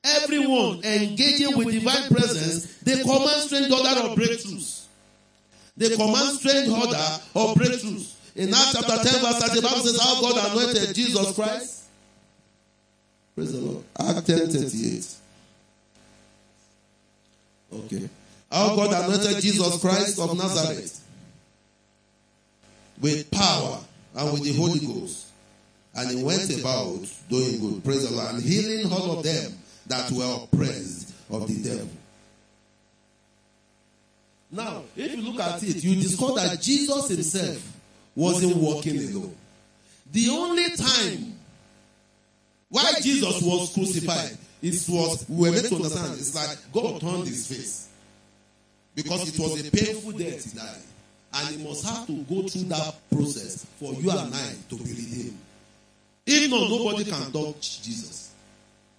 everyone 0.02 0.84
engaging 0.84 1.56
with 1.56 1.70
divine 1.70 2.08
presence, 2.08 2.78
they 2.78 3.00
command 3.00 3.42
strange 3.42 3.70
order 3.70 4.00
of 4.00 4.18
breakthroughs. 4.18 4.86
They 5.76 5.90
command 5.90 6.38
strange 6.40 6.68
order 6.68 6.96
of 6.96 7.54
breakthroughs. 7.54 8.15
In 8.36 8.52
Acts 8.52 8.72
chapter 8.72 8.96
10, 8.96 9.22
verse 9.22 9.38
30, 9.38 9.60
the 9.60 9.62
Bible 9.62 9.80
says 9.80 9.98
how 9.98 10.20
God 10.20 10.52
anointed 10.52 10.94
Jesus 10.94 11.34
Christ. 11.34 11.84
Praise 13.34 13.52
the 13.52 13.58
Lord. 13.58 13.84
Act 13.98 14.26
10 14.26 14.48
38. 14.48 15.14
Okay. 17.72 18.08
How 18.52 18.76
God 18.76 19.04
anointed 19.04 19.42
Jesus 19.42 19.80
Christ 19.80 20.18
of 20.20 20.36
Nazareth 20.36 21.02
with 23.00 23.30
power 23.30 23.78
and 24.14 24.32
with 24.32 24.44
the 24.44 24.52
Holy 24.52 24.80
Ghost. 24.80 25.28
And 25.94 26.10
he 26.10 26.22
went 26.22 26.58
about 26.60 27.10
doing 27.30 27.58
good, 27.58 27.84
praise 27.84 28.06
the 28.08 28.14
Lord, 28.14 28.34
and 28.34 28.42
healing 28.42 28.92
all 28.92 29.18
of 29.18 29.24
them 29.24 29.52
that 29.86 30.10
were 30.10 30.40
oppressed 30.42 31.14
of 31.30 31.48
the 31.48 31.70
devil. 31.70 31.88
Now, 34.50 34.82
if 34.94 35.16
you 35.16 35.22
look 35.22 35.40
at 35.40 35.62
it, 35.62 35.82
you 35.82 35.94
discover 36.02 36.34
that 36.34 36.60
Jesus 36.60 37.08
himself 37.08 37.75
wasn't 38.16 38.56
walking 38.56 38.96
alone. 38.96 39.36
The 40.10 40.28
only 40.30 40.70
time 40.76 41.34
why 42.68 42.94
Jesus 43.02 43.42
was 43.42 43.72
crucified, 43.72 44.36
it 44.62 44.84
was, 44.88 45.26
we 45.28 45.48
were 45.48 45.54
made 45.54 45.66
to 45.66 45.76
understand, 45.76 46.14
it's 46.14 46.34
like 46.34 46.58
God 46.72 47.00
turned 47.00 47.28
his 47.28 47.46
face. 47.46 47.88
Because 48.94 49.28
it 49.28 49.38
was 49.38 49.66
a 49.66 49.70
painful 49.70 50.12
death 50.12 50.52
he 50.52 50.58
died. 50.58 50.82
And 51.34 51.48
he 51.48 51.68
must 51.68 51.84
have 51.84 52.06
to 52.06 52.12
go 52.22 52.48
through 52.48 52.62
that 52.62 52.94
process 53.10 53.66
for 53.78 53.92
you 53.92 54.10
and 54.10 54.34
I 54.34 54.54
to 54.70 54.76
be 54.76 54.84
redeemed. 54.84 55.38
If 56.26 56.50
not, 56.50 56.70
nobody 56.70 57.04
can 57.04 57.30
touch 57.30 57.82
Jesus. 57.82 58.32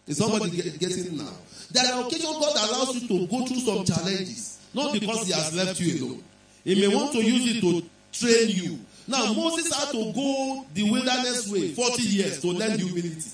Is 0.06 0.18
somebody 0.18 0.52
get, 0.52 0.80
getting 0.80 1.06
it 1.06 1.14
now? 1.14 1.34
There 1.72 1.94
are 1.94 2.06
occasions 2.06 2.38
God 2.38 2.56
allows 2.56 2.96
you 2.96 3.08
to 3.08 3.28
go 3.28 3.46
through 3.46 3.60
some 3.60 3.84
challenges, 3.84 4.60
not 4.74 4.94
because 4.94 5.28
He 5.28 5.34
has 5.34 5.54
left 5.54 5.80
you 5.80 6.06
alone. 6.06 6.24
He 6.64 6.76
may 6.76 6.94
want 6.96 7.12
to 7.14 7.22
use 7.22 7.58
it 7.58 7.62
to 7.62 7.84
train 8.14 8.50
you. 8.50 8.80
Now, 9.08 9.32
Moses 9.34 9.74
had 9.74 9.92
to 9.92 10.12
go 10.14 10.66
the 10.74 10.92
wilderness 10.92 11.50
way 11.50 11.70
40 11.72 12.02
years 12.04 12.42
to 12.42 12.48
learn 12.48 12.78
humility. 12.78 13.32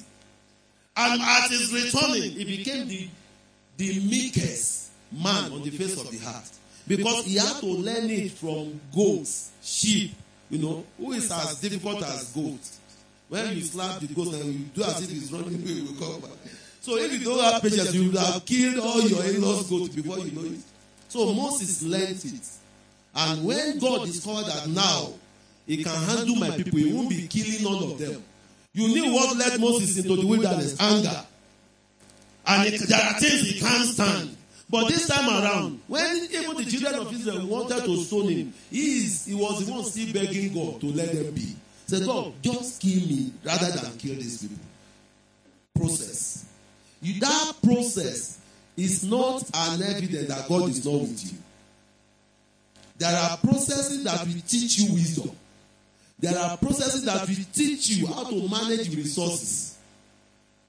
And 0.96 1.22
as 1.22 1.50
he's 1.50 1.74
returning, 1.74 2.32
he 2.32 2.46
became 2.46 2.88
the, 2.88 3.10
the 3.78 4.00
meekest 4.08 4.92
man 5.12 5.52
on 5.52 5.64
the 5.64 5.72
face 5.72 6.00
of 6.00 6.10
the 6.12 6.18
earth. 6.18 6.60
Because 6.88 7.26
he 7.26 7.38
had 7.38 7.60
to 7.62 7.66
learn 7.66 8.10
it 8.10 8.32
from 8.34 8.80
goats, 8.94 9.52
sheep, 9.64 10.14
you 10.50 10.60
know, 10.60 10.86
who 10.98 11.14
is 11.14 11.32
as 11.32 11.60
difficult 11.60 12.04
as 12.04 12.32
goats. 12.34 12.80
When 13.30 13.56
you 13.56 13.62
slap 13.62 14.00
the 14.00 14.14
goat 14.14 14.34
and 14.34 14.46
you 14.54 14.66
do 14.76 14.84
as 14.84 15.02
if 15.02 15.10
he's 15.10 15.32
running 15.32 15.56
away, 15.56 15.72
you 15.72 15.86
will 15.86 16.00
come 16.00 16.22
back. 16.22 16.38
So 16.82 16.98
if 16.98 17.12
you 17.14 17.24
don't 17.24 17.40
have 17.40 17.62
patience, 17.62 17.96
you 17.96 18.12
will 18.12 18.20
have 18.20 18.46
killed 18.46 18.78
all 18.80 19.02
your 19.02 19.24
in-laws 19.24 19.70
goats 19.70 19.96
before 19.96 20.20
you 20.20 20.32
know 20.32 20.46
it. 20.46 20.60
So 21.08 21.34
Moses 21.34 21.82
learned 21.82 22.24
it. 22.26 22.48
And 23.16 23.46
when 23.46 23.80
God 23.80 24.06
discovered 24.06 24.46
that 24.48 24.68
now 24.68 25.14
he 25.66 25.84
can 25.84 25.96
handle 26.04 26.36
my 26.36 26.52
people, 26.52 26.80
he 26.80 26.94
won't 26.94 27.10
be 27.10 27.28
killing 27.28 27.64
none 27.64 27.92
of 27.92 27.98
them. 28.00 28.24
You 28.74 28.88
knew 28.88 29.14
what 29.14 29.38
led 29.38 29.60
Moses 29.60 29.98
into 29.98 30.16
the 30.16 30.26
wilderness? 30.26 30.80
Anger. 30.80 31.26
And 32.46 32.74
it, 32.74 32.82
there 32.82 33.00
are 33.00 33.14
things 33.20 33.42
he 33.42 33.60
can't 33.60 33.88
stand. 33.88 34.38
But 34.70 34.88
this 34.88 35.08
time 35.08 35.30
around, 35.30 35.80
when 35.88 36.28
even 36.32 36.58
the 36.58 36.66
children 36.66 36.96
of 36.96 37.14
Israel 37.14 37.46
wanted 37.46 37.86
to 37.86 37.98
stone 38.04 38.30
him, 38.30 38.54
he, 38.72 38.98
is, 38.98 39.26
he 39.26 39.36
was 39.36 39.66
the 39.66 39.72
one 39.72 39.84
still 39.84 40.12
begging 40.12 40.54
God 40.54 40.82
to 40.82 40.88
let 40.88 41.14
them 41.14 41.32
be. 41.34 41.42
He 41.42 41.56
said, 41.86 42.06
God, 42.06 42.34
just 42.42 42.82
kill 42.82 43.08
me 43.08 43.32
rather 43.46 43.72
than 43.72 43.98
kill 43.98 44.16
these 44.16 44.42
people. 44.42 44.64
Process. 45.76 46.46
You, 47.02 47.20
that 47.20 47.54
process 47.64 48.40
is 48.76 49.04
not 49.04 49.44
an 49.54 49.84
evidence 49.84 50.28
that 50.28 50.48
God 50.48 50.70
is 50.70 50.86
not 50.86 51.02
with 51.02 51.32
you. 51.32 51.38
There 52.98 53.16
are 53.16 53.38
processes 53.38 54.04
that 54.06 54.26
will 54.26 54.42
teach 54.48 54.80
you 54.80 54.94
wisdom. 54.94 55.32
There 56.24 56.40
are 56.40 56.56
processes 56.56 57.04
that 57.04 57.28
will 57.28 57.36
teach 57.52 57.90
you 57.90 58.08
how 58.08 58.24
to 58.24 58.48
manage 58.48 58.96
resources. 58.96 59.78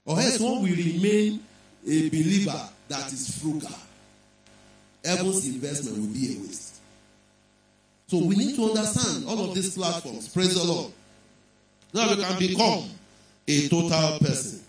Or 0.03 0.19
else 0.19 0.37
one 0.37 0.63
will 0.63 0.75
remain 0.75 1.39
a 1.87 2.09
believer 2.09 2.61
that 2.89 3.13
is 3.13 3.39
frugal. 3.39 3.69
Heaven's 5.05 5.47
investment 5.47 5.97
will 5.97 6.13
be 6.13 6.35
a 6.35 6.39
waste. 6.41 6.75
So 8.07 8.17
we 8.25 8.35
need 8.35 8.57
to 8.57 8.65
understand 8.65 9.27
all 9.29 9.49
of 9.49 9.55
these 9.55 9.73
platforms. 9.77 10.27
Praise 10.27 10.55
the 10.55 10.63
Lord. 10.65 10.91
Now 11.93 12.09
we 12.09 12.21
can 12.21 12.37
become 12.37 12.89
a 13.47 13.69
total 13.69 14.19
person. 14.19 14.59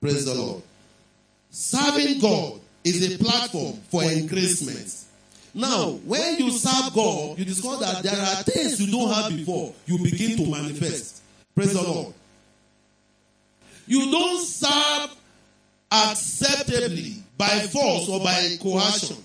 Praise 0.00 0.26
the 0.26 0.34
Lord. 0.34 0.62
Serving 1.50 2.20
God 2.20 2.60
is 2.84 3.14
a 3.14 3.18
platform 3.18 3.80
for 3.90 4.04
increasement. 4.04 4.99
Now, 5.54 5.90
when 6.04 6.38
you 6.38 6.50
serve 6.50 6.94
God, 6.94 7.38
you 7.38 7.44
discover 7.44 7.84
that 7.84 8.02
there 8.02 8.12
are 8.20 8.42
things 8.44 8.80
you 8.80 8.90
don't 8.90 9.12
have 9.12 9.34
before. 9.34 9.74
You 9.86 9.98
begin 9.98 10.36
to 10.36 10.50
manifest. 10.50 11.22
Praise 11.54 11.72
the 11.72 11.82
Lord. 11.82 12.14
You 13.86 14.10
don't 14.10 14.44
serve 14.44 15.16
acceptably 15.90 17.16
by 17.36 17.48
force 17.48 18.08
or 18.08 18.20
by 18.20 18.56
coercion. 18.62 19.16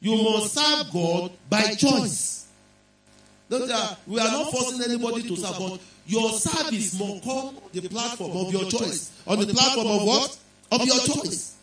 You 0.00 0.16
must 0.16 0.54
serve 0.54 0.92
God 0.92 1.32
by 1.48 1.74
choice. 1.74 2.48
we 3.48 4.18
are 4.20 4.30
not 4.30 4.50
forcing 4.50 4.82
anybody 4.82 5.22
to 5.28 5.36
serve, 5.36 5.58
God. 5.58 5.80
your 6.06 6.30
service 6.32 6.98
must 6.98 7.22
come 7.22 7.56
on 7.56 7.62
the 7.72 7.88
platform 7.88 8.36
of 8.36 8.52
your 8.52 8.68
choice. 8.68 9.12
On 9.26 9.38
the 9.38 9.46
platform 9.46 9.86
of 9.86 10.04
what? 10.04 10.38
Of 10.72 10.84
your 10.84 10.98
choice. 10.98 11.54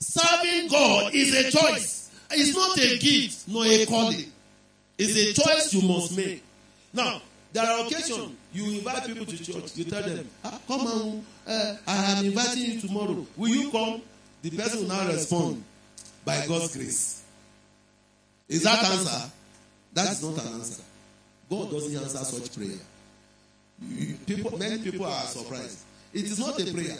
Serving 0.00 0.68
God 0.68 1.14
is 1.14 1.34
a 1.34 1.50
choice. 1.50 1.97
It's 2.30 2.54
not 2.54 2.78
a 2.78 2.98
gift, 2.98 3.48
nor 3.48 3.64
a 3.64 3.86
calling. 3.86 4.32
It's 4.98 5.16
a 5.16 5.42
choice 5.42 5.72
you 5.74 5.82
must 5.88 6.16
make. 6.16 6.42
Now, 6.92 7.22
there 7.52 7.64
are 7.64 7.86
occasions 7.86 8.32
you 8.52 8.64
invite 8.78 9.06
people 9.06 9.26
to 9.26 9.36
church. 9.36 9.76
You 9.76 9.84
tell 9.84 10.02
them, 10.02 10.28
ah, 10.44 10.58
"Come 10.66 10.80
on, 10.86 11.26
uh, 11.46 11.76
I 11.86 12.12
am 12.12 12.26
inviting 12.26 12.72
you 12.72 12.80
tomorrow. 12.80 13.26
Will 13.36 13.48
you 13.48 13.70
come?" 13.70 14.02
The 14.42 14.50
person 14.50 14.80
will 14.80 14.88
now 14.88 15.06
respond, 15.08 15.64
"By 16.24 16.46
God's 16.46 16.76
grace." 16.76 17.22
Is 18.48 18.62
that 18.62 18.84
answer? 18.84 19.30
That 19.94 20.12
is 20.12 20.22
not 20.22 20.38
an 20.44 20.52
answer. 20.54 20.82
God 21.50 21.70
doesn't 21.70 21.96
answer 21.96 22.24
such 22.24 22.54
prayer. 22.54 22.78
People, 24.26 24.58
many 24.58 24.78
people 24.78 25.06
are 25.06 25.26
surprised. 25.26 25.78
It 26.12 26.24
is 26.24 26.38
not 26.38 26.60
a 26.60 26.72
prayer, 26.72 26.98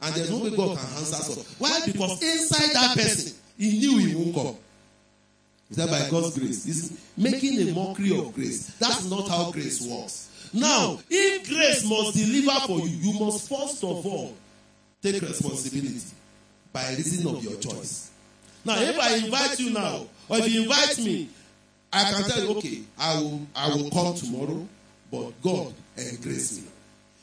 and 0.00 0.14
there's 0.14 0.30
no 0.30 0.38
way 0.38 0.50
God 0.50 0.78
can 0.78 0.88
answer 0.96 1.22
such. 1.22 1.44
Why? 1.58 1.80
Because 1.86 2.22
inside 2.22 2.72
that 2.72 2.96
person, 2.96 3.34
he 3.58 3.78
knew 3.78 3.98
he 3.98 4.14
won't 4.14 4.34
come. 4.34 4.56
Is 5.70 5.76
that 5.76 5.90
by 5.90 6.08
God's 6.10 6.38
grace? 6.38 6.64
He's 6.64 7.00
making 7.16 7.68
a 7.68 7.72
mockery 7.72 8.16
of 8.18 8.34
grace. 8.34 8.74
That's 8.78 9.08
not 9.08 9.28
how 9.28 9.50
grace 9.50 9.86
works. 9.86 10.50
Now, 10.52 11.00
if 11.10 11.48
grace 11.48 11.88
must 11.88 12.14
deliver 12.16 12.60
for 12.66 12.78
you, 12.86 13.12
you 13.12 13.18
must 13.18 13.48
first 13.48 13.82
of 13.82 14.06
all 14.06 14.34
take 15.02 15.20
responsibility 15.20 16.00
by 16.72 16.88
reason 16.90 17.26
of 17.34 17.42
your 17.42 17.58
choice. 17.58 18.10
Now, 18.64 18.76
if 18.78 18.98
I 18.98 19.16
invite 19.16 19.58
you 19.58 19.70
now, 19.70 20.06
or 20.28 20.38
if 20.38 20.52
you 20.52 20.62
invite 20.62 20.98
me, 20.98 21.28
I 21.92 22.10
can 22.10 22.24
tell 22.24 22.44
you, 22.44 22.58
okay, 22.58 22.82
I 22.98 23.18
will, 23.20 23.46
I 23.54 23.68
will 23.68 23.90
come 23.90 24.14
tomorrow, 24.14 24.66
but 25.10 25.30
God 25.42 25.72
and 25.96 26.22
grace 26.22 26.60
me. 26.60 26.68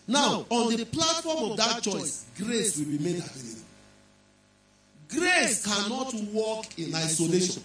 Now, 0.07 0.45
on 0.49 0.75
the 0.75 0.85
platform 0.85 1.51
of 1.51 1.57
that 1.57 1.81
choice, 1.83 2.25
grace 2.37 2.77
will 2.77 2.85
be 2.85 2.97
made 2.97 3.17
available. 3.17 3.61
Grace 5.09 5.65
cannot 5.65 6.13
work 6.33 6.65
in 6.77 6.93
isolation. 6.95 7.63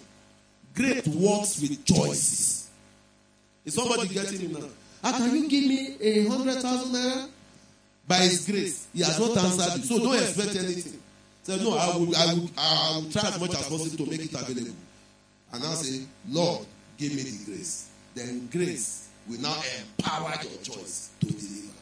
Great 0.77 1.07
works 1.07 1.59
with 1.59 1.83
choices. 1.85 2.69
Is 3.65 3.73
somebody 3.73 4.07
getting 4.09 4.53
me 4.53 4.59
now? 4.59 4.67
How 5.01 5.17
can 5.17 5.35
you 5.35 5.49
give 5.49 5.65
me 5.67 5.97
a 5.99 6.27
hundred 6.27 6.61
thousand 6.61 6.93
naira? 6.93 7.29
By 8.07 8.17
His 8.17 8.45
grace, 8.45 8.87
He 8.93 9.01
has 9.01 9.19
not 9.19 9.35
answered 9.37 9.79
you. 9.79 9.85
So 9.85 9.97
don't 9.97 10.13
expect 10.21 10.55
anything. 10.55 11.01
Say, 11.41 11.57
no, 11.63 11.77
I 11.77 11.97
will, 11.97 12.15
I 12.15 12.33
will, 12.33 12.49
I 12.57 13.01
will 13.01 13.09
try 13.09 13.27
as 13.27 13.39
much 13.39 13.55
as 13.55 13.67
possible 13.67 14.05
to 14.05 14.11
make 14.11 14.21
it 14.25 14.33
available. 14.33 14.75
And 15.51 15.63
now 15.63 15.73
say, 15.73 16.05
Lord, 16.29 16.67
give 16.97 17.15
me 17.15 17.23
the 17.23 17.45
grace. 17.45 17.89
Then 18.13 18.47
grace 18.51 19.09
will 19.27 19.41
now 19.41 19.57
empower 19.79 20.29
your 20.43 20.61
choice 20.61 21.09
to 21.21 21.25
deliver. 21.25 21.73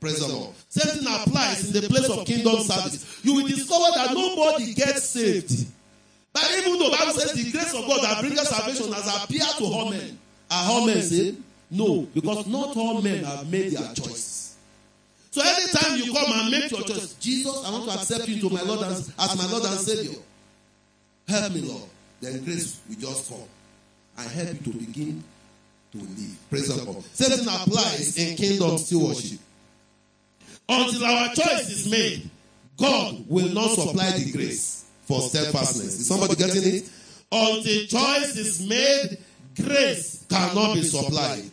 Praise 0.00 0.18
the 0.18 0.34
Lord. 0.34 0.54
Same 0.68 0.98
thing 0.98 1.14
applies 1.14 1.64
in 1.64 1.80
the 1.80 1.88
place 1.88 2.08
of 2.08 2.26
kingdom 2.26 2.56
service. 2.62 3.20
You 3.22 3.34
will 3.34 3.46
discover 3.46 3.84
that 3.94 4.14
nobody 4.14 4.74
gets 4.74 5.04
saved 5.10 5.66
but 6.32 6.48
even 6.58 6.78
though 6.78 6.90
Bible 6.90 7.12
says 7.12 7.32
the 7.32 7.50
grace 7.50 7.74
of 7.74 7.86
God 7.86 8.02
that 8.02 8.20
brings 8.20 8.48
salvation 8.48 8.92
has 8.92 9.24
appeared 9.24 9.48
to 9.58 9.64
all 9.64 9.90
men, 9.90 10.18
are 10.50 10.70
all 10.70 10.86
men 10.86 11.02
saved? 11.02 11.42
No, 11.70 12.02
because 12.14 12.46
not 12.46 12.76
all 12.76 13.00
men 13.00 13.24
have 13.24 13.50
made 13.50 13.72
their 13.72 13.92
choice. 13.94 14.56
So 15.30 15.42
anytime 15.44 15.98
you 15.98 16.12
come 16.12 16.32
and 16.32 16.50
make 16.50 16.70
your 16.70 16.82
choice, 16.82 17.14
Jesus, 17.14 17.64
I 17.64 17.70
want 17.70 17.84
to 17.84 17.90
accept 17.92 18.28
you 18.28 18.40
to 18.48 18.50
my 18.50 18.62
Lord 18.62 18.80
and, 18.82 18.92
as 18.92 19.36
my 19.36 19.46
Lord 19.50 19.64
and 19.64 19.78
Savior. 19.78 20.18
Help 21.28 21.52
me, 21.52 21.60
Lord. 21.60 21.88
Then 22.20 22.44
grace 22.44 22.80
will 22.88 22.96
just 22.96 23.30
come 23.30 23.38
and 24.18 24.30
help 24.30 24.66
you 24.66 24.72
to 24.72 24.78
begin 24.78 25.24
to 25.92 25.98
live. 25.98 26.36
Praise 26.50 26.76
the 26.76 26.84
Lord. 26.84 27.04
Same 27.04 27.48
applies 27.48 28.18
in 28.18 28.36
kingdom 28.36 28.78
stewardship. 28.78 29.38
Until 30.68 31.04
our 31.04 31.34
choice 31.34 31.70
is 31.70 31.90
made, 31.90 32.28
God 32.76 33.24
will 33.28 33.52
not 33.52 33.70
supply 33.70 34.10
the 34.10 34.32
grace 34.32 34.79
for 35.10 35.20
steadfastness. 35.22 35.98
Is 35.98 36.06
somebody 36.06 36.36
getting 36.36 36.62
it? 36.62 36.88
Until 37.32 37.86
choice 37.86 38.36
is 38.36 38.66
made, 38.66 39.18
grace 39.56 40.24
cannot 40.28 40.74
be 40.74 40.82
supplied. 40.82 41.50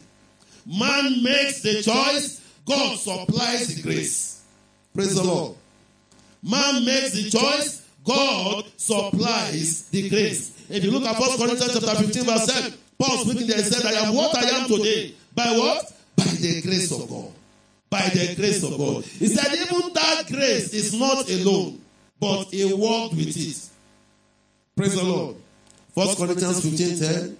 Man 0.66 1.24
makes 1.24 1.62
the 1.62 1.82
choice, 1.82 2.42
God 2.66 2.98
supplies 3.00 3.74
the 3.74 3.82
grace. 3.82 4.44
Praise 4.94 5.16
the 5.16 5.24
Lord. 5.24 5.56
Man 6.44 6.86
makes 6.86 7.14
the 7.14 7.30
choice, 7.32 7.82
God 8.06 8.66
supplies 8.78 9.90
the 9.90 10.08
grace. 10.10 10.54
If 10.70 10.84
you 10.84 10.92
look 10.92 11.06
at 11.06 11.20
1 11.20 11.38
Corinthians 11.38 11.74
chapter 11.74 12.04
15, 12.04 12.26
verse 12.26 12.46
7, 12.46 12.74
Paul 13.00 13.18
speaking 13.18 13.48
there 13.48 13.60
said, 13.60 13.86
I 13.86 14.08
am 14.08 14.14
what 14.14 14.38
I 14.38 14.50
am 14.60 14.68
today. 14.68 15.16
By 15.34 15.52
what? 15.58 15.94
By 16.16 16.26
the 16.26 16.62
grace 16.62 16.92
of 16.92 17.10
God. 17.10 17.32
By 17.90 18.10
the 18.10 18.36
grace 18.36 18.64
of 18.64 18.78
God. 18.78 19.04
He 19.04 19.28
said, 19.28 19.52
even 19.54 19.94
that 19.94 20.26
grace 20.28 20.74
is 20.74 20.94
not 20.94 21.30
alone 21.30 21.82
but 22.20 22.46
he 22.46 22.74
walked 22.74 23.16
with 23.16 23.36
it. 23.36 23.70
Praise 24.76 24.96
the 24.96 25.04
Lord. 25.04 25.36
First 25.94 26.18
Corinthians 26.18 26.64
15 26.64 27.00
10. 27.00 27.38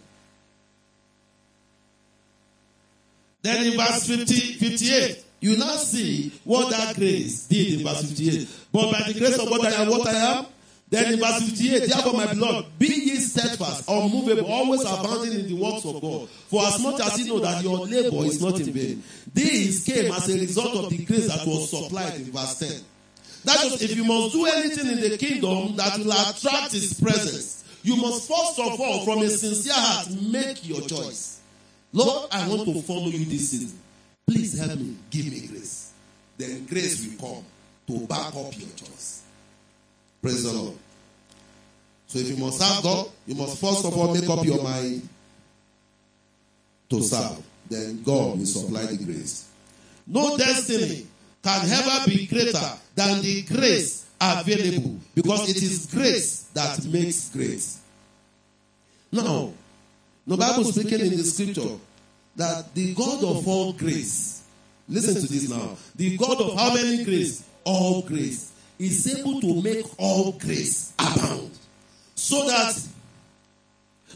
Then 3.44 3.68
in 3.68 3.78
verse 3.78 4.08
50, 4.08 4.36
58, 4.54 5.24
you 5.40 5.58
now 5.58 5.76
see 5.76 6.34
what 6.44 6.72
that 6.72 6.96
grace 6.96 7.48
did 7.48 7.80
in 7.80 7.88
verse 7.88 8.02
58. 8.10 8.50
But 8.74 8.92
by 8.92 9.12
the 9.12 9.20
grace 9.20 9.40
of 9.40 9.48
God 9.48 9.66
I 9.66 9.82
am 9.84 9.90
what 9.90 10.08
I 10.08 10.40
am. 10.40 10.46
Then 10.90 11.14
in 11.14 11.20
verse 11.20 11.44
58, 11.50 11.90
therefore 11.90 12.14
my 12.14 12.34
beloved, 12.34 12.80
be 12.80 12.88
ye 12.88 13.16
steadfast, 13.18 13.90
unmovable, 13.90 14.46
always 14.46 14.82
abounding 14.82 15.40
in 15.40 15.48
the 15.48 15.54
works 15.54 15.86
of 15.86 16.02
God. 16.02 16.30
For 16.30 16.66
as 16.66 16.82
much 16.82 17.00
as 17.02 17.20
you 17.20 17.28
know 17.28 17.40
that 17.40 17.64
your 17.64 17.80
labor 17.80 18.26
is 18.26 18.42
not 18.42 18.60
in 18.60 18.72
vain. 18.72 19.04
This 19.34 19.84
came 19.86 20.12
as 20.12 20.30
a 20.30 20.34
result 20.34 20.86
of 20.86 20.90
the 20.90 21.06
grace 21.06 21.28
that 21.28 21.46
was 21.46 21.70
supplied 21.70 22.16
in 22.16 22.32
verse 22.32 22.60
10. 22.60 22.82
That 23.48 23.64
is, 23.64 23.82
if 23.82 23.96
you 23.96 24.04
must 24.04 24.34
do 24.34 24.46
anything 24.46 24.88
in 24.88 25.00
the 25.00 25.18
kingdom 25.18 25.78
that 25.78 25.98
will 25.98 26.12
attract 26.12 26.74
his 26.74 27.00
presence, 27.00 27.64
you 27.82 27.96
must 27.96 28.28
first 28.28 28.60
of 28.60 28.78
all, 28.78 29.06
from 29.06 29.20
a 29.20 29.30
sincere 29.30 29.72
heart, 29.74 30.10
make 30.22 30.68
your 30.68 30.82
choice. 30.82 31.40
Lord, 31.94 32.28
I 32.30 32.46
want 32.50 32.66
to 32.66 32.82
follow 32.82 33.08
you 33.08 33.24
this 33.24 33.52
season. 33.52 33.80
Please 34.28 34.60
help 34.60 34.78
me. 34.78 34.98
Give 35.10 35.32
me 35.32 35.48
grace. 35.48 35.94
Then 36.38 36.66
grace 36.66 37.08
will 37.08 37.36
come 37.36 37.46
to 37.88 38.06
back 38.06 38.36
up 38.36 38.52
your 38.60 38.70
choice. 38.76 39.24
Praise 40.22 40.44
the 40.44 40.52
Lord. 40.52 40.76
So 42.08 42.20
if 42.20 42.28
you 42.28 42.44
must 42.44 42.60
serve 42.60 42.84
God, 42.84 43.08
you 43.28 43.36
must 43.36 43.62
first 43.62 43.86
of 43.86 43.98
all 43.98 44.14
make 44.14 44.30
up 44.30 44.44
your 44.44 44.62
mind 44.62 45.08
to 46.90 47.02
serve. 47.02 47.42
Then 47.70 48.04
God 48.04 48.40
will 48.40 48.46
supply 48.46 48.88
the 48.88 49.06
grace. 49.06 49.48
No 50.06 50.36
destiny 50.36 51.08
can 51.48 51.72
ever 51.72 52.06
be 52.10 52.28
greater 52.28 52.72
than 52.94 53.22
the 53.22 53.42
grace 53.44 54.06
available 54.20 54.98
because 55.16 55.50
it 55.50 55.64
is 55.64 55.86
grace 55.86 56.44
that 56.54 56.84
makes 56.86 57.30
grace. 57.30 57.80
Now, 59.12 59.54
the 60.26 60.36
Bible 60.36 60.68
is 60.68 60.76
speaking 60.76 61.00
in 61.00 61.12
the 61.12 61.24
scripture 61.24 61.78
that 62.36 62.74
the 62.76 62.94
God 62.94 63.24
of 63.24 63.48
all 63.48 63.72
grace, 63.72 64.44
listen 64.90 65.16
to 65.16 65.22
this 65.22 65.50
now, 65.50 65.78
the 65.96 66.18
God 66.18 66.42
of 66.42 66.56
how 66.58 66.74
many 66.74 67.06
grace? 67.06 67.44
All 67.64 68.02
grace. 68.02 68.52
Is 68.80 69.18
able 69.18 69.42
to 69.42 69.62
make 69.64 69.86
all 69.98 70.34
grace 70.34 70.94
abound. 71.00 71.50
So 72.14 72.46
that 72.48 72.80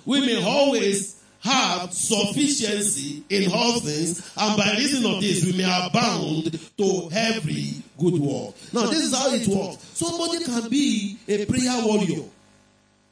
we 0.05 0.19
may 0.19 0.43
always 0.43 1.20
have 1.41 1.91
sufficiency 1.91 3.23
in 3.29 3.51
all 3.51 3.79
things, 3.79 4.31
and 4.37 4.57
by 4.57 4.73
reason 4.77 5.05
of 5.11 5.21
this, 5.21 5.43
we 5.43 5.53
may 5.53 5.63
abound 5.63 6.51
to 6.77 7.09
every 7.11 7.81
good 7.97 8.13
work. 8.13 8.53
Now, 8.71 8.87
this 8.87 9.05
is 9.05 9.15
how 9.15 9.31
it 9.33 9.47
works. 9.47 9.83
Somebody 9.93 10.43
can 10.43 10.69
be 10.69 11.17
a 11.27 11.45
prayer 11.45 11.81
warrior, 11.83 12.23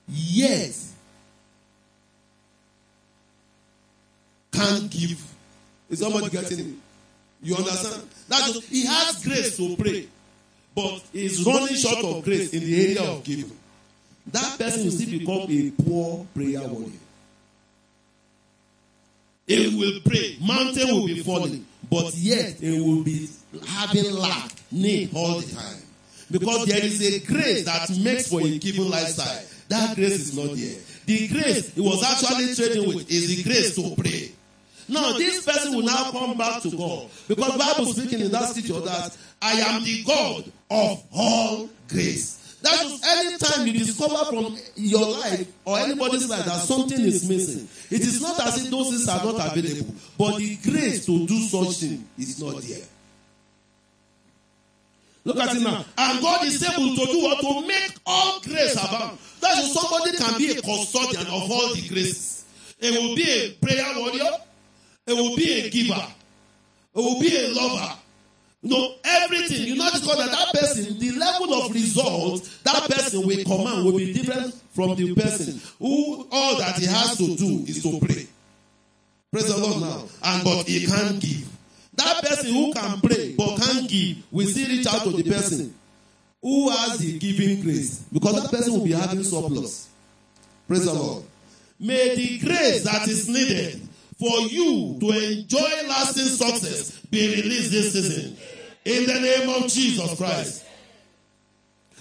yes, 0.07 0.93
can't 4.51 4.89
give. 4.91 5.23
Is 5.89 5.99
somebody 5.99 6.29
getting 6.29 6.59
it? 6.59 6.75
You 7.41 7.55
understand? 7.55 8.03
That's 8.27 8.67
he 8.67 8.85
has 8.85 9.23
grace 9.23 9.57
to 9.57 9.75
pray, 9.75 10.07
but 10.75 11.01
he's 11.11 11.43
running 11.45 11.75
short 11.75 12.05
of 12.05 12.23
grace 12.23 12.53
in 12.53 12.59
the 12.59 12.85
area 12.85 13.11
of 13.11 13.23
giving. 13.23 13.51
That 14.27 14.59
person 14.59 14.83
will 14.83 14.91
still 14.91 15.17
become 15.17 15.47
a 15.49 15.71
poor 15.83 16.27
prayer 16.35 16.67
warrior. 16.67 16.99
He 19.49 19.75
will 19.77 19.99
pray, 20.05 20.37
mountain 20.39 20.87
will 20.95 21.07
be 21.07 21.23
falling, 21.23 21.65
but 21.89 22.13
yet 22.15 22.61
it 22.61 22.79
will 22.85 23.03
be 23.03 23.27
having 23.67 24.11
lack, 24.13 24.51
need 24.71 25.09
all 25.15 25.39
the 25.39 25.55
time. 25.55 25.81
Because 26.29 26.67
there 26.67 26.85
is 26.85 27.01
a 27.01 27.25
grace 27.25 27.65
that 27.65 27.89
makes 27.97 28.29
for 28.29 28.41
a 28.41 28.57
given 28.59 28.89
lifestyle. 28.89 29.41
That 29.69 29.95
grace 29.95 30.19
is 30.19 30.37
not 30.37 30.55
there. 30.55 30.77
The 31.05 31.27
grace 31.29 31.73
he 31.73 31.81
was 31.81 32.03
actually 32.03 32.53
trading 32.53 32.87
with 32.95 33.09
is 33.09 33.35
the 33.35 33.43
grace 33.43 33.75
to 33.75 33.95
pray. 33.99 34.31
Now, 34.87 35.13
this 35.17 35.43
person 35.43 35.75
will 35.75 35.85
now 35.85 36.11
come 36.11 36.37
back 36.37 36.61
to 36.63 36.71
God. 36.75 37.09
Because 37.27 37.57
Bible 37.57 37.93
speaking 37.93 38.21
in 38.21 38.31
that 38.31 38.49
scripture 38.49 38.79
that 38.81 39.17
I 39.41 39.53
am 39.53 39.83
the 39.83 40.03
God 40.03 40.51
of 40.69 41.03
all 41.11 41.69
grace. 41.87 42.38
That 42.61 42.85
is 42.85 43.01
anytime 43.05 43.67
you 43.67 43.73
discover 43.73 44.25
from 44.25 44.57
your 44.75 45.05
life 45.05 45.47
or 45.63 45.79
anybody's 45.79 46.29
life 46.29 46.43
that 46.45 46.59
something 46.59 46.99
is 46.99 47.27
missing, 47.27 47.69
it 47.89 48.01
is 48.01 48.21
not 48.21 48.39
as 48.41 48.65
if 48.65 48.69
those 48.71 48.89
things 48.89 49.07
are 49.07 49.23
not 49.23 49.57
available, 49.57 49.95
but 50.17 50.37
the 50.37 50.57
grace 50.57 51.05
to 51.05 51.25
do 51.25 51.39
such 51.39 51.77
thing 51.77 52.05
is 52.17 52.41
not 52.41 52.61
there. 52.61 52.85
Look 55.23 55.37
at 55.37 55.55
it 55.55 55.61
now. 55.61 55.85
And 55.97 56.21
God 56.21 56.43
is 56.45 56.63
able 56.63 56.95
to 56.95 57.05
do 57.05 57.23
what? 57.23 57.39
To 57.41 57.67
make 57.67 57.93
all 58.05 58.41
grace 58.41 58.73
abound. 58.73 59.17
That 59.41 59.57
is, 59.59 59.73
somebody 59.73 60.17
can 60.17 60.37
be 60.37 60.51
a 60.51 60.61
custodian 60.61 61.27
of 61.27 61.51
all 61.51 61.73
the 61.73 61.87
graces. 61.87 62.45
It 62.79 62.91
will 62.91 63.15
be 63.15 63.23
a 63.23 63.51
prayer 63.65 63.93
warrior. 63.97 64.31
It 65.07 65.13
will 65.13 65.35
be 65.35 65.61
a 65.61 65.69
giver. 65.69 66.07
It 66.95 66.97
will 66.99 67.19
be 67.19 67.35
a 67.35 67.49
lover. 67.53 67.95
No, 68.61 68.95
everything. 69.03 69.67
You 69.67 69.75
know, 69.75 69.89
because 69.93 70.17
that, 70.17 70.31
that 70.31 70.53
person, 70.53 70.99
the 70.99 71.11
level 71.11 71.53
of 71.53 71.73
results 71.73 72.57
that 72.63 72.89
person 72.89 73.25
will 73.25 73.43
command 73.43 73.85
will 73.85 73.97
be 73.97 74.13
different 74.13 74.53
from 74.73 74.95
the 74.95 75.15
person 75.15 75.61
who 75.79 76.27
all 76.31 76.57
that 76.57 76.75
he 76.75 76.85
has 76.85 77.17
to 77.17 77.35
do 77.35 77.63
is 77.67 77.81
to 77.83 77.99
pray. 77.99 78.27
Praise 79.31 79.47
the 79.47 79.57
Lord 79.57 79.81
now. 79.81 80.03
And 80.23 80.43
but 80.43 80.67
he 80.67 80.85
can't 80.85 81.21
give. 81.21 81.47
That 81.95 82.23
person 82.23 82.53
who 82.53 82.73
can 82.73 82.99
pray 82.99 83.35
but 83.37 83.57
can't 83.61 83.89
give 83.89 84.17
will 84.31 84.47
still 84.47 84.67
reach 84.67 84.87
out 84.87 85.03
to 85.03 85.11
the 85.11 85.23
person 85.23 85.73
who 86.41 86.69
has 86.69 86.97
the 86.97 87.17
giving 87.19 87.61
grace. 87.61 88.03
Because 88.11 88.41
that 88.41 88.51
person 88.51 88.73
will 88.73 88.83
be 88.83 88.93
having 88.93 89.23
surplus. 89.23 89.87
Praise 90.67 90.85
the 90.85 90.93
Lord. 90.93 91.23
May 91.79 92.15
the 92.15 92.39
grace 92.39 92.83
that 92.83 93.07
is 93.07 93.29
needed 93.29 93.87
for 94.19 94.39
you 94.47 94.97
to 94.99 95.09
enjoy 95.11 95.87
lasting 95.87 96.25
success 96.25 96.99
be 97.09 97.41
released 97.41 97.71
this 97.71 97.93
season. 97.93 98.37
In 98.89 99.05
the 99.05 99.19
name 99.19 99.49
of 99.49 99.69
Jesus 99.69 100.17
Christ. 100.17 100.65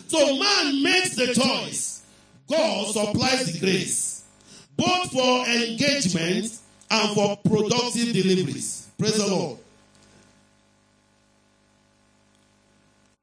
So 0.07 0.39
man 0.39 0.82
makes 0.82 1.16
the 1.16 1.34
choice. 1.34 2.03
God 2.49 2.86
supplies 2.86 3.53
the 3.53 3.59
grace. 3.59 4.24
Both 4.74 5.12
for 5.12 5.47
engagement 5.47 6.59
and 6.91 7.14
for 7.14 7.36
productive 7.36 8.14
deliveries. 8.14 8.89
Praise 8.97 9.18
the 9.18 9.26
Lord. 9.26 9.59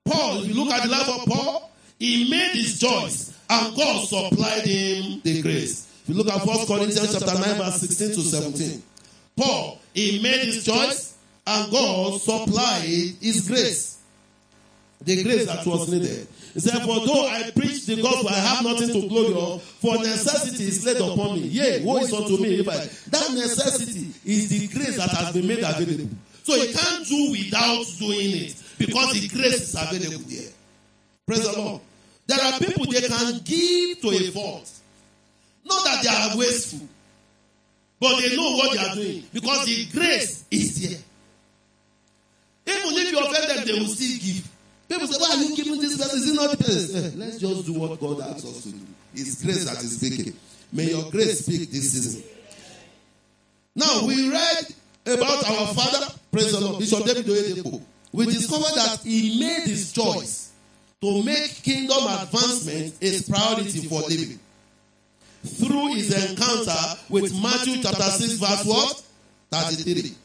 Paul, 0.05 0.43
if 0.43 0.47
you 0.49 0.63
look 0.63 0.71
at 0.71 0.83
the 0.83 0.89
life 0.89 1.09
of 1.09 1.25
Paul, 1.25 1.71
he 1.97 2.29
made 2.29 2.51
his 2.51 2.79
choice 2.79 3.33
and 3.49 3.75
God 3.75 4.05
supplied 4.07 4.65
him 4.65 5.21
the 5.23 5.41
grace. 5.41 5.91
If 6.03 6.09
you 6.09 6.13
look 6.13 6.29
at 6.29 6.45
1 6.45 6.67
Corinthians 6.67 7.17
chapter 7.17 7.33
9, 7.33 7.57
verse 7.57 7.81
16 7.81 8.09
to 8.09 8.21
17. 8.21 8.83
Paul, 9.35 9.79
he 9.95 10.21
made 10.21 10.41
his 10.41 10.63
choice 10.63 11.04
and 11.47 11.71
God 11.71 12.21
supplied 12.21 12.83
his 13.21 13.47
grace. 13.47 14.01
The 15.01 15.23
grace 15.23 15.45
that 15.45 15.65
was 15.65 15.91
needed. 15.91 16.27
He 16.53 16.59
said, 16.61 16.81
For 16.83 17.05
though 17.05 17.27
I 17.27 17.51
preach 17.51 17.85
the 17.85 18.01
gospel, 18.01 18.29
I 18.29 18.39
have 18.39 18.63
nothing 18.63 18.87
to 19.01 19.07
glory 19.09 19.35
of, 19.35 19.61
for 19.61 19.97
necessity 19.97 20.63
is 20.63 20.85
laid 20.85 20.97
upon 20.97 21.35
me. 21.35 21.41
Yea, 21.47 21.83
woe 21.83 21.97
is 21.97 22.13
unto 22.13 22.37
me 22.41 22.59
if 22.59 22.67
I. 22.69 22.77
That 23.11 23.33
necessity 23.33 24.11
is 24.23 24.49
the 24.49 24.67
grace 24.73 24.97
that 24.97 25.09
has 25.09 25.33
been 25.33 25.47
made 25.47 25.59
available. 25.59 26.15
So 26.43 26.55
you 26.55 26.73
can't 26.73 27.05
do 27.05 27.31
without 27.31 27.85
doing 27.99 28.31
it 28.37 28.63
because 28.77 29.13
the 29.13 29.27
grace 29.27 29.61
is 29.61 29.75
available 29.75 30.23
there. 30.27 30.51
Praise 31.27 31.51
the 31.51 31.59
Lord. 31.59 31.81
There 32.27 32.41
are 32.41 32.59
people 32.59 32.85
they 32.85 33.01
can 33.01 33.39
give 33.43 34.01
to 34.01 34.09
a 34.09 34.31
fault. 34.31 34.71
Not 35.65 35.83
that 35.83 36.03
they 36.03 36.09
are 36.09 36.37
wasteful, 36.37 36.87
but 37.99 38.21
they 38.21 38.35
know 38.35 38.55
what 38.55 38.73
they 38.73 38.79
are 38.79 38.95
doing 38.95 39.23
because 39.33 39.65
the 39.65 39.85
grace 39.91 40.45
is 40.51 40.89
there. 40.89 40.99
Even 42.67 42.93
if 42.93 43.11
you 43.11 43.19
offend 43.19 43.49
them, 43.49 43.65
they 43.67 43.79
will 43.79 43.87
still 43.87 44.17
give. 44.19 44.51
People 44.87 45.07
say, 45.07 45.19
Why 45.19 45.35
are 45.35 45.43
you 45.43 45.55
giving 45.55 45.79
this 45.81 45.97
person? 45.97 46.19
Is 46.19 46.29
it 46.31 46.35
not 46.35 46.57
grace? 46.57 47.15
Let's 47.15 47.37
just 47.39 47.65
do 47.65 47.73
what 47.73 47.99
God 47.99 48.21
asks 48.21 48.45
us 48.45 48.63
to 48.63 48.71
do. 48.71 48.79
It's 49.13 49.43
grace 49.43 49.65
that 49.65 49.83
is 49.83 49.97
speaking. 49.97 50.33
May 50.71 50.89
your 50.89 51.09
grace 51.11 51.45
speak 51.45 51.71
this 51.71 51.93
season. 51.93 52.23
Now, 53.75 54.05
we 54.05 54.29
read 54.29 54.65
about 55.05 55.45
our 55.49 55.73
father, 55.73 56.13
praise 56.31 56.51
the 56.51 56.61
Lord, 56.61 56.79
Bishop 56.79 57.05
David 57.05 57.25
Oyedepo. 57.25 57.81
We 58.11 58.25
discovered 58.25 58.75
that 58.75 59.01
he 59.03 59.39
made 59.39 59.63
his 59.67 59.91
choice 59.91 60.51
to 61.01 61.23
make 61.23 61.51
kingdom 61.63 62.03
advancement 62.07 62.95
his 63.01 63.27
priority 63.29 63.87
for 63.87 64.01
living. 64.01 64.39
Through 65.43 65.95
his 65.95 66.31
encounter 66.31 66.99
with 67.09 67.31
Matthew 67.41 67.83
chapter 67.83 68.03
6, 68.03 68.33
verse 68.33 68.65
what? 68.65 69.03
33 69.51 70.15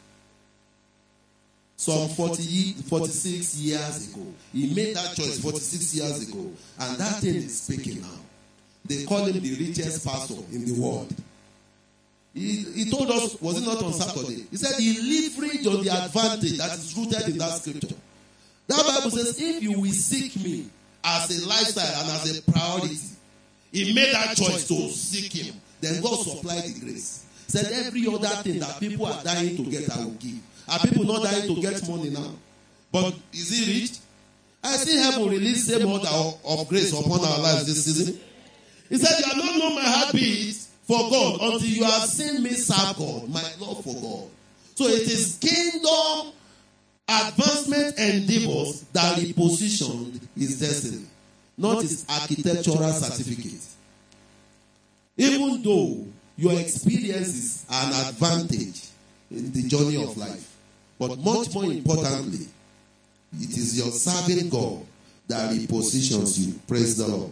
some 1.81 2.11
40, 2.11 2.75
46 2.91 3.57
years 3.57 4.13
ago. 4.13 4.27
He 4.53 4.75
made 4.75 4.95
that 4.95 5.17
choice 5.17 5.41
46 5.41 5.95
years 5.95 6.29
ago. 6.29 6.51
And 6.79 6.99
that 6.99 7.21
thing 7.23 7.37
is 7.37 7.63
speaking 7.63 8.03
now. 8.03 8.19
They 8.85 9.05
call 9.05 9.25
him 9.25 9.41
the 9.41 9.55
richest 9.55 10.07
pastor 10.07 10.35
in 10.53 10.67
the 10.67 10.79
world. 10.79 11.09
He, 12.35 12.65
he 12.75 12.91
told 12.91 13.11
us, 13.11 13.41
was 13.41 13.63
it 13.63 13.67
not 13.67 13.83
on 13.83 13.95
Saturday? 13.95 14.45
He 14.51 14.59
said 14.59 14.79
he 14.79 15.31
leveraged 15.31 15.75
on 15.75 15.83
the 15.83 15.89
advantage 15.91 16.59
that 16.59 16.75
is 16.75 16.95
rooted 16.99 17.27
in 17.31 17.39
that 17.39 17.53
scripture. 17.53 17.97
That 18.69 18.85
Bible 18.87 19.11
says, 19.11 19.41
if 19.41 19.63
you 19.63 19.81
will 19.81 19.91
seek 19.91 20.37
me 20.37 20.67
as 21.03 21.31
a 21.31 21.49
lifestyle 21.49 22.03
and 22.03 22.11
as 22.11 22.39
a 22.39 22.43
priority, 22.53 22.97
he 23.73 23.95
made 23.95 24.13
that 24.13 24.37
choice 24.37 24.69
to 24.69 24.91
seek 24.91 25.33
him. 25.33 25.55
then 25.81 26.03
God 26.03 26.19
supplied 26.19 26.65
the 26.65 26.81
grace. 26.81 27.25
Said 27.49 27.73
every 27.87 28.07
other 28.07 28.29
thing 28.43 28.61
that 28.61 28.79
people 28.79 29.07
are 29.07 29.25
dying 29.25 29.57
to 29.57 29.63
get, 29.65 29.91
I 29.91 30.05
will 30.05 30.11
give. 30.11 30.41
Are 30.71 30.79
people 30.79 31.05
not 31.05 31.25
dying 31.25 31.53
to 31.55 31.61
get 31.61 31.89
money 31.89 32.11
now? 32.11 32.33
But 32.93 33.15
is 33.33 33.51
he 33.51 33.81
rich? 33.81 33.99
I 34.63 34.77
see 34.77 34.97
heaven 34.97 35.29
release 35.29 35.67
same 35.67 35.89
order 35.89 36.09
of, 36.09 36.69
grace 36.69 36.93
upon 36.93 37.25
our 37.25 37.39
lives 37.39 37.67
this 37.67 37.85
season. 37.85 38.21
He 38.89 38.99
said, 38.99 39.19
You 39.19 39.25
have 39.27 39.37
not 39.37 39.59
known 39.59 39.75
my 39.75 39.83
heartbeat 39.83 40.55
for 40.83 41.11
God 41.11 41.41
until 41.41 41.69
you 41.69 41.85
have 41.85 42.03
seen 42.09 42.43
me 42.43 42.51
serve 42.51 42.97
God, 42.97 43.29
my 43.29 43.43
love 43.59 43.83
for 43.83 43.95
God. 43.95 44.29
So 44.75 44.87
it 44.87 45.03
is 45.03 45.39
kingdom 45.41 46.33
advancement 47.09 47.99
endeavors 47.99 48.83
that 48.93 49.19
repositioned 49.19 50.21
his 50.37 50.61
destiny, 50.61 51.07
not 51.57 51.83
his 51.83 52.07
architectural 52.09 52.93
certificate. 52.93 53.67
Even 55.17 55.63
though 55.63 56.07
your 56.37 56.59
experiences 56.59 57.67
are 57.71 57.87
an 57.87 58.09
advantage 58.09 58.89
in 59.31 59.53
the 59.53 59.63
journey 59.69 60.03
of 60.03 60.17
life, 60.17 60.50
but 61.01 61.19
much 61.19 61.55
more 61.55 61.65
importantly, 61.65 62.47
it 63.33 63.57
is 63.57 63.79
your 63.79 63.91
serving 63.91 64.51
God 64.51 64.85
that 65.29 65.51
repositions 65.51 66.39
you. 66.39 66.61
Praise 66.69 66.99
the 66.99 67.09
Lord. 67.09 67.31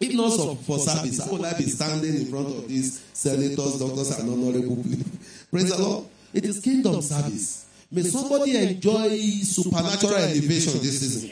If 0.00 0.12
not 0.14 0.58
for 0.64 0.80
service, 0.80 1.24
how 1.24 1.30
would 1.30 1.44
I 1.44 1.56
be 1.56 1.62
standing 1.68 2.16
in 2.16 2.26
front 2.26 2.48
of 2.48 2.66
these 2.66 3.04
senators, 3.12 3.78
doctors, 3.78 4.18
and 4.18 4.28
honorable 4.28 4.82
people? 4.82 5.10
Praise 5.52 5.70
the 5.70 5.80
Lord. 5.80 6.06
It 6.34 6.44
is 6.44 6.58
kingdom 6.60 7.00
service. 7.02 7.66
May 7.92 8.02
somebody 8.02 8.56
enjoy 8.56 9.16
supernatural 9.16 10.16
elevation 10.16 10.80
this 10.80 11.00
season. 11.00 11.30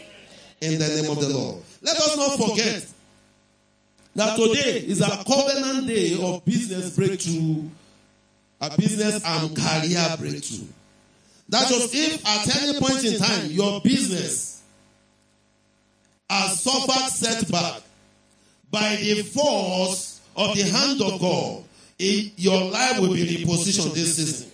In 0.60 0.78
the 0.78 0.86
name 0.86 1.10
of 1.10 1.18
the 1.20 1.30
Lord. 1.30 1.62
Let 1.82 1.96
us 1.96 2.16
not 2.16 2.48
forget 2.48 2.86
that 4.14 4.36
today 4.36 4.78
is 4.86 5.00
a 5.00 5.24
covenant 5.24 5.88
day 5.88 6.16
of 6.22 6.44
business 6.44 6.94
breakthrough, 6.94 7.64
a 8.60 8.76
business 8.78 9.20
and 9.26 9.56
career 9.56 10.16
breakthrough. 10.16 10.68
That 11.48 11.68
just 11.68 11.94
if 11.94 12.26
at 12.26 12.62
any 12.62 12.80
point 12.80 13.04
in 13.04 13.18
time 13.18 13.50
your 13.50 13.80
business 13.80 14.62
has 16.28 16.60
suffered 16.60 17.10
setback 17.10 17.82
by 18.70 18.96
the 18.96 19.22
force 19.22 20.20
of 20.36 20.56
the 20.56 20.62
hand 20.62 21.00
of 21.02 21.20
God, 21.20 21.64
it, 21.98 22.32
your 22.36 22.70
life 22.70 22.98
will 22.98 23.14
be 23.14 23.44
repositioned 23.44 23.94
this 23.94 24.16
season. 24.16 24.50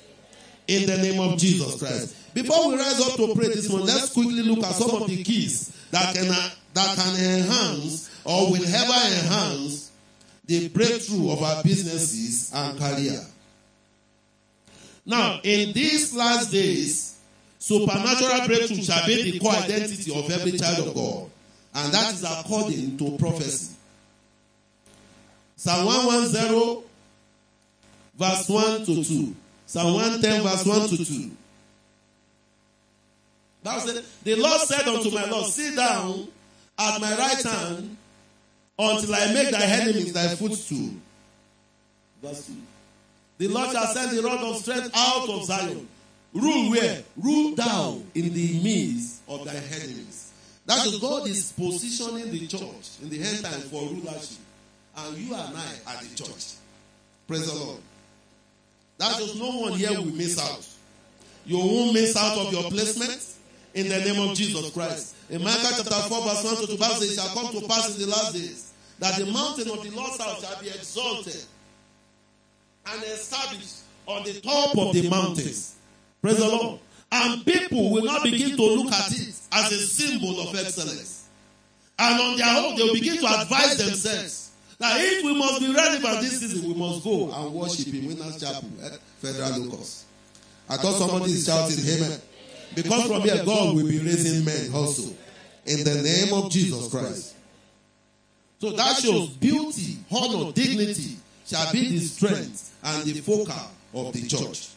In 0.67 0.87
the 0.87 0.99
name 0.99 1.21
of 1.21 1.39
Jesus 1.39 1.79
Christ. 1.79 2.17
Before 2.33 2.69
we 2.69 2.77
rise 2.77 3.01
up 3.01 3.17
to 3.17 3.35
pray 3.35 3.49
this 3.49 3.69
morning, 3.69 3.89
let's 3.89 4.13
quickly 4.13 4.43
look 4.43 4.65
at 4.65 4.75
some 4.75 4.91
of 4.91 5.09
the 5.09 5.23
keys 5.25 5.77
that 5.91 6.15
can 6.15 6.29
that 6.29 6.97
can 6.97 7.17
enhance 7.17 8.09
or 8.25 8.53
will 8.53 8.65
ever 8.65 9.17
enhance 9.17 9.91
the 10.45 10.69
breakthrough 10.69 11.33
of 11.33 11.43
our 11.43 11.63
businesses 11.65 12.53
and 12.55 12.79
career. 12.79 13.21
Now, 15.07 15.41
in 15.43 15.73
these 15.73 16.15
last 16.15 16.51
days, 16.53 17.19
supernatural 17.59 18.47
breakthrough 18.47 18.83
shall 18.83 19.07
be 19.07 19.31
the 19.31 19.39
core 19.39 19.53
identity 19.53 20.13
of 20.15 20.31
every 20.31 20.53
child 20.53 20.89
of 20.89 20.95
God. 20.95 21.31
And 21.75 21.93
that 21.93 22.15
is 22.15 22.25
according 22.25 22.99
to 22.99 23.17
prophecy. 23.19 23.77
Psalm 25.57 25.87
110, 25.87 26.83
verse 28.17 28.49
1 28.49 28.85
to 28.87 29.05
2. 29.05 29.37
Psalm 29.67 29.95
110, 29.95 30.43
verse 30.43 30.67
1 30.67 30.89
to 30.89 31.05
2. 31.05 31.31
That 33.63 33.83
said, 33.83 34.05
the 34.25 34.37
Lord 34.37 34.61
said 34.63 34.89
unto 34.89 35.11
my 35.11 35.25
Lord, 35.27 35.47
Sit 35.47 35.77
down 35.77 36.29
at 36.79 37.01
my 37.01 37.17
right 37.17 37.43
hand 37.43 37.97
until 38.79 39.15
I 39.15 39.33
make 39.35 39.51
thy 39.51 39.65
enemies 39.65 40.13
thy 40.13 40.35
footstool. 40.35 40.91
Verse 42.23 42.47
2. 42.47 42.53
The 43.41 43.49
Lord 43.49 43.71
shall 43.71 43.87
send 43.87 44.19
the 44.19 44.23
rod 44.23 44.41
of 44.41 44.59
strength 44.59 44.91
out 44.95 45.27
of 45.31 45.45
Zion. 45.47 45.89
Rule 46.35 46.73
where? 46.73 47.03
Rule 47.17 47.55
down 47.55 48.05
in 48.15 48.35
the 48.35 48.61
midst 48.63 49.23
of 49.27 49.47
thy 49.47 49.55
enemies. 49.55 50.31
That 50.67 50.85
is 50.87 50.99
God 50.99 51.27
is 51.27 51.51
positioning 51.53 52.31
the 52.31 52.47
church 52.47 53.01
in 53.01 53.09
the 53.09 53.19
end 53.23 53.43
time 53.43 53.63
for 53.63 53.81
rulership. 53.81 54.37
And 54.95 55.17
you 55.17 55.35
and 55.35 55.57
I 55.57 55.73
are 55.87 56.03
the 56.03 56.15
church. 56.15 56.53
Praise 57.27 57.51
the 57.51 57.59
Lord. 57.59 57.81
That 58.99 59.19
is 59.21 59.41
no 59.41 59.49
one 59.57 59.73
here 59.73 59.97
will 59.97 60.05
miss 60.05 60.39
out. 60.39 60.69
You 61.47 61.61
won't 61.61 61.95
miss 61.95 62.15
out 62.19 62.37
of 62.37 62.53
your 62.53 62.71
placement 62.71 63.27
in 63.73 63.89
the 63.89 64.01
name 64.01 64.21
of 64.21 64.37
Jesus 64.37 64.71
Christ. 64.71 65.17
In 65.31 65.43
Micah 65.43 65.77
chapter 65.79 65.95
4, 65.95 66.23
verse 66.25 66.45
1 66.45 66.57
to 66.57 66.67
2, 66.67 66.77
Bible 66.77 66.95
says, 66.97 67.13
It 67.13 67.15
shall 67.15 67.35
come 67.35 67.59
to 67.59 67.67
pass 67.67 67.97
in 67.97 68.03
the 68.03 68.09
last 68.09 68.35
days 68.35 68.75
that 68.99 69.19
the 69.19 69.33
mountain 69.33 69.71
of 69.71 69.83
the 69.83 69.97
Lord's 69.97 70.23
house 70.23 70.45
shall 70.45 70.61
be 70.61 70.69
exalted 70.69 71.43
and 72.87 73.03
established 73.05 73.81
on 74.07 74.25
the 74.25 74.41
top 74.41 74.77
of 74.77 74.93
the 74.93 75.09
mountains. 75.09 75.77
Praise 76.23 76.39
the 76.39 76.49
Lord. 76.49 76.81
And 77.13 77.45
people 77.45 77.91
will 77.91 78.05
not 78.05 78.23
begin 78.23 78.57
to 78.57 78.63
look 78.63 78.93
at 78.93 79.11
it 79.13 79.35
as 79.53 79.73
a 79.73 79.79
symbol 79.79 80.41
of 80.41 80.55
excellence. 80.55 81.29
And 81.99 82.21
on 82.21 82.37
their 82.37 82.57
own, 82.57 82.77
they 82.77 82.83
will 82.85 82.95
begin 82.95 83.19
to 83.19 83.27
advise 83.27 83.77
themselves 83.77 84.51
that 84.79 84.97
if 84.99 85.25
we 85.25 85.37
must 85.39 85.61
be 85.61 85.73
relevant 85.73 86.21
this 86.21 86.41
season, 86.41 86.69
we 86.69 86.75
must 86.75 87.05
go 87.05 87.31
and 87.33 87.53
worship 87.53 87.89
in 87.89 88.07
Winners 88.07 88.41
Chapel, 88.41 88.71
eh, 88.83 88.97
Federal 89.19 89.61
Locus. 89.61 90.05
I 90.69 90.77
thought 90.77 90.95
somebody 90.95 91.33
is 91.33 91.45
shouting, 91.45 91.77
Amen. 91.79 92.21
Because 92.75 93.07
from 93.07 93.23
here, 93.23 93.45
God 93.45 93.75
will 93.75 93.87
be 93.87 93.99
raising 93.99 94.45
men 94.45 94.73
also. 94.73 95.13
In 95.67 95.85
the 95.85 96.03
name 96.03 96.33
of 96.33 96.51
Jesus 96.51 96.89
Christ. 96.89 97.35
So 98.61 98.71
that 98.73 98.97
shows 98.97 99.29
beauty, 99.31 99.99
honor, 100.11 100.53
dignity 100.53 101.17
shall 101.51 101.73
be 101.73 101.99
the 101.99 101.99
strength 101.99 102.79
and 102.85 103.05
the 103.05 103.21
focal 103.21 103.55
of 103.95 104.13
the 104.13 104.27
church, 104.27 104.69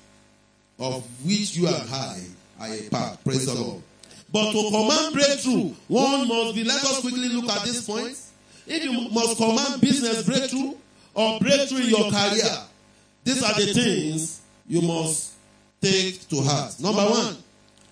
of 0.79 1.03
which 1.23 1.55
you 1.55 1.67
and 1.67 1.89
I 1.89 2.19
are 2.59 2.73
a 2.73 2.89
part. 2.89 3.23
Praise 3.23 3.45
the 3.45 3.53
Lord. 3.53 3.83
But 4.31 4.51
to 4.51 4.71
command 4.71 5.13
breakthrough, 5.13 5.75
one 5.87 6.27
must 6.27 6.55
be, 6.55 6.63
let 6.63 6.83
us 6.83 7.01
quickly 7.01 7.29
look 7.29 7.49
at 7.51 7.63
this 7.63 7.85
point. 7.85 8.17
If 8.65 8.83
you 8.83 9.09
must 9.11 9.37
command 9.37 9.81
business 9.81 10.25
breakthrough 10.25 10.73
or 11.13 11.39
breakthrough 11.39 11.83
in 11.83 11.89
your 11.89 12.09
career, 12.09 12.57
these 13.23 13.43
are 13.43 13.53
the 13.53 13.73
things 13.73 14.41
you 14.67 14.81
must 14.81 15.33
take 15.79 16.27
to 16.29 16.41
heart. 16.41 16.79
Number 16.79 17.03
one, 17.03 17.37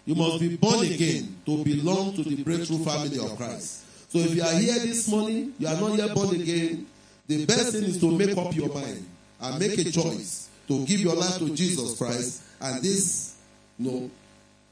you 0.05 0.15
must 0.15 0.39
be 0.39 0.57
born 0.57 0.84
again 0.86 1.38
to 1.45 1.63
belong 1.63 2.15
to 2.15 2.23
the 2.23 2.41
breakthrough 2.43 2.84
family 2.84 3.19
of 3.19 3.38
Christ. 3.38 3.86
So 4.11 4.17
if 4.17 4.36
you 4.36 4.41
are 4.41 4.53
here 4.53 4.79
this 4.79 5.07
morning, 5.07 5.53
you 5.59 5.67
are 5.67 5.79
not 5.79 5.95
yet 5.95 6.15
born 6.15 6.36
again, 6.36 6.88
the 7.28 7.45
best 7.45 7.74
thing 7.74 7.84
is 7.84 7.99
to 7.99 8.11
make 8.11 8.38
up 8.38 8.55
your 8.55 8.74
mind 8.74 9.05
and 9.41 9.59
make 9.59 9.78
a 9.78 9.91
choice 9.91 10.49
to 10.67 10.86
give 10.86 10.99
your 11.01 11.15
life 11.15 11.38
to 11.39 11.53
Jesus 11.55 11.97
Christ. 11.97 12.43
And 12.61 12.82
this, 12.82 13.36
you 13.80 13.91
know, 13.91 14.11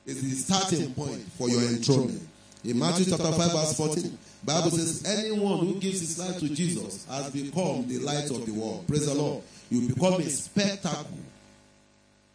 is 0.06 0.22
the 0.22 0.54
starting 0.54 0.93
point 0.93 1.22
for 1.38 1.50
your 1.50 1.62
enthronement. 1.62 2.28
In 2.64 2.78
Matthew 2.78 3.06
chapter 3.06 3.32
5, 3.32 3.52
verse 3.52 3.78
14, 3.78 4.18
Bible 4.43 4.72
says, 4.72 5.06
anyone 5.06 5.60
who 5.60 5.76
gives 5.80 6.00
his 6.00 6.20
life 6.20 6.39
to 6.39 6.50
Jesus 6.50 7.06
has 7.10 7.30
become 7.32 7.88
the 7.88 8.00
light 8.00 8.30
of 8.32 8.45
the 8.45 8.52
world. 8.52 8.88
Praise 8.88 9.06
the 9.06 9.14
Lord. 9.14 9.43
You 9.70 9.88
become 9.88 10.14
a 10.16 10.30
spectacle 10.30 11.06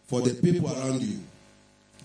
for 0.07 0.21
the 0.23 0.35
people 0.35 0.71
around 0.73 1.03
you. 1.03 1.19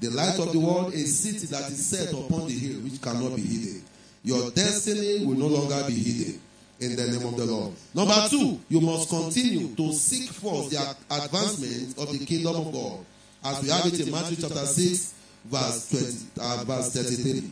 The 0.02 0.10
light 0.10 0.40
of 0.40 0.52
the 0.54 0.60
world, 0.60 0.94
a 0.94 0.98
city 0.98 1.46
that 1.48 1.70
is 1.70 1.86
set 1.86 2.14
upon 2.14 2.48
the 2.48 2.54
hill 2.54 2.80
which 2.82 3.02
cannot 3.02 3.36
be 3.36 3.42
hidden. 3.42 3.84
Your 4.24 4.52
destiny 4.52 5.26
will 5.26 5.36
no 5.36 5.48
longer 5.48 5.84
be 5.88 5.94
hidden 5.94 6.42
in 6.80 6.96
the 6.96 7.08
name 7.08 7.26
of 7.28 7.36
the 7.36 7.46
Lord. 7.46 7.74
Number 7.94 8.28
two, 8.30 8.60
you 8.70 8.80
must 8.82 9.10
continue 9.10 9.76
to 9.76 9.94
seek 9.94 10.30
for 10.32 10.70
the 10.70 10.96
advancement 11.12 11.98
of 11.98 12.12
the 12.18 12.26
kingdom 12.26 12.56
of 12.56 12.72
God. 12.74 13.00
As 13.44 13.62
we 13.62 13.70
have 13.70 13.86
it 13.86 14.00
in 14.00 14.12
Matthew 14.12 14.38
chapter 14.38 14.66
6, 14.66 15.14
verse 15.46 15.90
20, 16.36 16.42
uh, 16.42 16.64
verse 16.66 16.94
33. 16.94 17.52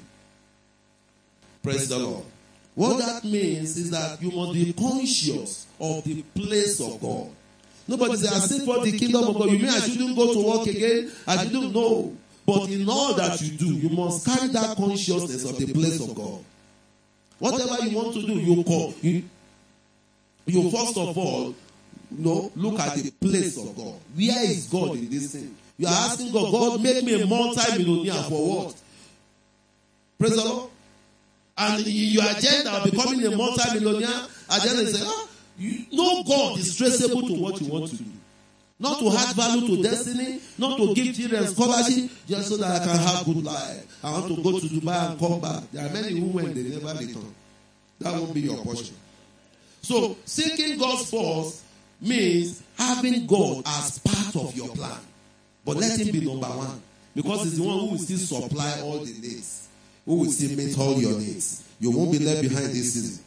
Praise 1.63 1.89
the 1.89 1.99
Lord. 1.99 2.23
What 2.75 2.99
that 2.99 3.23
means 3.23 3.75
is 3.78 3.89
that 3.91 4.21
you 4.21 4.32
must 4.32 4.53
be 4.53 4.71
conscious 4.73 5.65
of 5.80 6.03
the 6.03 6.21
place 6.36 6.80
of 6.80 7.01
God. 7.01 7.30
Nobody 7.88 8.17
says, 8.17 8.34
I 8.34 8.39
seek 8.45 8.63
for 8.65 8.86
the 8.86 8.97
kingdom 8.97 9.23
of 9.25 9.34
God. 9.38 9.49
You 9.49 9.59
mean 9.59 9.69
I 9.69 9.80
shouldn't 9.80 10.15
go 10.15 10.34
to 10.34 10.47
work 10.47 10.67
again? 10.67 11.11
I 11.25 11.43
shouldn't 11.43 11.73
know. 11.73 12.15
But 12.45 12.69
in 12.69 12.88
all 12.88 13.13
that 13.15 13.41
you 13.41 13.57
do, 13.57 13.65
you 13.73 13.89
must 13.89 14.25
carry 14.25 14.47
that 14.49 14.78
consciousness 14.78 15.43
of 15.49 15.57
the 15.57 15.73
place 15.73 15.99
of 16.01 16.15
God. 16.15 16.43
Whatever 17.39 17.85
you 17.85 17.97
want 17.97 18.13
to 18.15 18.21
do, 18.25 18.33
you 18.33 18.63
call. 18.63 18.93
You, 19.01 19.23
you 20.45 20.71
first 20.71 20.97
of 20.97 21.17
all, 21.17 21.55
you 22.11 22.25
know, 22.25 22.51
look 22.55 22.79
at 22.79 22.95
the 22.95 23.11
place 23.11 23.57
of 23.57 23.75
God. 23.75 23.95
Where 24.15 24.45
is 24.45 24.67
God 24.67 24.95
in 24.95 25.09
this 25.09 25.33
thing? 25.33 25.55
You 25.77 25.88
are 25.88 25.93
asking 25.93 26.31
God, 26.31 26.51
God, 26.51 26.81
make 26.81 27.03
me 27.03 27.21
a 27.21 27.25
multi-millionaire 27.25 28.23
for 28.23 28.65
what? 28.65 28.75
Praise 30.17 30.35
the 30.35 30.43
Lord. 30.43 30.71
And 31.59 31.85
your 31.85 32.23
agenda 32.23 32.71
of 32.71 32.91
becoming 32.91 33.23
a 33.25 33.35
multi-millionaire, 33.35 34.25
agenda 34.49 34.81
is 34.83 35.03
ah, 35.05 35.27
you 35.57 35.85
know 35.91 36.23
God 36.23 36.59
is 36.59 36.75
traceable 36.75 37.27
to 37.27 37.33
what 37.33 37.61
you 37.61 37.71
want 37.71 37.89
to 37.89 37.97
do. 37.97 38.05
Not 38.80 38.99
to 38.99 39.09
add 39.09 39.36
value 39.36 39.67
to 39.75 39.84
destiny, 39.84 40.39
not 40.57 40.78
to 40.78 40.93
give 40.93 41.15
children 41.15 41.47
scholarship, 41.47 42.11
just 42.28 42.49
so 42.49 42.57
that 42.57 42.82
I 42.82 42.86
can 42.86 42.95
have 42.97 43.25
good 43.25 43.43
life. 43.43 43.97
I 44.03 44.11
want 44.11 44.28
to 44.36 44.43
go 44.43 44.59
to 44.59 44.65
Dubai 44.67 45.11
and 45.11 45.19
come 45.19 45.39
back. 45.41 45.63
There 45.71 45.84
are 45.84 45.91
many 45.91 46.19
who 46.19 46.28
went, 46.28 46.53
they 46.53 46.61
never 46.63 46.93
return. 46.99 47.34
That 47.99 48.13
won't 48.13 48.34
be 48.36 48.41
your 48.41 48.57
portion. 48.57 48.95
So, 49.82 50.15
seeking 50.25 50.78
God's 50.78 51.09
force 51.09 51.63
means 51.99 52.61
having 52.78 53.25
God 53.25 53.63
as 53.65 53.97
part 53.99 54.36
of 54.36 54.55
your 54.55 54.69
plan. 54.69 54.99
But 55.65 55.78
let 55.78 55.99
him 55.99 56.11
be 56.11 56.23
number 56.25 56.47
one. 56.47 56.82
Because 57.15 57.43
he's 57.45 57.57
the 57.57 57.63
one 57.63 57.80
who 57.80 57.86
will 57.91 57.97
still 57.97 58.19
supply 58.19 58.80
all 58.82 58.99
the 58.99 59.11
needs. 59.11 59.67
Who 60.05 60.17
will 60.19 60.32
still 60.32 60.55
meet 60.55 60.78
all 60.78 61.01
your 61.01 61.17
needs. 61.17 61.63
You 61.80 61.91
won't 61.91 62.11
be 62.11 62.19
left 62.19 62.41
behind 62.43 62.67
this 62.67 62.93
season. 62.93 63.23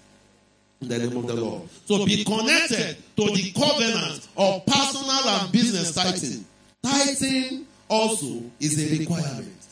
In 0.81 0.89
the 0.89 0.99
name 0.99 1.16
of 1.16 1.26
the 1.26 1.35
Lord. 1.35 1.68
So 1.85 2.07
be 2.07 2.24
connected 2.24 2.97
to 3.16 3.24
the 3.24 3.53
covenant 3.53 4.28
of 4.37 4.64
personal 4.66 5.28
and 5.28 5.53
business 5.53 5.95
tithing. 5.95 6.45
Tithing 6.83 7.66
also 7.89 8.43
is 8.59 8.78
a 8.78 8.99
requirement. 8.99 9.66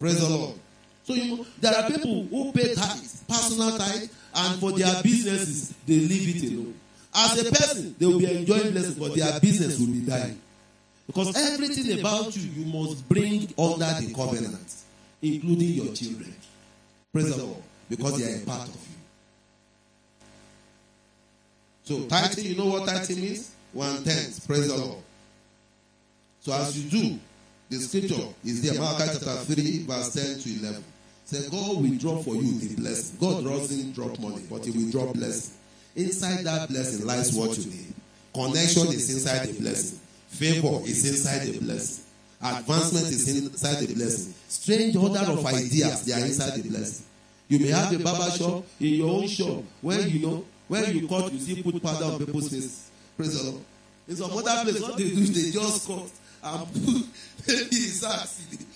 Praise 0.00 0.20
the 0.20 0.28
Lord. 0.28 0.54
So 1.04 1.14
you 1.14 1.36
know, 1.36 1.46
there 1.60 1.74
are 1.74 1.90
people 1.90 2.24
who 2.24 2.52
pay 2.52 2.74
tithes, 2.74 3.22
personal 3.28 3.78
tithe, 3.78 4.10
and 4.34 4.60
for 4.60 4.72
their 4.72 5.02
businesses, 5.02 5.74
they 5.86 5.94
leave 5.94 6.42
it 6.42 6.52
alone. 6.52 6.74
As 7.14 7.46
a 7.46 7.50
person, 7.50 7.94
they 7.98 8.06
will 8.06 8.18
be 8.18 8.30
enjoying 8.30 8.70
blessings, 8.72 8.94
but 8.94 9.14
their 9.14 9.38
business 9.40 9.78
will 9.78 9.88
be 9.88 10.00
dying. 10.00 10.40
Because 11.06 11.36
everything 11.36 11.98
about 11.98 12.36
you, 12.36 12.50
you 12.50 12.72
must 12.72 13.08
bring 13.08 13.52
under 13.58 13.92
the 14.00 14.12
covenant, 14.14 14.74
including 15.20 15.68
your 15.70 15.92
children. 15.94 16.34
Praise 17.12 17.36
the 17.36 17.44
Lord. 17.44 17.62
Because 17.88 18.18
they 18.18 18.32
are 18.32 18.42
a 18.42 18.46
part 18.46 18.68
of 18.68 18.74
you. 18.74 18.90
So 21.90 22.06
tithing, 22.06 22.44
you 22.44 22.54
know 22.54 22.66
what 22.66 22.86
tithing 22.86 23.20
means? 23.20 23.52
One 23.72 24.04
tenth. 24.04 24.46
Praise 24.46 24.68
the 24.68 24.76
Lord. 24.76 24.98
So 26.38 26.52
as 26.52 26.78
you 26.78 26.88
do, 26.88 27.18
the 27.68 27.78
scripture 27.78 28.28
is 28.44 28.62
there, 28.62 28.80
Malachi 28.80 29.18
chapter 29.18 29.34
3, 29.54 29.82
verse 29.86 30.14
10 30.14 30.38
to 30.38 30.66
11. 30.66 30.84
Say, 31.24 31.50
God 31.50 31.82
will 31.82 31.98
drop 31.98 32.22
for 32.22 32.36
you 32.36 32.60
the 32.60 32.80
blessing. 32.80 33.16
God 33.18 33.42
doesn't 33.42 33.92
drop 33.92 34.16
money, 34.20 34.44
but 34.48 34.64
He 34.64 34.70
will 34.70 34.88
drop 34.92 35.14
blessing. 35.14 35.52
Inside 35.96 36.44
that 36.44 36.68
blessing 36.68 37.04
lies 37.04 37.34
what 37.34 37.58
you 37.58 37.64
need. 37.64 37.92
Connection 38.34 38.86
is 38.86 39.12
inside 39.12 39.48
the 39.48 39.60
blessing. 39.60 39.98
Favor 40.28 40.78
is 40.84 41.04
inside 41.08 41.48
the 41.48 41.58
blessing. 41.58 42.04
Advancement 42.40 43.06
is 43.06 43.46
inside 43.46 43.84
the 43.84 43.94
blessing. 43.94 44.32
Strange 44.48 44.94
order 44.94 45.26
of 45.26 45.44
ideas, 45.44 46.04
they 46.04 46.12
are 46.12 46.24
inside 46.24 46.62
the 46.62 46.68
blessing. 46.68 47.04
You 47.48 47.58
may 47.58 47.68
have 47.70 47.92
a 47.92 47.98
barber 47.98 48.30
shop 48.30 48.64
in 48.78 48.94
your 48.94 49.10
own 49.10 49.26
shop. 49.26 49.64
When 49.80 50.08
you 50.08 50.20
know, 50.20 50.44
when 50.70 50.96
you 50.96 51.08
cut, 51.08 51.32
you 51.32 51.40
see 51.40 51.60
put 51.64 51.82
powder 51.82 52.04
on 52.04 52.18
people's 52.20 52.48
faces. 52.48 52.90
Praise 53.16 53.42
the 53.42 53.50
Lord. 53.50 53.64
In 54.06 54.14
some 54.14 54.30
other 54.30 54.70
place, 54.70 54.80
what 54.80 54.96
they 54.96 55.10
do 55.10 55.18
is 55.18 55.34
they 55.34 55.50
just 55.50 55.84
cut 55.84 56.10
and 56.44 56.66
put 56.72 57.06
maybe 57.48 57.76
acid. 58.06 58.66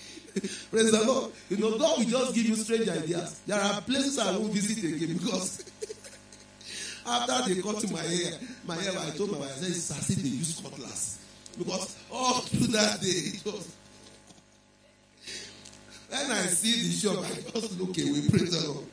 Praise 0.71 0.91
the 0.91 1.03
Lord. 1.07 1.31
You 1.49 1.55
know, 1.55 1.77
God 1.77 1.99
will 1.99 2.05
just 2.05 2.35
give 2.35 2.45
you 2.47 2.55
strange 2.57 2.89
ideas. 2.89 3.39
There 3.47 3.57
are 3.57 3.79
places 3.79 4.19
I 4.19 4.31
won't 4.31 4.51
visit 4.51 4.83
again 4.83 5.15
because 5.15 5.63
after 7.07 7.53
they 7.53 7.61
cut 7.61 7.89
my 7.89 8.01
hair, 8.01 8.39
my 8.67 8.75
hair, 8.75 8.91
I 8.99 9.11
told 9.11 9.31
my 9.31 9.37
wife, 9.37 9.51
I 9.51 9.61
said, 9.61 9.69
it's 9.69 9.91
as 9.91 10.09
if 10.09 10.17
they 10.17 10.27
use 10.27 10.59
cutlass. 10.61 11.19
Because 11.57 11.97
all 12.11 12.41
through 12.41 12.67
that 12.75 12.99
day, 12.99 13.07
it 13.07 13.45
was. 13.45 13.73
When 16.09 16.31
I 16.31 16.45
see 16.47 16.73
the 16.73 16.91
shop, 16.91 17.23
I 17.23 17.57
just 17.57 17.79
look 17.79 17.97
away. 17.97 18.27
Praise 18.27 18.51
the 18.51 18.67
Lord. 18.69 18.85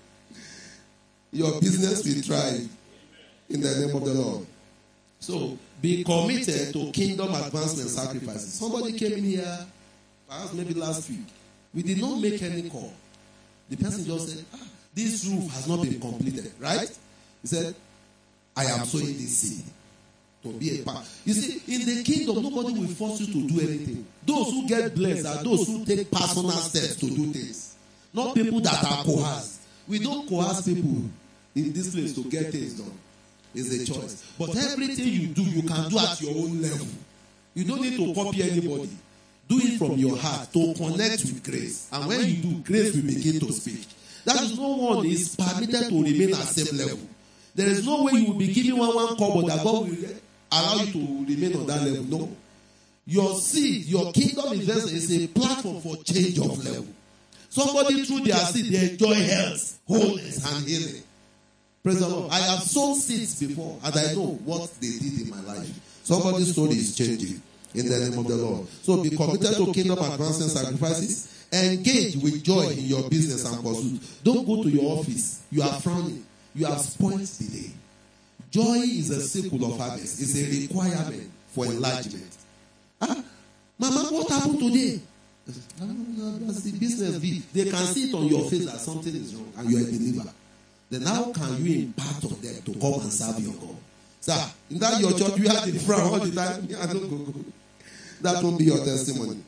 Your 1.32 1.60
business 1.60 2.04
will 2.04 2.22
thrive 2.22 2.68
in 3.52 3.60
the 3.60 3.86
name 3.86 3.94
of 3.96 4.04
the 4.04 4.14
Lord. 4.14 4.46
So 5.20 5.56
be 5.80 6.02
committed 6.04 6.72
to 6.72 6.90
kingdom 6.92 7.34
advancement 7.34 7.88
sacrifices. 7.88 8.54
Somebody 8.54 8.92
came 8.98 9.12
in 9.12 9.24
here, 9.24 9.66
perhaps 10.28 10.52
maybe 10.52 10.74
last 10.74 11.08
week. 11.08 11.26
We 11.74 11.82
did 11.82 12.00
not 12.00 12.20
make 12.20 12.42
any 12.42 12.68
call. 12.68 12.92
The 13.70 13.76
person 13.76 14.04
just 14.04 14.28
said, 14.28 14.44
ah, 14.54 14.58
This 14.94 15.24
roof 15.26 15.50
has 15.52 15.66
not 15.68 15.82
been 15.82 16.00
completed, 16.00 16.52
right? 16.60 16.90
He 17.40 17.46
said, 17.48 17.74
I 18.56 18.64
am 18.66 18.84
sowing 18.84 19.06
this 19.06 19.38
seed 19.38 19.64
to 20.42 20.52
be 20.52 20.80
a 20.80 20.84
part. 20.84 21.06
You 21.24 21.32
see, 21.34 21.74
in 21.74 21.86
the 21.86 22.02
kingdom, 22.02 22.42
nobody 22.42 22.78
will 22.78 22.88
force 22.88 23.20
you 23.20 23.26
to 23.26 23.48
do 23.48 23.60
anything. 23.60 24.04
Those 24.26 24.50
who 24.50 24.68
get 24.68 24.94
blessed 24.94 25.26
are 25.26 25.42
those 25.44 25.66
who 25.66 25.84
take 25.84 26.10
personal 26.10 26.50
steps 26.50 26.96
to 26.96 27.06
do 27.06 27.32
things, 27.32 27.76
not 28.12 28.34
people 28.34 28.60
that 28.60 28.84
are 28.84 29.04
coerced. 29.04 29.60
We 29.88 29.98
don't 30.00 30.28
coerce 30.28 30.62
people 30.62 31.02
in 31.54 31.72
this 31.72 31.94
place 31.94 32.14
to 32.14 32.24
get 32.24 32.50
things 32.52 32.74
done. 32.74 32.92
It's 33.54 33.70
a 33.70 33.92
choice. 33.92 34.22
But 34.38 34.56
everything 34.56 35.08
you 35.08 35.26
do, 35.28 35.42
you 35.42 35.62
can 35.62 35.90
do 35.90 35.98
at 35.98 36.20
your 36.20 36.36
own 36.36 36.62
level. 36.62 36.86
You 37.54 37.64
don't 37.64 37.82
need 37.82 37.96
to 37.96 38.14
copy 38.14 38.42
anybody. 38.42 38.88
Do 39.48 39.58
it 39.58 39.78
from 39.78 39.92
your 39.98 40.16
heart 40.16 40.52
to 40.52 40.74
connect 40.74 41.24
with 41.24 41.42
grace. 41.44 41.88
And 41.92 42.06
when 42.06 42.20
you 42.24 42.36
do, 42.36 42.58
grace 42.60 42.94
will 42.94 43.02
begin 43.02 43.40
to 43.40 43.52
speak. 43.52 43.86
That 44.24 44.40
is 44.40 44.56
no 44.56 44.68
one 44.68 45.06
is 45.06 45.36
permitted 45.36 45.88
to 45.88 46.02
remain 46.02 46.30
at 46.30 46.36
same 46.36 46.78
level. 46.78 47.00
There 47.54 47.68
is 47.68 47.84
no 47.84 48.04
way 48.04 48.12
you 48.12 48.32
will 48.32 48.38
be 48.38 48.52
giving 48.52 48.78
one 48.78 48.94
one 48.94 49.16
but 49.18 49.46
that 49.48 49.64
God 49.64 49.88
will 49.88 49.96
allow 50.50 50.82
you 50.84 50.92
to 50.92 51.26
remain 51.28 51.56
on 51.56 51.66
that 51.66 51.82
level. 51.82 52.04
No. 52.04 52.36
Your 53.04 53.34
seed, 53.34 53.86
your 53.86 54.12
kingdom 54.12 54.52
investment 54.52 54.96
is 54.96 55.24
a 55.24 55.26
platform 55.28 55.80
for 55.80 55.96
change 56.04 56.38
of 56.38 56.64
level. 56.64 56.86
Somebody 57.50 58.04
through 58.04 58.20
their 58.20 58.36
seed, 58.36 58.72
they 58.72 58.90
enjoy 58.92 59.14
health, 59.14 59.80
wholeness, 59.86 60.54
and 60.54 60.66
healing. 60.66 61.02
Praise 61.82 61.98
the 61.98 62.08
Lord. 62.08 62.30
I 62.30 62.38
have 62.38 62.62
sown 62.62 62.94
seeds 62.94 63.40
before, 63.40 63.76
and 63.82 63.96
I 63.96 64.14
know 64.14 64.38
what 64.44 64.70
they 64.80 64.86
did 64.98 65.22
in 65.22 65.30
my 65.30 65.40
life. 65.40 65.68
Somebody's 66.04 66.52
story 66.52 66.70
is 66.74 66.94
changing 66.94 67.42
in 67.74 67.88
the 67.88 67.98
name 67.98 68.18
of 68.18 68.28
the 68.28 68.36
Lord. 68.36 68.68
So 68.68 69.02
be 69.02 69.10
committed 69.10 69.56
to 69.56 69.72
kingdom 69.72 69.98
advancing 69.98 70.48
sacrifices. 70.48 71.46
Engage 71.52 72.16
with 72.16 72.42
joy 72.44 72.68
in 72.68 72.84
your 72.84 73.10
business 73.10 73.44
and 73.44 73.62
pursuit. 73.64 74.00
Don't 74.22 74.46
go 74.46 74.62
to 74.62 74.70
your 74.70 74.98
office. 74.98 75.42
You 75.50 75.62
are 75.62 75.80
frowning. 75.80 76.24
You 76.54 76.66
have 76.66 76.80
spoiled 76.80 77.20
the 77.20 77.44
day. 77.48 77.70
Joy 78.50 78.76
is 78.84 79.10
a 79.10 79.20
symbol 79.20 79.72
of 79.72 79.78
harvest. 79.80 80.20
It's 80.22 80.36
a 80.36 80.60
requirement 80.62 81.30
for 81.48 81.66
enlargement. 81.66 82.36
Ah, 83.00 83.24
Mama, 83.78 84.08
what 84.10 84.28
happened 84.30 84.60
today? 84.60 85.00
That's 85.46 86.62
the 86.62 86.72
business. 86.78 87.18
They 87.52 87.64
can 87.64 87.84
see 87.86 88.10
it 88.10 88.14
on 88.14 88.26
your 88.26 88.48
face 88.48 88.66
that 88.66 88.78
something 88.78 89.14
is 89.14 89.34
wrong 89.34 89.52
and 89.56 89.70
you 89.70 89.78
are 89.78 89.80
a 89.80 89.84
believer. 89.84 90.30
Then 90.92 91.02
how 91.02 91.32
can 91.32 91.64
you 91.64 91.84
impart 91.84 92.22
on 92.22 92.38
them 92.42 92.62
to 92.66 92.72
come 92.78 93.00
and 93.00 93.10
serve 93.10 93.40
your 93.40 93.54
God? 93.54 93.76
Sir, 94.20 94.44
in 94.70 94.78
that 94.78 95.00
your 95.00 95.18
church, 95.18 95.38
you 95.38 95.48
have 95.48 95.64
the 95.64 95.78
frown 95.78 96.00
all 96.02 96.20
the 96.20 96.30
time. 96.30 96.68
I 96.78 96.92
don't 96.92 97.08
go, 97.08 97.32
go. 97.32 97.44
That 98.20 98.44
won't 98.44 98.58
be 98.58 98.64
your 98.66 98.84
testimony. 98.84 99.42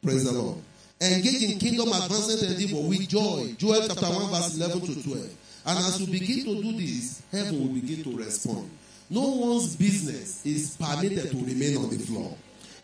Praise 0.00 0.22
the 0.22 0.30
Lord. 0.30 0.58
Engage 1.00 1.42
in 1.42 1.58
kingdom 1.58 1.88
advancement 1.88 2.40
endeavor 2.40 2.88
with 2.88 3.08
joy. 3.08 3.52
Joel 3.58 3.88
chapter 3.88 4.06
1, 4.06 4.30
verse 4.30 4.56
11 4.56 4.80
to 4.82 5.02
12. 5.02 5.30
And 5.66 5.78
as 5.80 6.00
you 6.00 6.06
begin 6.06 6.44
to 6.44 6.62
do 6.62 6.78
this, 6.78 7.20
heaven 7.32 7.58
will 7.58 7.74
begin 7.80 8.04
to 8.04 8.16
respond. 8.16 8.70
No 9.10 9.22
one's 9.22 9.74
business 9.74 10.46
is 10.46 10.76
permitted 10.76 11.32
to 11.32 11.36
remain 11.36 11.78
on 11.78 11.90
the 11.90 11.98
floor. 11.98 12.32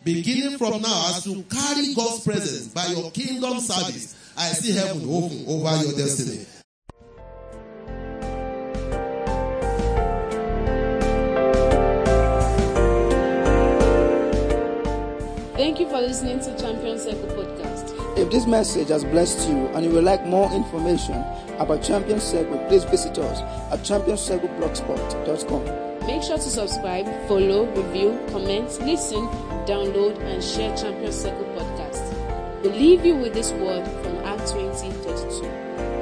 Beginning 0.03 0.57
from 0.57 0.81
now, 0.81 1.15
as 1.15 1.25
you 1.25 1.41
carry 1.43 1.93
God's 1.93 2.25
presence 2.25 2.67
by 2.67 2.85
your 2.87 3.11
kingdom 3.11 3.61
service, 3.61 4.33
I 4.37 4.49
see 4.49 4.73
heaven 4.73 5.03
open 5.07 5.45
over 5.47 5.83
your 5.85 5.93
destiny. 5.93 6.45
Thank 15.73 15.87
you 15.87 15.89
for 15.89 16.01
listening 16.01 16.39
to 16.41 16.55
Champion 16.55 16.99
Circle 16.99 17.29
podcast. 17.29 18.15
If 18.15 18.29
this 18.29 18.45
message 18.45 18.89
has 18.89 19.03
blessed 19.03 19.49
you 19.49 19.65
and 19.69 19.83
you 19.83 19.89
would 19.93 20.03
like 20.03 20.23
more 20.23 20.53
information 20.53 21.15
about 21.57 21.81
Champion 21.81 22.19
Circle, 22.19 22.59
please 22.67 22.83
visit 22.83 23.17
us 23.17 23.39
at 23.73 23.79
championcircleblogspot.com. 23.79 26.05
Make 26.05 26.21
sure 26.21 26.37
to 26.37 26.43
subscribe, 26.43 27.07
follow, 27.27 27.65
review, 27.73 28.19
comment, 28.29 28.69
listen, 28.81 29.25
download, 29.65 30.19
and 30.19 30.43
share 30.43 30.77
Champion 30.77 31.11
Circle 31.11 31.45
podcast. 31.55 32.61
We 32.61 32.69
leave 32.69 33.03
you 33.03 33.15
with 33.15 33.33
this 33.33 33.51
word 33.53 33.83
from 34.03 34.17
Act 34.17 34.51
20 34.51 34.91
32. 34.91 35.41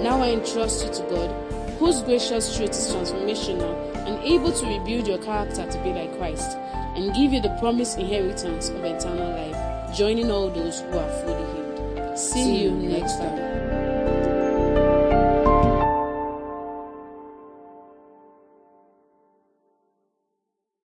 Now 0.03 0.22
I 0.22 0.32
entrust 0.32 0.86
you 0.86 0.91
to 0.95 1.03
God, 1.09 1.32
whose 1.80 2.01
gracious 2.01 2.57
truth 2.57 2.72
is 2.72 2.93
transformational 2.93 3.74
and 4.05 4.22
able 4.26 4.51
to 4.51 4.65
rebuild 4.65 5.07
your 5.07 5.19
character 5.19 5.65
to 5.65 5.78
be 5.82 5.93
like 5.93 6.13
Christ, 6.17 6.57
and 6.95 7.13
give 7.15 7.32
you 7.32 7.39
the 7.39 7.55
promised 7.59 7.97
inheritance 7.97 8.69
of 8.69 8.84
eternal 8.84 9.32
life, 9.32 9.55
joining 9.94 10.32
all 10.32 10.50
those 10.50 10.82
who 10.82 10.98
are 10.98 11.10
fully 11.22 11.96
healed. 11.96 12.18
See 12.18 12.64
you 12.64 12.72
next 12.72 13.18
time. 13.18 13.51